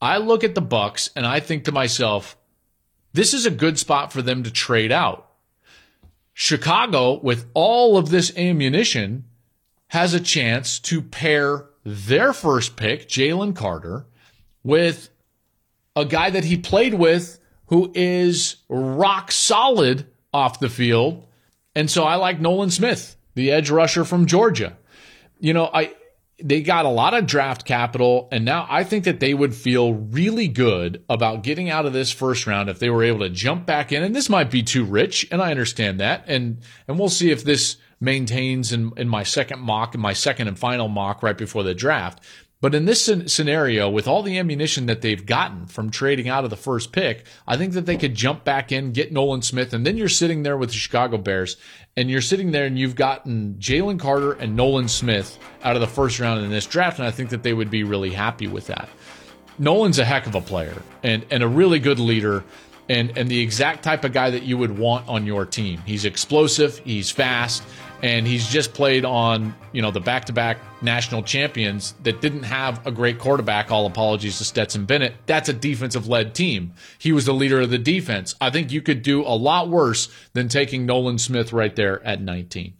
I 0.00 0.16
look 0.16 0.42
at 0.42 0.54
the 0.54 0.62
Bucks 0.62 1.10
and 1.14 1.26
I 1.26 1.40
think 1.40 1.64
to 1.64 1.72
myself, 1.72 2.38
this 3.12 3.34
is 3.34 3.44
a 3.44 3.50
good 3.50 3.78
spot 3.78 4.12
for 4.12 4.22
them 4.22 4.42
to 4.44 4.50
trade 4.50 4.92
out. 4.92 5.30
Chicago 6.32 7.20
with 7.20 7.50
all 7.52 7.98
of 7.98 8.08
this 8.08 8.34
ammunition 8.38 9.24
has 9.88 10.14
a 10.14 10.20
chance 10.20 10.78
to 10.78 11.02
pair 11.02 11.66
their 11.84 12.32
first 12.32 12.76
pick, 12.76 13.08
Jalen 13.08 13.54
Carter, 13.54 14.06
with 14.62 15.10
a 15.96 16.04
guy 16.04 16.30
that 16.30 16.44
he 16.44 16.56
played 16.56 16.94
with 16.94 17.39
who 17.70 17.90
is 17.94 18.56
rock 18.68 19.32
solid 19.32 20.06
off 20.34 20.60
the 20.60 20.68
field. 20.68 21.26
And 21.74 21.90
so 21.90 22.04
I 22.04 22.16
like 22.16 22.40
Nolan 22.40 22.70
Smith, 22.70 23.16
the 23.34 23.52
edge 23.52 23.70
rusher 23.70 24.04
from 24.04 24.26
Georgia. 24.26 24.76
You 25.38 25.54
know, 25.54 25.70
I 25.72 25.94
they 26.42 26.62
got 26.62 26.84
a 26.84 26.90
lot 26.90 27.14
of 27.14 27.26
draft 27.26 27.64
capital 27.64 28.28
and 28.32 28.44
now 28.44 28.66
I 28.68 28.82
think 28.82 29.04
that 29.04 29.20
they 29.20 29.34
would 29.34 29.54
feel 29.54 29.94
really 29.94 30.48
good 30.48 31.04
about 31.08 31.42
getting 31.42 31.68
out 31.68 31.86
of 31.86 31.92
this 31.92 32.10
first 32.10 32.46
round 32.46 32.70
if 32.70 32.78
they 32.78 32.88
were 32.88 33.04
able 33.04 33.20
to 33.20 33.28
jump 33.28 33.66
back 33.66 33.92
in 33.92 34.02
and 34.02 34.16
this 34.16 34.30
might 34.30 34.50
be 34.50 34.62
too 34.62 34.84
rich 34.84 35.28
and 35.30 35.42
I 35.42 35.50
understand 35.50 36.00
that 36.00 36.24
and 36.26 36.60
and 36.88 36.98
we'll 36.98 37.10
see 37.10 37.30
if 37.30 37.44
this 37.44 37.76
maintains 38.00 38.72
in 38.72 38.92
in 38.96 39.06
my 39.06 39.22
second 39.22 39.60
mock 39.60 39.94
in 39.94 40.00
my 40.00 40.14
second 40.14 40.48
and 40.48 40.58
final 40.58 40.88
mock 40.88 41.22
right 41.22 41.36
before 41.36 41.62
the 41.62 41.74
draft 41.74 42.24
But 42.60 42.74
in 42.74 42.84
this 42.84 43.10
scenario, 43.26 43.88
with 43.88 44.06
all 44.06 44.22
the 44.22 44.38
ammunition 44.38 44.84
that 44.86 45.00
they've 45.00 45.24
gotten 45.24 45.66
from 45.66 45.90
trading 45.90 46.28
out 46.28 46.44
of 46.44 46.50
the 46.50 46.56
first 46.56 46.92
pick, 46.92 47.24
I 47.48 47.56
think 47.56 47.72
that 47.72 47.86
they 47.86 47.96
could 47.96 48.14
jump 48.14 48.44
back 48.44 48.70
in, 48.70 48.92
get 48.92 49.12
Nolan 49.12 49.40
Smith, 49.40 49.72
and 49.72 49.86
then 49.86 49.96
you're 49.96 50.10
sitting 50.10 50.42
there 50.42 50.58
with 50.58 50.68
the 50.68 50.76
Chicago 50.76 51.16
Bears, 51.16 51.56
and 51.96 52.10
you're 52.10 52.20
sitting 52.20 52.50
there 52.50 52.66
and 52.66 52.78
you've 52.78 52.96
gotten 52.96 53.54
Jalen 53.54 53.98
Carter 53.98 54.32
and 54.32 54.56
Nolan 54.56 54.88
Smith 54.88 55.38
out 55.62 55.74
of 55.74 55.80
the 55.80 55.86
first 55.86 56.20
round 56.20 56.44
in 56.44 56.50
this 56.50 56.66
draft, 56.66 56.98
and 56.98 57.08
I 57.08 57.10
think 57.10 57.30
that 57.30 57.42
they 57.42 57.54
would 57.54 57.70
be 57.70 57.82
really 57.82 58.10
happy 58.10 58.46
with 58.46 58.66
that. 58.66 58.90
Nolan's 59.58 59.98
a 59.98 60.04
heck 60.04 60.26
of 60.26 60.34
a 60.34 60.40
player 60.42 60.82
and, 61.02 61.24
and 61.30 61.42
a 61.42 61.48
really 61.48 61.78
good 61.78 61.98
leader 61.98 62.44
and, 62.90 63.16
and 63.16 63.30
the 63.30 63.40
exact 63.40 63.84
type 63.84 64.04
of 64.04 64.12
guy 64.12 64.30
that 64.30 64.42
you 64.42 64.58
would 64.58 64.76
want 64.76 65.08
on 65.08 65.24
your 65.24 65.46
team. 65.46 65.80
He's 65.86 66.04
explosive, 66.04 66.78
he's 66.78 67.10
fast, 67.10 67.62
and 68.02 68.26
he's 68.26 68.48
just 68.48 68.72
played 68.74 69.04
on 69.04 69.54
you 69.72 69.82
know 69.82 69.90
the 69.90 70.00
back-to-back 70.00 70.58
national 70.82 71.22
champions 71.22 71.94
that 72.02 72.20
didn't 72.20 72.44
have 72.44 72.86
a 72.86 72.90
great 72.90 73.18
quarterback 73.18 73.70
all 73.70 73.86
apologies 73.86 74.38
to 74.38 74.44
stetson 74.44 74.84
bennett. 74.84 75.14
That's 75.26 75.48
a 75.48 75.52
defensive-led 75.52 76.34
team. 76.34 76.72
He 76.98 77.12
was 77.12 77.26
the 77.26 77.34
leader 77.34 77.60
of 77.60 77.70
the 77.70 77.78
defense. 77.78 78.34
I 78.40 78.50
think 78.50 78.72
you 78.72 78.82
could 78.82 79.02
do 79.02 79.22
a 79.22 79.36
lot 79.36 79.68
worse 79.68 80.08
than 80.32 80.48
taking 80.48 80.86
nolan 80.86 81.18
smith 81.18 81.52
right 81.52 81.74
there 81.74 82.04
at 82.04 82.20
19 82.20 82.74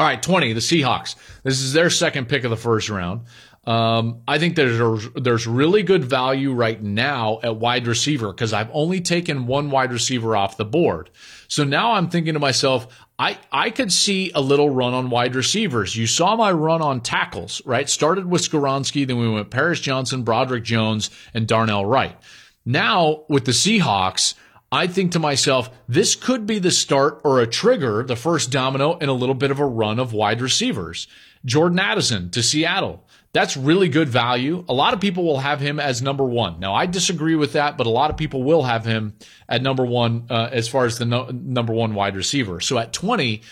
all 0.00 0.06
right 0.06 0.22
20 0.22 0.54
the 0.54 0.60
seahawks. 0.60 1.14
This 1.42 1.60
is 1.60 1.74
their 1.74 1.90
second 1.90 2.28
pick 2.28 2.44
of 2.44 2.50
the 2.50 2.56
first 2.56 2.88
round 2.88 3.22
um, 3.70 4.22
I 4.26 4.40
think 4.40 4.56
there's 4.56 5.08
there's 5.14 5.46
really 5.46 5.84
good 5.84 6.04
value 6.04 6.52
right 6.52 6.82
now 6.82 7.38
at 7.44 7.54
wide 7.54 7.86
receiver 7.86 8.32
because 8.32 8.52
I've 8.52 8.68
only 8.72 9.00
taken 9.00 9.46
one 9.46 9.70
wide 9.70 9.92
receiver 9.92 10.34
off 10.34 10.56
the 10.56 10.64
board. 10.64 11.08
So 11.46 11.62
now 11.62 11.92
I'm 11.92 12.10
thinking 12.10 12.34
to 12.34 12.40
myself, 12.40 12.88
I, 13.16 13.38
I 13.52 13.70
could 13.70 13.92
see 13.92 14.32
a 14.34 14.40
little 14.40 14.70
run 14.70 14.92
on 14.92 15.08
wide 15.08 15.36
receivers. 15.36 15.94
You 15.94 16.08
saw 16.08 16.34
my 16.34 16.50
run 16.50 16.82
on 16.82 17.00
tackles, 17.00 17.62
right? 17.64 17.88
Started 17.88 18.26
with 18.26 18.42
Skoronski, 18.42 19.06
then 19.06 19.18
we 19.18 19.28
went 19.28 19.50
Paris 19.50 19.78
Johnson, 19.78 20.24
Broderick 20.24 20.64
Jones, 20.64 21.08
and 21.32 21.46
Darnell 21.46 21.86
Wright. 21.86 22.16
Now 22.64 23.22
with 23.28 23.44
the 23.44 23.52
Seahawks, 23.52 24.34
I 24.72 24.88
think 24.88 25.12
to 25.12 25.20
myself, 25.20 25.70
this 25.86 26.16
could 26.16 26.44
be 26.44 26.58
the 26.58 26.72
start 26.72 27.20
or 27.22 27.40
a 27.40 27.46
trigger, 27.46 28.02
the 28.02 28.16
first 28.16 28.50
domino 28.50 28.98
in 28.98 29.08
a 29.08 29.12
little 29.12 29.36
bit 29.36 29.52
of 29.52 29.60
a 29.60 29.64
run 29.66 30.00
of 30.00 30.12
wide 30.12 30.40
receivers. 30.40 31.06
Jordan 31.44 31.78
Addison 31.78 32.30
to 32.32 32.42
Seattle. 32.42 33.04
That's 33.32 33.56
really 33.56 33.88
good 33.88 34.08
value. 34.08 34.64
A 34.68 34.74
lot 34.74 34.92
of 34.92 35.00
people 35.00 35.24
will 35.24 35.38
have 35.38 35.60
him 35.60 35.78
as 35.78 36.02
number 36.02 36.24
one. 36.24 36.58
Now, 36.58 36.74
I 36.74 36.86
disagree 36.86 37.36
with 37.36 37.52
that, 37.52 37.76
but 37.76 37.86
a 37.86 37.90
lot 37.90 38.10
of 38.10 38.16
people 38.16 38.42
will 38.42 38.64
have 38.64 38.84
him 38.84 39.14
at 39.48 39.62
number 39.62 39.84
one 39.84 40.26
uh, 40.28 40.48
as 40.50 40.66
far 40.66 40.84
as 40.84 40.98
the 40.98 41.04
no, 41.04 41.26
number 41.32 41.72
one 41.72 41.94
wide 41.94 42.16
receiver. 42.16 42.60
So 42.60 42.76
at 42.78 42.92
20, 42.92 43.42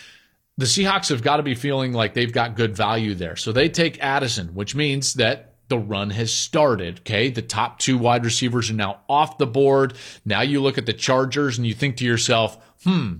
the 0.57 0.65
Seahawks 0.65 1.09
have 1.09 1.21
got 1.21 1.37
to 1.37 1.43
be 1.43 1.55
feeling 1.55 1.93
like 1.93 2.13
they've 2.13 2.33
got 2.33 2.57
good 2.57 2.75
value 2.75 3.15
there. 3.15 3.37
So 3.37 3.53
they 3.53 3.69
take 3.69 4.03
Addison, 4.03 4.49
which 4.53 4.75
means 4.75 5.13
that 5.13 5.49
the 5.69 5.79
run 5.79 6.09
has 6.09 6.33
started. 6.33 6.99
Okay. 6.99 7.29
The 7.29 7.41
top 7.41 7.79
two 7.79 7.97
wide 7.97 8.25
receivers 8.25 8.69
are 8.69 8.73
now 8.73 9.01
off 9.07 9.37
the 9.37 9.47
board. 9.47 9.93
Now 10.25 10.41
you 10.41 10.61
look 10.61 10.77
at 10.77 10.85
the 10.85 10.93
Chargers 10.93 11.57
and 11.57 11.65
you 11.65 11.73
think 11.73 11.97
to 11.97 12.05
yourself, 12.05 12.57
hmm, 12.83 13.17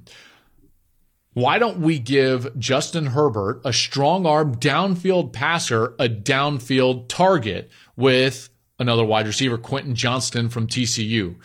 why 1.40 1.58
don't 1.58 1.80
we 1.80 2.00
give 2.00 2.58
Justin 2.60 3.08
Herbert, 3.08 3.62
a 3.64 3.72
strong 3.72 4.26
arm 4.26 4.56
downfield 4.56 5.32
passer, 5.32 5.96
a 6.00 6.10
downfield 6.10 7.08
target 7.08 7.70
with 7.96 8.50
another 8.78 9.06
wide 9.06 9.28
receiver, 9.28 9.58
Quentin 9.58 9.96
Johnston 9.96 10.50
from 10.50 10.68
TCU? 10.68 11.36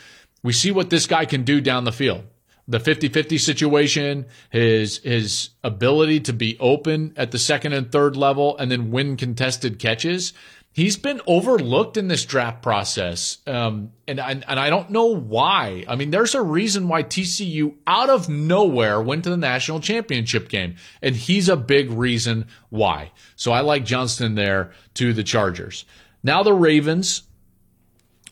We 0.43 0.53
see 0.53 0.71
what 0.71 0.91
this 0.91 1.07
guy 1.07 1.25
can 1.25 1.45
do 1.45 1.61
down 1.61 1.85
the 1.85 1.93
field. 1.93 2.25
The 2.67 2.79
50-50 2.79 3.39
situation, 3.39 4.27
his 4.51 4.99
his 4.99 5.51
ability 5.63 6.21
to 6.21 6.33
be 6.33 6.59
open 6.59 7.13
at 7.17 7.31
the 7.31 7.39
second 7.39 7.75
and 7.75 7.93
third 7.93 8.17
level 8.17 8.57
and 8.57 8.71
then 8.71 8.91
win 8.91 9.17
contested 9.17 9.79
catches 9.79 10.33
he's 10.75 10.97
been 10.97 11.21
overlooked 11.27 11.97
in 11.97 12.09
this 12.09 12.27
draft 12.27 12.61
process. 12.61 13.39
Um, 13.47 13.93
and, 14.07 14.21
and, 14.21 14.45
and 14.47 14.61
I 14.61 14.69
don't 14.69 14.91
know 14.91 15.07
why. 15.07 15.85
I 15.89 15.95
mean, 15.95 16.11
there's 16.11 16.35
a 16.35 16.43
reason 16.43 16.89
why 16.89 17.05
TCU 17.05 17.77
out 17.87 18.11
of 18.11 18.29
nowhere 18.29 19.01
went 19.01 19.25
to 19.25 19.31
the 19.31 19.37
national 19.37 19.81
championship 19.81 20.49
game. 20.49 20.75
And 21.01 21.17
he's 21.17 21.49
a 21.49 21.57
big 21.57 21.91
reason 21.91 22.49
why. 22.69 23.13
So 23.37 23.53
I 23.53 23.61
like 23.61 23.85
Johnston 23.85 24.35
there 24.35 24.73
to 24.95 25.15
the 25.15 25.23
Chargers. 25.23 25.87
Now 26.23 26.43
the 26.43 26.53
Ravens. 26.53 27.23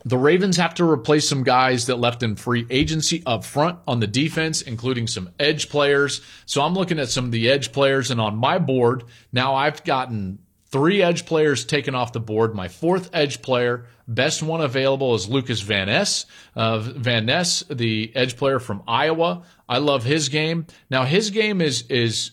The 0.04 0.18
Ravens 0.18 0.56
have 0.56 0.74
to 0.74 0.84
replace 0.84 1.28
some 1.28 1.44
guys 1.44 1.86
that 1.86 1.94
left 1.94 2.24
in 2.24 2.34
free 2.34 2.66
agency 2.70 3.22
up 3.24 3.44
front 3.44 3.78
on 3.86 4.00
the 4.00 4.08
defense, 4.08 4.60
including 4.60 5.06
some 5.06 5.30
edge 5.38 5.68
players. 5.68 6.22
So 6.44 6.60
I'm 6.60 6.74
looking 6.74 6.98
at 6.98 7.08
some 7.08 7.26
of 7.26 7.30
the 7.30 7.48
edge 7.48 7.70
players, 7.70 8.10
and 8.10 8.20
on 8.20 8.36
my 8.36 8.58
board, 8.58 9.04
now 9.32 9.54
I've 9.54 9.84
gotten 9.84 10.40
Three 10.72 11.02
edge 11.02 11.26
players 11.26 11.66
taken 11.66 11.94
off 11.94 12.14
the 12.14 12.20
board. 12.20 12.54
My 12.54 12.68
fourth 12.68 13.10
edge 13.12 13.42
player, 13.42 13.84
best 14.08 14.42
one 14.42 14.62
available, 14.62 15.14
is 15.14 15.28
Lucas 15.28 15.60
Van 15.60 15.88
Ness. 15.88 16.24
Uh, 16.56 16.78
Van 16.78 17.26
Ness, 17.26 17.62
the 17.70 18.10
edge 18.14 18.38
player 18.38 18.58
from 18.58 18.82
Iowa. 18.88 19.42
I 19.68 19.76
love 19.78 20.04
his 20.04 20.30
game. 20.30 20.66
Now 20.88 21.04
his 21.04 21.28
game 21.28 21.60
is 21.60 21.82
is 21.90 22.30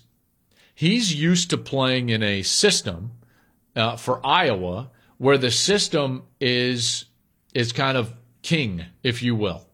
he's 0.73 1.13
used 1.13 1.49
to 1.49 1.57
playing 1.57 2.07
in 2.09 2.23
a 2.23 2.41
system 2.43 3.11
uh, 3.75 3.97
for 3.97 4.25
Iowa 4.25 4.91
where 5.17 5.37
the 5.37 5.51
system 5.51 6.23
is 6.39 7.05
is 7.53 7.73
kind 7.73 7.97
of 7.97 8.13
king, 8.41 8.85
if 9.03 9.21
you 9.21 9.35
will, 9.35 9.67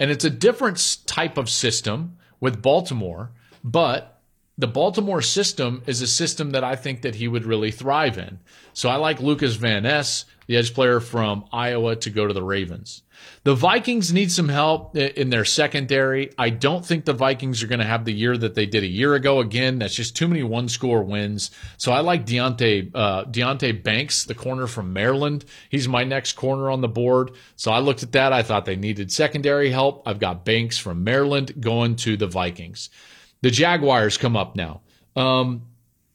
and 0.00 0.10
it's 0.10 0.24
a 0.24 0.30
different 0.30 0.96
type 1.04 1.36
of 1.36 1.50
system 1.50 2.16
with 2.40 2.62
Baltimore, 2.62 3.32
but 3.62 4.17
the 4.58 4.66
Baltimore 4.66 5.22
system 5.22 5.82
is 5.86 6.02
a 6.02 6.06
system 6.08 6.50
that 6.50 6.64
I 6.64 6.74
think 6.74 7.02
that 7.02 7.14
he 7.14 7.28
would 7.28 7.44
really 7.44 7.70
thrive 7.70 8.18
in. 8.18 8.40
So 8.72 8.88
I 8.88 8.96
like 8.96 9.20
Lucas 9.20 9.54
Van 9.54 9.84
Ness, 9.84 10.24
the 10.48 10.56
edge 10.56 10.74
player 10.74 10.98
from 10.98 11.44
Iowa, 11.52 11.94
to 11.96 12.10
go 12.10 12.26
to 12.26 12.34
the 12.34 12.42
Ravens. 12.42 13.02
The 13.44 13.54
Vikings 13.54 14.12
need 14.12 14.30
some 14.30 14.48
help 14.48 14.96
in 14.96 15.30
their 15.30 15.44
secondary. 15.44 16.32
I 16.36 16.50
don't 16.50 16.84
think 16.84 17.04
the 17.04 17.12
Vikings 17.12 17.62
are 17.62 17.66
going 17.66 17.78
to 17.78 17.84
have 17.84 18.04
the 18.04 18.12
year 18.12 18.36
that 18.36 18.54
they 18.54 18.66
did 18.66 18.82
a 18.82 18.88
year 18.88 19.14
ago. 19.14 19.40
Again, 19.40 19.78
that's 19.78 19.94
just 19.94 20.16
too 20.16 20.28
many 20.28 20.42
one 20.42 20.68
score 20.68 21.02
wins. 21.02 21.50
So 21.76 21.92
I 21.92 22.00
like 22.00 22.26
Deonte, 22.26 22.90
uh, 22.94 23.24
Deonte 23.24 23.82
Banks, 23.82 24.24
the 24.24 24.34
corner 24.34 24.66
from 24.66 24.92
Maryland. 24.92 25.44
He's 25.68 25.88
my 25.88 26.04
next 26.04 26.32
corner 26.32 26.70
on 26.70 26.80
the 26.80 26.88
board. 26.88 27.32
So 27.56 27.70
I 27.70 27.78
looked 27.78 28.02
at 28.02 28.12
that. 28.12 28.32
I 28.32 28.42
thought 28.42 28.64
they 28.64 28.76
needed 28.76 29.12
secondary 29.12 29.70
help. 29.70 30.02
I've 30.06 30.20
got 30.20 30.44
Banks 30.44 30.78
from 30.78 31.04
Maryland 31.04 31.60
going 31.60 31.96
to 31.96 32.16
the 32.16 32.26
Vikings. 32.26 32.90
The 33.42 33.50
Jaguars 33.50 34.16
come 34.16 34.36
up 34.36 34.56
now. 34.56 34.82
Um, 35.14 35.62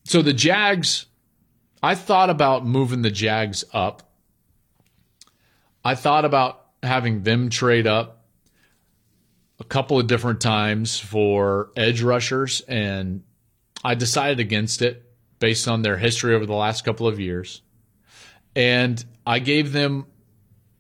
so 0.04 0.22
the 0.22 0.34
Jags, 0.34 1.06
I 1.82 1.96
thought 1.96 2.30
about 2.30 2.66
moving 2.66 3.02
the 3.02 3.12
Jags 3.12 3.64
up. 3.74 4.12
I 5.86 5.96
thought 5.96 6.26
about 6.26 6.66
having 6.82 7.24
them 7.24 7.50
trade 7.50 7.88
up 7.88 8.26
a 9.60 9.64
couple 9.64 10.00
of 10.00 10.08
different 10.08 10.42
times 10.42 11.00
for 11.00 11.72
edge 11.76 12.02
rushers, 12.02 12.62
and 12.62 13.24
I 13.84 13.96
decided 13.96 14.40
against 14.40 14.82
it 14.82 15.04
based 15.40 15.68
on 15.68 15.82
their 15.82 15.98
history 15.98 16.36
over 16.36 16.46
the 16.46 16.54
last 16.54 16.84
couple 16.84 17.08
of 17.08 17.20
years. 17.20 17.62
And 18.56 19.04
I 19.26 19.40
gave 19.40 19.72
them 19.72 20.06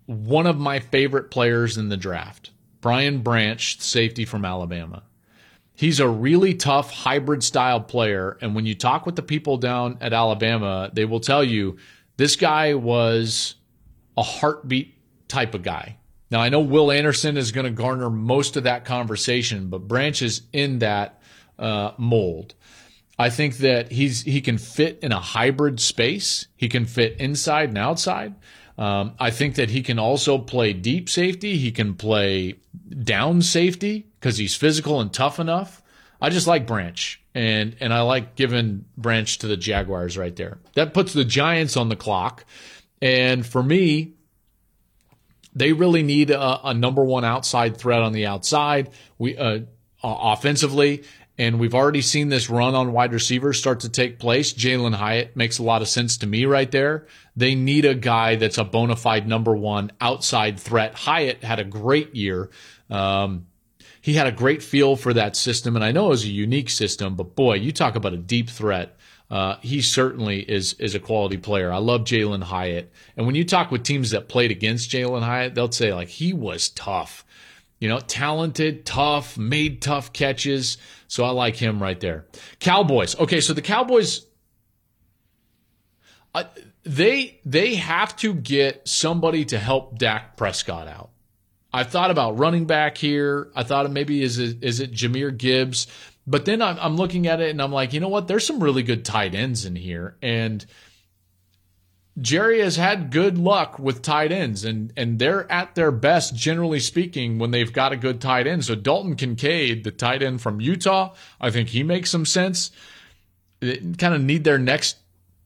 one 0.05 0.47
of 0.47 0.57
my 0.57 0.79
favorite 0.79 1.31
players 1.31 1.77
in 1.77 1.89
the 1.89 1.97
draft, 1.97 2.51
Brian 2.81 3.21
Branch, 3.21 3.79
safety 3.79 4.25
from 4.25 4.45
Alabama. 4.45 5.03
He's 5.75 5.99
a 5.99 6.07
really 6.07 6.53
tough 6.53 6.91
hybrid 6.91 7.43
style 7.43 7.81
player. 7.81 8.37
And 8.41 8.55
when 8.55 8.65
you 8.65 8.75
talk 8.75 9.05
with 9.05 9.15
the 9.15 9.23
people 9.23 9.57
down 9.57 9.97
at 10.01 10.13
Alabama, 10.13 10.89
they 10.93 11.05
will 11.05 11.19
tell 11.19 11.43
you 11.43 11.77
this 12.17 12.35
guy 12.35 12.75
was 12.75 13.55
a 14.15 14.23
heartbeat 14.23 14.95
type 15.27 15.55
of 15.55 15.63
guy. 15.63 15.97
Now, 16.29 16.41
I 16.41 16.49
know 16.49 16.61
Will 16.61 16.91
Anderson 16.91 17.37
is 17.37 17.51
going 17.51 17.65
to 17.65 17.71
garner 17.71 18.09
most 18.09 18.55
of 18.55 18.63
that 18.63 18.85
conversation, 18.85 19.69
but 19.69 19.87
Branch 19.87 20.19
is 20.21 20.43
in 20.51 20.79
that 20.79 21.21
uh, 21.59 21.91
mold. 21.97 22.55
I 23.17 23.29
think 23.29 23.57
that 23.57 23.91
he's 23.91 24.23
he 24.23 24.41
can 24.41 24.57
fit 24.57 24.99
in 25.03 25.11
a 25.11 25.19
hybrid 25.19 25.79
space. 25.79 26.47
He 26.55 26.67
can 26.67 26.85
fit 26.85 27.19
inside 27.19 27.69
and 27.69 27.77
outside. 27.77 28.33
Um, 28.77 29.13
I 29.19 29.29
think 29.29 29.55
that 29.55 29.69
he 29.69 29.83
can 29.83 29.99
also 29.99 30.39
play 30.39 30.73
deep 30.73 31.07
safety. 31.07 31.57
He 31.57 31.71
can 31.71 31.93
play 31.93 32.55
down 33.03 33.43
safety 33.43 34.07
because 34.23 34.37
he's 34.37 34.55
physical 34.55 35.01
and 35.01 35.11
tough 35.11 35.37
enough. 35.37 35.83
I 36.21 36.29
just 36.29 36.47
like 36.47 36.65
Branch, 36.65 37.21
and 37.35 37.75
and 37.81 37.93
I 37.93 38.01
like 38.03 38.35
giving 38.35 38.85
Branch 38.95 39.37
to 39.39 39.47
the 39.47 39.57
Jaguars 39.57 40.17
right 40.17 40.33
there. 40.33 40.59
That 40.75 40.93
puts 40.93 41.11
the 41.11 41.25
Giants 41.25 41.75
on 41.75 41.89
the 41.89 41.97
clock, 41.97 42.45
and 43.01 43.45
for 43.45 43.61
me, 43.61 44.13
they 45.53 45.73
really 45.73 46.03
need 46.03 46.31
a, 46.31 46.69
a 46.69 46.73
number 46.73 47.03
one 47.03 47.25
outside 47.25 47.75
threat 47.75 48.01
on 48.01 48.13
the 48.13 48.25
outside. 48.25 48.91
We 49.17 49.37
uh, 49.37 49.59
offensively, 50.01 51.03
and 51.37 51.59
we've 51.59 51.75
already 51.75 52.01
seen 52.01 52.29
this 52.29 52.49
run 52.49 52.75
on 52.75 52.93
wide 52.93 53.11
receivers 53.11 53.59
start 53.59 53.81
to 53.81 53.89
take 53.89 54.19
place. 54.19 54.53
Jalin 54.53 54.95
Hyatt 54.95 55.35
makes 55.35 55.59
a 55.59 55.63
lot 55.63 55.81
of 55.81 55.89
sense 55.89 56.15
to 56.19 56.27
me 56.27 56.45
right 56.45 56.71
there. 56.71 57.07
They 57.35 57.55
need 57.55 57.83
a 57.83 57.95
guy 57.95 58.37
that's 58.37 58.57
a 58.57 58.63
bona 58.63 58.95
fide 58.95 59.27
number 59.27 59.53
one 59.53 59.91
outside 59.99 60.57
threat. 60.57 60.95
Hyatt 60.95 61.43
had 61.43 61.59
a 61.59 61.65
great 61.65 62.15
year. 62.15 62.49
Um, 62.89 63.47
he 64.03 64.13
had 64.15 64.27
a 64.27 64.33
great 64.33 64.61
feel 64.61 64.97
for 64.97 65.13
that 65.13 65.37
system, 65.37 65.77
and 65.77 65.83
I 65.85 65.93
know 65.93 66.07
it 66.07 66.09
was 66.09 66.25
a 66.25 66.27
unique 66.45 66.69
system, 66.69 67.15
but 67.15 67.35
boy, 67.35 67.55
you 67.55 67.71
talk 67.71 67.95
about 67.95 68.11
a 68.13 68.17
deep 68.17 68.49
threat. 68.49 68.97
uh, 69.33 69.57
he 69.61 69.81
certainly 69.81 70.41
is 70.41 70.73
is 70.73 70.93
a 70.93 70.99
quality 70.99 71.37
player. 71.37 71.71
I 71.71 71.77
love 71.77 72.01
Jalin 72.01 72.43
Hyatt, 72.43 72.91
and 73.17 73.25
when 73.25 73.33
you 73.33 73.43
talk 73.43 73.71
with 73.71 73.83
teams 73.83 74.11
that 74.11 74.27
played 74.27 74.51
against 74.51 74.91
Jalin 74.91 75.23
Hyatt, 75.23 75.55
they'll 75.55 75.71
say 75.71 75.91
like 75.91 76.09
he 76.09 76.33
was 76.33 76.69
tough, 76.69 77.25
you 77.79 77.89
know, 77.89 77.99
talented, 77.99 78.85
tough, 78.85 79.35
made 79.35 79.81
tough 79.81 80.13
catches. 80.13 80.77
So 81.07 81.23
I 81.23 81.31
like 81.31 81.55
him 81.55 81.81
right 81.81 81.99
there. 81.99 82.25
Cowboys. 82.59 83.17
Okay, 83.19 83.41
so 83.41 83.53
the 83.53 83.61
Cowboys. 83.63 84.27
Uh, 86.35 86.43
they 86.83 87.39
they 87.45 87.75
have 87.75 88.15
to 88.17 88.35
get 88.35 88.87
somebody 88.87 89.45
to 89.45 89.57
help 89.57 89.97
Dak 89.97 90.37
Prescott 90.37 90.87
out. 90.87 91.09
I 91.73 91.83
thought 91.83 92.11
about 92.11 92.37
running 92.37 92.65
back 92.65 92.97
here. 92.97 93.49
I 93.55 93.63
thought 93.63 93.89
maybe 93.91 94.21
is 94.21 94.37
it 94.37 94.63
is 94.63 94.79
it 94.79 94.91
Jahmyr 94.91 95.35
Gibbs, 95.35 95.87
but 96.27 96.45
then 96.45 96.61
I'm, 96.61 96.77
I'm 96.79 96.95
looking 96.95 97.27
at 97.27 97.41
it 97.41 97.49
and 97.49 97.61
I'm 97.61 97.71
like, 97.71 97.93
you 97.93 97.99
know 97.99 98.09
what? 98.09 98.27
There's 98.27 98.45
some 98.45 98.61
really 98.61 98.83
good 98.83 99.03
tight 99.03 99.33
ends 99.33 99.65
in 99.65 99.75
here, 99.75 100.15
and 100.21 100.63
Jerry 102.19 102.59
has 102.59 102.75
had 102.75 103.11
good 103.11 103.39
luck 103.39 103.79
with 103.79 104.03
tight 104.03 104.31
ends, 104.31 104.63
and 104.63 104.93
and 104.95 105.17
they're 105.17 105.51
at 105.51 105.73
their 105.73 105.91
best 105.91 106.35
generally 106.35 106.79
speaking 106.79 107.39
when 107.39 107.49
they've 107.49 107.73
got 107.73 107.91
a 107.91 107.97
good 107.97 108.21
tight 108.21 108.45
end. 108.45 108.63
So 108.65 108.75
Dalton 108.75 109.15
Kincaid, 109.15 109.83
the 109.83 109.91
tight 109.91 110.21
end 110.21 110.41
from 110.41 110.61
Utah, 110.61 111.15
I 111.41 111.49
think 111.49 111.69
he 111.69 111.81
makes 111.81 112.11
some 112.11 112.25
sense. 112.25 112.71
They 113.61 113.77
kind 113.97 114.13
of 114.13 114.21
need 114.21 114.43
their 114.43 114.59
next 114.59 114.97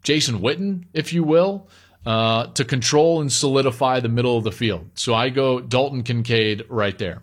Jason 0.03 0.39
Witten, 0.39 0.85
if 0.93 1.13
you 1.13 1.23
will, 1.23 1.69
uh, 2.07 2.47
to 2.53 2.63
control 2.63 3.19
and 3.19 3.29
solidify 3.29 3.99
the 3.99 4.07
middle 4.07 4.37
of 4.37 4.45
the 4.45 4.51
field. 4.51 4.89
So 4.93 5.13
I 5.13 5.27
go 5.27 5.59
Dalton 5.59 6.03
Kincaid 6.03 6.63
right 6.69 6.97
there. 6.97 7.21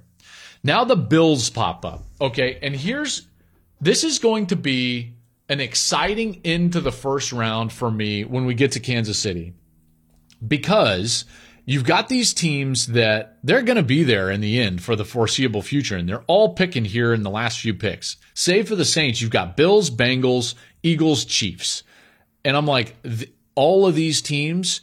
Now 0.62 0.84
the 0.84 0.94
Bills 0.94 1.48
pop 1.48 1.86
up. 1.86 2.04
Okay, 2.20 2.58
and 2.60 2.76
here's 2.76 3.26
this 3.80 4.04
is 4.04 4.18
going 4.18 4.48
to 4.48 4.56
be 4.56 5.14
an 5.48 5.60
exciting 5.60 6.42
end 6.44 6.74
to 6.74 6.82
the 6.82 6.92
first 6.92 7.32
round 7.32 7.72
for 7.72 7.90
me 7.90 8.24
when 8.24 8.44
we 8.44 8.52
get 8.52 8.72
to 8.72 8.80
Kansas 8.80 9.18
City 9.18 9.54
because 10.46 11.24
you've 11.64 11.84
got 11.84 12.10
these 12.10 12.34
teams 12.34 12.88
that 12.88 13.38
they're 13.42 13.62
going 13.62 13.76
to 13.76 13.82
be 13.82 14.02
there 14.02 14.30
in 14.30 14.42
the 14.42 14.60
end 14.60 14.82
for 14.82 14.96
the 14.96 15.04
foreseeable 15.06 15.62
future, 15.62 15.96
and 15.96 16.06
they're 16.06 16.24
all 16.26 16.52
picking 16.52 16.84
here 16.84 17.14
in 17.14 17.22
the 17.22 17.30
last 17.30 17.58
few 17.58 17.72
picks. 17.72 18.18
Save 18.34 18.68
for 18.68 18.76
the 18.76 18.84
Saints, 18.84 19.22
you've 19.22 19.30
got 19.30 19.56
Bills, 19.56 19.88
Bengals, 19.88 20.54
Eagles, 20.82 21.24
Chiefs. 21.24 21.84
And 22.44 22.54
I'm 22.54 22.66
like, 22.66 23.00
th- 23.02 23.30
all 23.54 23.86
of 23.86 23.94
these 23.94 24.20
teams 24.20 24.80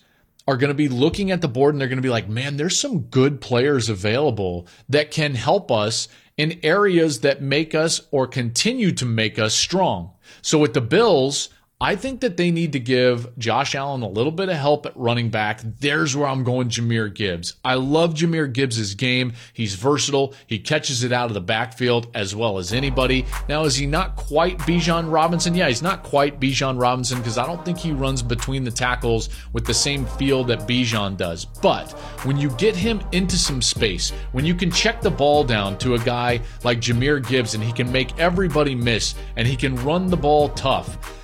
are 0.47 0.57
going 0.57 0.69
to 0.69 0.73
be 0.73 0.89
looking 0.89 1.31
at 1.31 1.41
the 1.41 1.47
board 1.47 1.73
and 1.73 1.81
they're 1.81 1.87
going 1.87 1.97
to 1.97 2.01
be 2.01 2.09
like, 2.09 2.27
man, 2.27 2.57
there's 2.57 2.79
some 2.79 3.01
good 3.01 3.41
players 3.41 3.89
available 3.89 4.67
that 4.89 5.11
can 5.11 5.35
help 5.35 5.71
us 5.71 6.07
in 6.37 6.59
areas 6.63 7.19
that 7.19 7.41
make 7.41 7.75
us 7.75 8.01
or 8.11 8.25
continue 8.25 8.91
to 8.91 9.05
make 9.05 9.37
us 9.37 9.53
strong. 9.53 10.11
So 10.41 10.57
with 10.57 10.73
the 10.73 10.81
Bills, 10.81 11.49
I 11.83 11.95
think 11.95 12.21
that 12.21 12.37
they 12.37 12.51
need 12.51 12.73
to 12.73 12.79
give 12.79 13.35
Josh 13.39 13.73
Allen 13.73 14.03
a 14.03 14.07
little 14.07 14.31
bit 14.31 14.49
of 14.49 14.55
help 14.55 14.85
at 14.85 14.95
running 14.95 15.31
back. 15.31 15.61
There's 15.79 16.15
where 16.15 16.27
I'm 16.27 16.43
going 16.43 16.69
Jahmyr 16.69 17.11
Gibbs. 17.11 17.55
I 17.65 17.73
love 17.73 18.13
Jahmyr 18.13 18.53
Gibbs' 18.53 18.93
game. 18.93 19.33
He's 19.51 19.73
versatile. 19.73 20.35
He 20.45 20.59
catches 20.59 21.03
it 21.03 21.11
out 21.11 21.31
of 21.31 21.33
the 21.33 21.41
backfield 21.41 22.11
as 22.13 22.35
well 22.35 22.59
as 22.59 22.71
anybody. 22.71 23.25
Now, 23.49 23.63
is 23.63 23.75
he 23.75 23.87
not 23.87 24.15
quite 24.15 24.59
Bijan 24.59 25.11
Robinson? 25.11 25.55
Yeah, 25.55 25.69
he's 25.69 25.81
not 25.81 26.03
quite 26.03 26.39
Bijan 26.39 26.79
Robinson 26.79 27.17
because 27.17 27.39
I 27.39 27.47
don't 27.47 27.65
think 27.65 27.79
he 27.79 27.93
runs 27.93 28.21
between 28.21 28.63
the 28.63 28.69
tackles 28.69 29.29
with 29.51 29.65
the 29.65 29.73
same 29.73 30.05
feel 30.05 30.43
that 30.43 30.67
Bijan 30.67 31.17
does. 31.17 31.45
But 31.45 31.93
when 32.25 32.37
you 32.37 32.51
get 32.57 32.75
him 32.75 33.01
into 33.11 33.37
some 33.37 33.59
space, 33.59 34.11
when 34.33 34.45
you 34.45 34.53
can 34.53 34.69
check 34.69 35.01
the 35.01 35.09
ball 35.09 35.43
down 35.43 35.79
to 35.79 35.95
a 35.95 35.99
guy 35.99 36.41
like 36.63 36.79
Jahmyr 36.79 37.27
Gibbs 37.27 37.55
and 37.55 37.63
he 37.63 37.73
can 37.73 37.91
make 37.91 38.19
everybody 38.19 38.75
miss 38.75 39.15
and 39.35 39.47
he 39.47 39.55
can 39.55 39.75
run 39.77 40.11
the 40.11 40.15
ball 40.15 40.49
tough, 40.49 41.17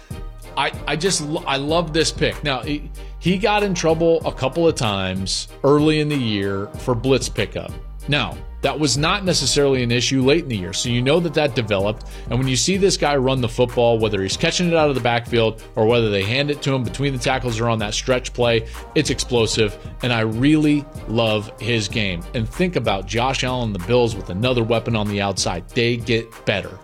I, 0.58 0.72
I 0.88 0.96
just 0.96 1.22
I 1.46 1.58
love 1.58 1.94
this 1.94 2.12
pick. 2.12 2.44
Now 2.44 2.62
he, 2.62 2.90
he 3.20 3.38
got 3.38 3.62
in 3.62 3.76
trouble 3.76 4.26
a 4.26 4.34
couple 4.34 4.68
of 4.68 4.76
times 4.76 5.48
early 5.64 6.00
in 6.00 6.10
the 6.10 6.18
year 6.18 6.68
for 6.80 6.96
blitz 6.96 7.30
pickup. 7.30 7.72
Now 8.08 8.36
that 8.62 8.80
was 8.80 8.98
not 8.98 9.24
necessarily 9.24 9.84
an 9.84 9.92
issue 9.92 10.24
late 10.24 10.42
in 10.42 10.50
the 10.50 10.58
year, 10.58 10.74
so 10.74 10.90
you 10.90 11.00
know 11.00 11.20
that 11.20 11.36
that 11.36 11.54
developed. 11.54 12.08
And 12.32 12.40
when 12.40 12.48
you 12.48 12.56
see 12.56 12.76
this 12.76 12.98
guy 12.98 13.16
run 13.16 13.40
the 13.40 13.48
football, 13.48 14.00
whether 14.00 14.20
he's 14.24 14.36
catching 14.36 14.68
it 14.68 14.74
out 14.74 14.90
of 14.90 14.96
the 14.96 15.02
backfield 15.02 15.64
or 15.76 15.86
whether 15.86 16.10
they 16.10 16.24
hand 16.24 16.50
it 16.50 16.64
to 16.64 16.74
him 16.74 16.84
between 16.84 17.14
the 17.14 17.20
tackles 17.20 17.60
or 17.60 17.70
on 17.70 17.78
that 17.80 17.94
stretch 17.94 18.34
play, 18.34 18.68
it's 18.96 19.12
explosive. 19.12 19.78
And 20.02 20.12
I 20.12 20.22
really 20.22 20.84
love 21.08 21.52
his 21.62 21.88
game. 21.88 22.24
And 22.34 22.50
think 22.50 22.76
about 22.76 23.06
Josh 23.06 23.44
Allen, 23.44 23.74
the 23.74 23.80
Bills 23.80 24.16
with 24.16 24.32
another 24.32 24.64
weapon 24.64 24.96
on 24.96 25.08
the 25.08 25.22
outside. 25.22 25.70
They 25.70 25.98
get 25.98 26.28
better. 26.46 26.80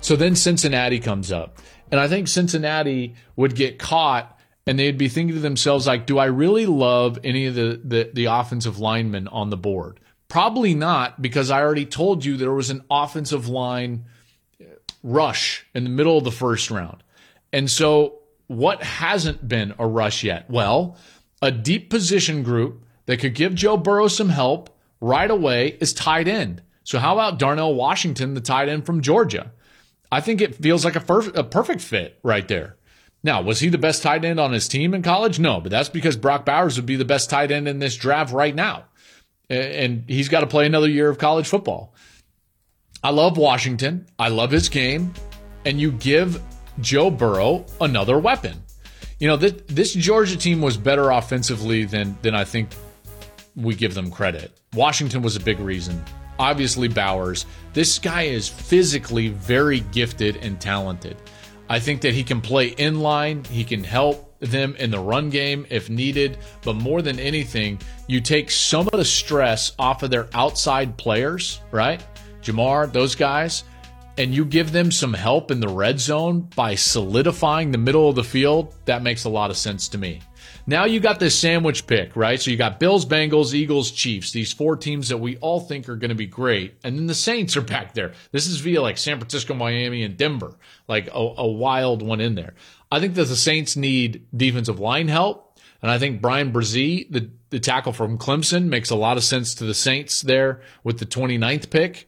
So 0.00 0.16
then 0.16 0.34
Cincinnati 0.34 0.98
comes 0.98 1.30
up. 1.30 1.58
And 1.90 2.00
I 2.00 2.08
think 2.08 2.28
Cincinnati 2.28 3.14
would 3.36 3.54
get 3.54 3.78
caught 3.78 4.38
and 4.66 4.78
they'd 4.78 4.98
be 4.98 5.08
thinking 5.08 5.36
to 5.36 5.40
themselves, 5.40 5.86
like, 5.86 6.04
do 6.06 6.18
I 6.18 6.26
really 6.26 6.66
love 6.66 7.18
any 7.24 7.46
of 7.46 7.54
the, 7.54 7.80
the, 7.82 8.10
the 8.12 8.24
offensive 8.26 8.78
linemen 8.78 9.26
on 9.28 9.48
the 9.48 9.56
board? 9.56 9.98
Probably 10.28 10.74
not, 10.74 11.22
because 11.22 11.50
I 11.50 11.62
already 11.62 11.86
told 11.86 12.22
you 12.24 12.36
there 12.36 12.52
was 12.52 12.68
an 12.68 12.84
offensive 12.90 13.48
line 13.48 14.04
uh, 14.60 14.64
rush 15.02 15.66
in 15.74 15.84
the 15.84 15.90
middle 15.90 16.18
of 16.18 16.24
the 16.24 16.30
first 16.30 16.70
round. 16.70 17.02
And 17.50 17.70
so 17.70 18.18
what 18.46 18.82
hasn't 18.82 19.48
been 19.48 19.74
a 19.78 19.86
rush 19.86 20.22
yet? 20.22 20.50
Well, 20.50 20.98
a 21.40 21.50
deep 21.50 21.88
position 21.88 22.42
group 22.42 22.84
that 23.06 23.20
could 23.20 23.34
give 23.34 23.54
Joe 23.54 23.78
Burrow 23.78 24.08
some 24.08 24.28
help 24.28 24.68
right 25.00 25.30
away 25.30 25.78
is 25.80 25.94
tight 25.94 26.28
end. 26.28 26.60
So 26.84 26.98
how 26.98 27.14
about 27.14 27.38
Darnell 27.38 27.74
Washington, 27.74 28.34
the 28.34 28.42
tight 28.42 28.68
end 28.68 28.84
from 28.84 29.00
Georgia? 29.00 29.52
I 30.10 30.20
think 30.20 30.40
it 30.40 30.54
feels 30.54 30.84
like 30.84 30.96
a, 30.96 31.00
perf- 31.00 31.36
a 31.36 31.44
perfect 31.44 31.80
fit 31.80 32.18
right 32.22 32.46
there. 32.48 32.76
Now, 33.22 33.42
was 33.42 33.60
he 33.60 33.68
the 33.68 33.78
best 33.78 34.02
tight 34.02 34.24
end 34.24 34.38
on 34.38 34.52
his 34.52 34.68
team 34.68 34.94
in 34.94 35.02
college? 35.02 35.38
No, 35.38 35.60
but 35.60 35.70
that's 35.70 35.88
because 35.88 36.16
Brock 36.16 36.44
Bowers 36.44 36.76
would 36.76 36.86
be 36.86 36.96
the 36.96 37.04
best 37.04 37.30
tight 37.30 37.50
end 37.50 37.66
in 37.66 37.78
this 37.78 37.96
draft 37.96 38.32
right 38.32 38.54
now. 38.54 38.84
And 39.50 40.04
he's 40.06 40.28
got 40.28 40.40
to 40.40 40.46
play 40.46 40.66
another 40.66 40.88
year 40.88 41.08
of 41.08 41.18
college 41.18 41.48
football. 41.48 41.94
I 43.02 43.10
love 43.10 43.36
Washington. 43.36 44.06
I 44.18 44.28
love 44.28 44.50
his 44.50 44.68
game. 44.68 45.14
And 45.64 45.80
you 45.80 45.92
give 45.92 46.40
Joe 46.80 47.10
Burrow 47.10 47.66
another 47.80 48.18
weapon. 48.18 48.62
You 49.18 49.26
know, 49.26 49.36
this, 49.36 49.54
this 49.66 49.92
Georgia 49.94 50.36
team 50.36 50.60
was 50.60 50.76
better 50.76 51.10
offensively 51.10 51.84
than, 51.84 52.16
than 52.22 52.34
I 52.34 52.44
think 52.44 52.70
we 53.56 53.74
give 53.74 53.94
them 53.94 54.10
credit. 54.10 54.56
Washington 54.74 55.22
was 55.22 55.34
a 55.34 55.40
big 55.40 55.58
reason 55.58 56.04
obviously 56.38 56.88
Bowers. 56.88 57.46
This 57.72 57.98
guy 57.98 58.22
is 58.22 58.48
physically 58.48 59.28
very 59.28 59.80
gifted 59.80 60.36
and 60.36 60.60
talented. 60.60 61.16
I 61.68 61.78
think 61.78 62.00
that 62.02 62.14
he 62.14 62.24
can 62.24 62.40
play 62.40 62.68
in 62.68 63.00
line, 63.00 63.44
he 63.44 63.64
can 63.64 63.84
help 63.84 64.24
them 64.40 64.76
in 64.76 64.90
the 64.90 65.00
run 65.00 65.30
game 65.30 65.66
if 65.68 65.90
needed, 65.90 66.38
but 66.62 66.74
more 66.74 67.02
than 67.02 67.18
anything, 67.18 67.80
you 68.06 68.20
take 68.20 68.50
some 68.50 68.86
of 68.86 68.98
the 68.98 69.04
stress 69.04 69.72
off 69.78 70.02
of 70.02 70.10
their 70.10 70.28
outside 70.32 70.96
players, 70.96 71.60
right? 71.70 72.02
Ja'Marr, 72.42 72.90
those 72.92 73.14
guys, 73.14 73.64
and 74.16 74.34
you 74.34 74.44
give 74.44 74.72
them 74.72 74.90
some 74.90 75.12
help 75.12 75.50
in 75.50 75.60
the 75.60 75.68
red 75.68 76.00
zone 76.00 76.48
by 76.56 76.74
solidifying 76.74 77.70
the 77.70 77.78
middle 77.78 78.08
of 78.08 78.16
the 78.16 78.24
field, 78.24 78.74
that 78.84 79.02
makes 79.02 79.24
a 79.24 79.28
lot 79.28 79.50
of 79.50 79.56
sense 79.56 79.88
to 79.88 79.98
me. 79.98 80.20
Now 80.68 80.84
you 80.84 81.00
got 81.00 81.18
this 81.18 81.34
sandwich 81.34 81.86
pick, 81.86 82.14
right? 82.14 82.38
So 82.38 82.50
you 82.50 82.58
got 82.58 82.78
Bills, 82.78 83.06
Bengals, 83.06 83.54
Eagles, 83.54 83.90
Chiefs, 83.90 84.32
these 84.32 84.52
four 84.52 84.76
teams 84.76 85.08
that 85.08 85.16
we 85.16 85.38
all 85.38 85.60
think 85.60 85.88
are 85.88 85.96
going 85.96 86.10
to 86.10 86.14
be 86.14 86.26
great. 86.26 86.74
And 86.84 86.98
then 86.98 87.06
the 87.06 87.14
Saints 87.14 87.56
are 87.56 87.62
back 87.62 87.94
there. 87.94 88.12
This 88.32 88.46
is 88.46 88.60
via 88.60 88.82
like 88.82 88.98
San 88.98 89.18
Francisco, 89.18 89.54
Miami, 89.54 90.02
and 90.02 90.14
Denver, 90.14 90.56
like 90.86 91.06
a, 91.06 91.34
a 91.38 91.46
wild 91.46 92.02
one 92.02 92.20
in 92.20 92.34
there. 92.34 92.52
I 92.92 93.00
think 93.00 93.14
that 93.14 93.24
the 93.24 93.34
Saints 93.34 93.76
need 93.76 94.26
defensive 94.36 94.78
line 94.78 95.08
help. 95.08 95.58
And 95.80 95.90
I 95.90 95.98
think 95.98 96.20
Bryan 96.20 96.52
Bresee, 96.52 97.10
the, 97.10 97.30
the 97.48 97.60
tackle 97.60 97.94
from 97.94 98.18
Clemson, 98.18 98.64
makes 98.64 98.90
a 98.90 98.94
lot 98.94 99.16
of 99.16 99.24
sense 99.24 99.54
to 99.54 99.64
the 99.64 99.72
Saints 99.72 100.20
there 100.20 100.60
with 100.84 100.98
the 100.98 101.06
29th 101.06 101.70
pick. 101.70 102.06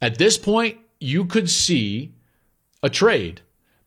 At 0.00 0.16
this 0.16 0.38
point, 0.38 0.78
you 1.00 1.24
could 1.24 1.50
see 1.50 2.14
a 2.84 2.88
trade 2.88 3.40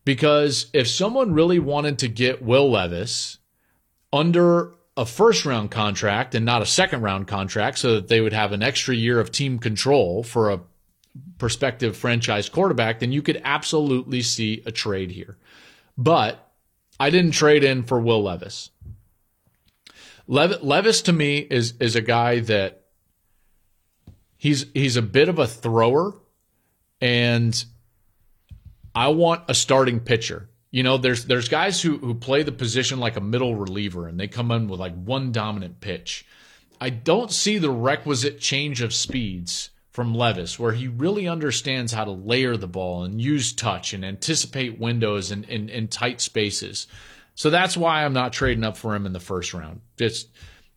because 0.04 0.66
if 0.74 0.88
someone 0.88 1.32
really 1.32 1.58
wanted 1.58 1.98
to 2.00 2.08
get 2.08 2.42
Will 2.42 2.70
Levis 2.70 3.38
under 4.12 4.74
a 4.96 5.06
first 5.06 5.46
round 5.46 5.70
contract 5.70 6.34
and 6.34 6.44
not 6.44 6.62
a 6.62 6.66
second 6.66 7.02
round 7.02 7.26
contract 7.26 7.78
so 7.78 7.94
that 7.94 8.08
they 8.08 8.20
would 8.20 8.32
have 8.32 8.52
an 8.52 8.62
extra 8.62 8.94
year 8.94 9.20
of 9.20 9.30
team 9.30 9.58
control 9.58 10.22
for 10.22 10.50
a 10.50 10.60
prospective 11.38 11.96
franchise 11.96 12.48
quarterback, 12.48 13.00
then 13.00 13.12
you 13.12 13.22
could 13.22 13.40
absolutely 13.44 14.22
see 14.22 14.62
a 14.66 14.72
trade 14.72 15.10
here. 15.10 15.38
But 15.96 16.50
I 16.98 17.10
didn't 17.10 17.32
trade 17.32 17.64
in 17.64 17.82
for 17.82 17.98
Will 17.98 18.22
Levis. 18.22 18.70
Lev- 20.26 20.62
Levis 20.62 21.02
to 21.02 21.12
me 21.12 21.38
is 21.38 21.74
is 21.80 21.96
a 21.96 22.02
guy 22.02 22.40
that 22.40 22.84
he's 24.36 24.66
he's 24.74 24.96
a 24.96 25.02
bit 25.02 25.28
of 25.28 25.38
a 25.38 25.46
thrower 25.46 26.14
and 27.00 27.64
I 28.94 29.08
want 29.08 29.44
a 29.48 29.54
starting 29.54 30.00
pitcher. 30.00 30.49
You 30.70 30.82
know, 30.82 30.98
there's 30.98 31.24
there's 31.24 31.48
guys 31.48 31.80
who 31.82 31.98
who 31.98 32.14
play 32.14 32.42
the 32.42 32.52
position 32.52 33.00
like 33.00 33.16
a 33.16 33.20
middle 33.20 33.56
reliever 33.56 34.06
and 34.06 34.18
they 34.18 34.28
come 34.28 34.50
in 34.50 34.68
with 34.68 34.80
like 34.80 34.94
one 34.94 35.32
dominant 35.32 35.80
pitch. 35.80 36.24
I 36.80 36.90
don't 36.90 37.30
see 37.30 37.58
the 37.58 37.70
requisite 37.70 38.40
change 38.40 38.80
of 38.80 38.94
speeds 38.94 39.70
from 39.90 40.14
Levis, 40.14 40.58
where 40.58 40.72
he 40.72 40.88
really 40.88 41.28
understands 41.28 41.92
how 41.92 42.04
to 42.04 42.10
layer 42.12 42.56
the 42.56 42.68
ball 42.68 43.02
and 43.02 43.20
use 43.20 43.52
touch 43.52 43.92
and 43.92 44.04
anticipate 44.04 44.78
windows 44.78 45.30
and 45.30 45.44
in, 45.46 45.68
in, 45.68 45.68
in 45.68 45.88
tight 45.88 46.20
spaces. 46.20 46.86
So 47.34 47.50
that's 47.50 47.76
why 47.76 48.04
I'm 48.04 48.12
not 48.12 48.32
trading 48.32 48.64
up 48.64 48.76
for 48.76 48.94
him 48.94 49.06
in 49.06 49.12
the 49.12 49.20
first 49.20 49.52
round. 49.52 49.80
Just 49.98 50.28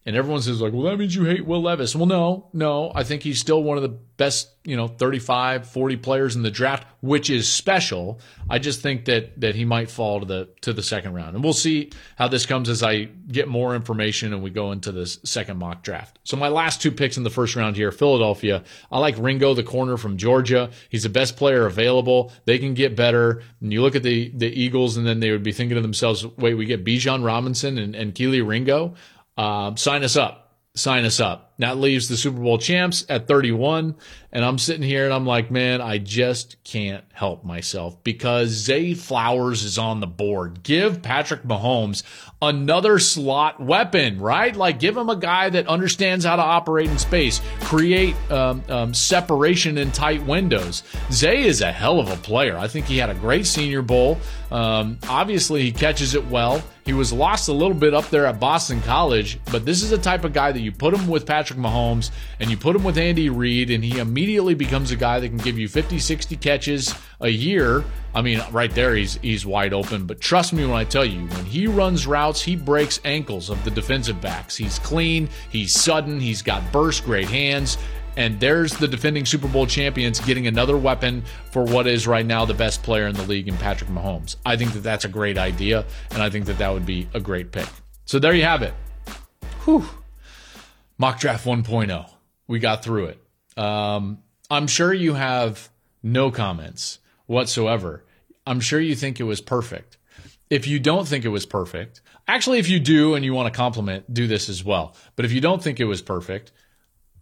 and 0.05 0.15
everyone 0.15 0.41
says 0.41 0.61
like, 0.61 0.73
well, 0.73 0.83
that 0.83 0.97
means 0.97 1.15
you 1.15 1.23
hate 1.23 1.45
Will 1.45 1.61
Levis. 1.61 1.95
Well, 1.95 2.05
no, 2.05 2.49
no, 2.51 2.91
I 2.93 3.03
think 3.03 3.23
he's 3.23 3.39
still 3.39 3.63
one 3.63 3.77
of 3.77 3.83
the 3.83 3.97
best, 4.17 4.49
you 4.63 4.75
know, 4.75 4.87
35, 4.87 5.67
40 5.67 5.97
players 5.97 6.35
in 6.35 6.43
the 6.43 6.51
draft, 6.51 6.85
which 7.01 7.29
is 7.29 7.49
special. 7.49 8.19
I 8.49 8.59
just 8.59 8.81
think 8.81 9.05
that 9.05 9.39
that 9.41 9.55
he 9.55 9.65
might 9.65 9.89
fall 9.89 10.19
to 10.19 10.25
the 10.25 10.49
to 10.61 10.73
the 10.73 10.83
second 10.83 11.13
round, 11.13 11.35
and 11.35 11.43
we'll 11.43 11.53
see 11.53 11.91
how 12.17 12.27
this 12.27 12.45
comes 12.45 12.69
as 12.69 12.83
I 12.83 13.05
get 13.05 13.47
more 13.47 13.75
information 13.75 14.33
and 14.33 14.43
we 14.43 14.49
go 14.49 14.71
into 14.71 14.91
this 14.91 15.19
second 15.23 15.57
mock 15.57 15.83
draft. 15.83 16.19
So 16.23 16.35
my 16.37 16.49
last 16.49 16.81
two 16.81 16.91
picks 16.91 17.17
in 17.17 17.23
the 17.23 17.29
first 17.29 17.55
round 17.55 17.75
here, 17.75 17.91
Philadelphia. 17.91 18.63
I 18.91 18.99
like 18.99 19.15
Ringo, 19.17 19.53
the 19.53 19.63
corner 19.63 19.97
from 19.97 20.17
Georgia. 20.17 20.69
He's 20.89 21.03
the 21.03 21.09
best 21.09 21.37
player 21.37 21.65
available. 21.65 22.31
They 22.45 22.59
can 22.59 22.73
get 22.73 22.95
better. 22.95 23.41
And 23.61 23.71
you 23.71 23.81
look 23.81 23.95
at 23.95 24.03
the 24.03 24.31
the 24.35 24.47
Eagles, 24.47 24.97
and 24.97 25.07
then 25.07 25.21
they 25.21 25.31
would 25.31 25.43
be 25.43 25.53
thinking 25.53 25.75
to 25.75 25.81
themselves, 25.81 26.25
wait, 26.37 26.55
we 26.55 26.65
get 26.65 26.83
Bijan 26.83 27.25
Robinson 27.25 27.77
and, 27.77 27.95
and 27.95 28.13
Kelee 28.13 28.45
Ringo. 28.45 28.95
Uh, 29.37 29.75
sign 29.75 30.03
us 30.03 30.15
up. 30.15 30.39
Sign 30.75 31.05
us 31.05 31.19
up. 31.19 31.53
That 31.59 31.77
leaves 31.77 32.09
the 32.09 32.17
Super 32.17 32.39
Bowl 32.39 32.57
champs 32.57 33.05
at 33.07 33.27
31. 33.27 33.95
And 34.31 34.43
I'm 34.43 34.57
sitting 34.57 34.81
here 34.81 35.05
and 35.05 35.13
I'm 35.13 35.25
like, 35.25 35.51
man, 35.51 35.81
I 35.81 35.99
just 35.99 36.57
can't 36.63 37.03
help 37.13 37.45
myself 37.45 38.03
because 38.03 38.49
Zay 38.49 38.95
Flowers 38.95 39.63
is 39.63 39.77
on 39.77 39.99
the 39.99 40.07
board. 40.07 40.63
Give 40.63 40.99
Patrick 40.99 41.43
Mahomes 41.43 42.01
another 42.41 42.97
slot 42.97 43.59
weapon, 43.59 44.19
right? 44.19 44.55
Like 44.55 44.79
give 44.79 44.97
him 44.97 45.09
a 45.09 45.15
guy 45.15 45.51
that 45.51 45.67
understands 45.67 46.25
how 46.25 46.37
to 46.37 46.41
operate 46.41 46.89
in 46.89 46.97
space, 46.97 47.39
create 47.61 48.15
um, 48.31 48.63
um, 48.67 48.93
separation 48.95 49.77
in 49.77 49.91
tight 49.91 50.23
windows. 50.25 50.81
Zay 51.11 51.43
is 51.43 51.61
a 51.61 51.71
hell 51.71 51.99
of 51.99 52.09
a 52.09 52.17
player. 52.17 52.57
I 52.57 52.67
think 52.67 52.87
he 52.87 52.97
had 52.97 53.11
a 53.11 53.15
great 53.15 53.45
Senior 53.45 53.83
Bowl. 53.83 54.17
Um, 54.49 54.97
obviously, 55.07 55.61
he 55.61 55.71
catches 55.71 56.15
it 56.15 56.25
well. 56.27 56.63
He 56.85 56.91
was 56.91 57.13
lost 57.13 57.47
a 57.47 57.53
little 57.53 57.75
bit 57.75 57.93
up 57.93 58.09
there 58.09 58.25
at 58.25 58.39
Boston 58.39 58.81
College, 58.81 59.39
but 59.51 59.65
this 59.65 59.83
is 59.83 59.89
the 59.89 59.97
type 59.97 60.25
of 60.25 60.33
guy 60.33 60.51
that 60.51 60.59
you 60.59 60.71
put 60.71 60.93
him 60.93 61.07
with 61.07 61.25
Patrick 61.25 61.57
Mahomes 61.57 62.11
and 62.39 62.49
you 62.49 62.57
put 62.57 62.75
him 62.75 62.83
with 62.83 62.97
Andy 62.97 63.29
Reid, 63.29 63.71
and 63.71 63.83
he 63.83 63.99
immediately 63.99 64.53
becomes 64.53 64.91
a 64.91 64.97
guy 64.97 65.19
that 65.21 65.29
can 65.29 65.37
give 65.37 65.57
you 65.57 65.69
50, 65.69 65.97
60 65.97 66.35
catches 66.37 66.93
a 67.21 67.29
year. 67.29 67.85
I 68.13 68.21
mean, 68.21 68.43
right 68.51 68.69
there, 68.71 68.95
he's 68.95 69.15
he's 69.15 69.45
wide 69.45 69.73
open. 69.73 70.05
But 70.05 70.19
trust 70.19 70.53
me 70.53 70.65
when 70.65 70.75
I 70.75 70.83
tell 70.83 71.05
you, 71.05 71.25
when 71.25 71.45
he 71.45 71.67
runs 71.67 72.05
routes, 72.05 72.41
he 72.41 72.55
breaks 72.55 72.99
ankles 73.05 73.49
of 73.49 73.63
the 73.63 73.71
defensive 73.71 74.21
backs. 74.21 74.55
He's 74.55 74.77
clean, 74.79 75.29
he's 75.49 75.73
sudden, 75.73 76.19
he's 76.19 76.41
got 76.41 76.69
burst, 76.71 77.05
great 77.05 77.29
hands. 77.29 77.77
And 78.15 78.39
there's 78.39 78.73
the 78.73 78.87
defending 78.87 79.25
Super 79.25 79.47
Bowl 79.47 79.65
champions 79.65 80.19
getting 80.19 80.47
another 80.47 80.77
weapon 80.77 81.23
for 81.51 81.63
what 81.63 81.87
is 81.87 82.05
right 82.05 82.25
now 82.25 82.45
the 82.45 82.53
best 82.53 82.83
player 82.83 83.07
in 83.07 83.15
the 83.15 83.23
league 83.23 83.47
in 83.47 83.57
Patrick 83.57 83.89
Mahomes. 83.89 84.35
I 84.45 84.55
think 84.55 84.73
that 84.73 84.83
that's 84.83 85.05
a 85.05 85.09
great 85.09 85.37
idea, 85.37 85.85
and 86.11 86.21
I 86.21 86.29
think 86.29 86.45
that 86.45 86.57
that 86.59 86.71
would 86.71 86.85
be 86.85 87.07
a 87.13 87.19
great 87.19 87.51
pick. 87.51 87.67
So 88.05 88.19
there 88.19 88.33
you 88.33 88.43
have 88.43 88.61
it. 88.61 88.73
Whew. 89.65 89.85
Mock 90.97 91.19
Draft 91.19 91.45
1.0. 91.45 92.09
We 92.47 92.59
got 92.59 92.83
through 92.83 93.05
it. 93.05 93.57
Um, 93.57 94.19
I'm 94.49 94.67
sure 94.67 94.93
you 94.93 95.13
have 95.13 95.69
no 96.03 96.31
comments 96.31 96.99
whatsoever. 97.25 98.03
I'm 98.45 98.59
sure 98.59 98.79
you 98.79 98.95
think 98.95 99.19
it 99.19 99.23
was 99.23 99.41
perfect. 99.41 99.97
If 100.49 100.67
you 100.67 100.79
don't 100.79 101.07
think 101.07 101.25
it 101.25 101.29
was 101.29 101.45
perfect, 101.45 102.01
actually, 102.27 102.59
if 102.59 102.69
you 102.69 102.79
do 102.79 103.15
and 103.15 103.25
you 103.25 103.33
want 103.33 103.51
to 103.51 103.57
compliment, 103.57 104.13
do 104.13 104.27
this 104.27 104.49
as 104.49 104.63
well. 104.63 104.95
But 105.15 105.25
if 105.25 105.31
you 105.31 105.41
don't 105.41 105.63
think 105.63 105.79
it 105.79 105.85
was 105.85 106.01
perfect, 106.01 106.51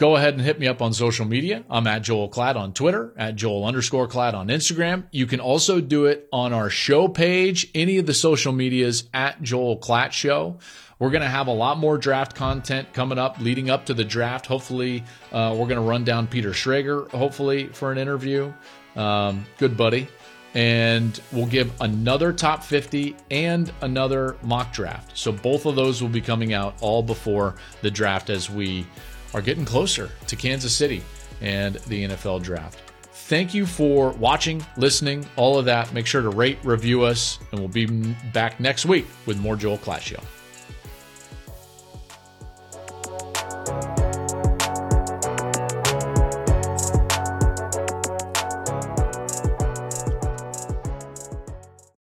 go 0.01 0.15
ahead 0.15 0.33
and 0.33 0.41
hit 0.41 0.59
me 0.59 0.67
up 0.67 0.81
on 0.81 0.95
social 0.95 1.27
media. 1.27 1.63
I'm 1.69 1.85
at 1.85 2.01
Joel 2.01 2.27
Klatt 2.27 2.55
on 2.55 2.73
Twitter, 2.73 3.13
at 3.17 3.35
Joel 3.35 3.63
underscore 3.65 4.07
Klatt 4.07 4.33
on 4.33 4.47
Instagram. 4.47 5.03
You 5.11 5.27
can 5.27 5.39
also 5.39 5.79
do 5.79 6.07
it 6.07 6.27
on 6.33 6.53
our 6.53 6.71
show 6.71 7.07
page, 7.07 7.69
any 7.75 7.99
of 7.99 8.07
the 8.07 8.13
social 8.15 8.51
medias 8.51 9.07
at 9.13 9.43
Joel 9.43 9.77
Klatt 9.77 10.11
Show. 10.11 10.57
We're 10.97 11.11
going 11.11 11.21
to 11.21 11.27
have 11.27 11.45
a 11.45 11.53
lot 11.53 11.77
more 11.77 11.99
draft 11.99 12.33
content 12.33 12.93
coming 12.93 13.19
up 13.19 13.39
leading 13.39 13.69
up 13.69 13.85
to 13.85 13.93
the 13.93 14.03
draft. 14.03 14.47
Hopefully, 14.47 15.03
uh, 15.31 15.51
we're 15.55 15.67
going 15.67 15.75
to 15.75 15.87
run 15.87 16.03
down 16.03 16.25
Peter 16.25 16.49
Schrager, 16.49 17.07
hopefully, 17.11 17.67
for 17.67 17.91
an 17.91 17.99
interview. 17.99 18.51
Um, 18.95 19.45
good 19.59 19.77
buddy. 19.77 20.07
And 20.55 21.21
we'll 21.31 21.45
give 21.45 21.71
another 21.79 22.33
top 22.33 22.63
50 22.63 23.15
and 23.29 23.71
another 23.81 24.35
mock 24.41 24.73
draft. 24.73 25.15
So 25.15 25.31
both 25.31 25.67
of 25.67 25.75
those 25.75 26.01
will 26.01 26.09
be 26.09 26.21
coming 26.21 26.53
out 26.53 26.73
all 26.81 27.03
before 27.03 27.55
the 27.83 27.91
draft 27.91 28.31
as 28.31 28.49
we 28.49 28.87
are 29.33 29.41
getting 29.41 29.65
closer 29.65 30.09
to 30.27 30.35
Kansas 30.35 30.75
City 30.75 31.03
and 31.41 31.75
the 31.87 32.05
NFL 32.05 32.43
draft. 32.43 32.79
Thank 33.13 33.53
you 33.53 33.65
for 33.65 34.11
watching, 34.11 34.65
listening, 34.77 35.25
all 35.37 35.57
of 35.57 35.65
that. 35.65 35.93
Make 35.93 36.05
sure 36.05 36.21
to 36.21 36.29
rate, 36.29 36.57
review 36.63 37.03
us, 37.03 37.39
and 37.51 37.59
we'll 37.59 37.69
be 37.69 37.85
back 38.33 38.59
next 38.59 38.85
week 38.85 39.05
with 39.25 39.39
more 39.39 39.55
Joel 39.55 39.79
Show. 39.99 40.19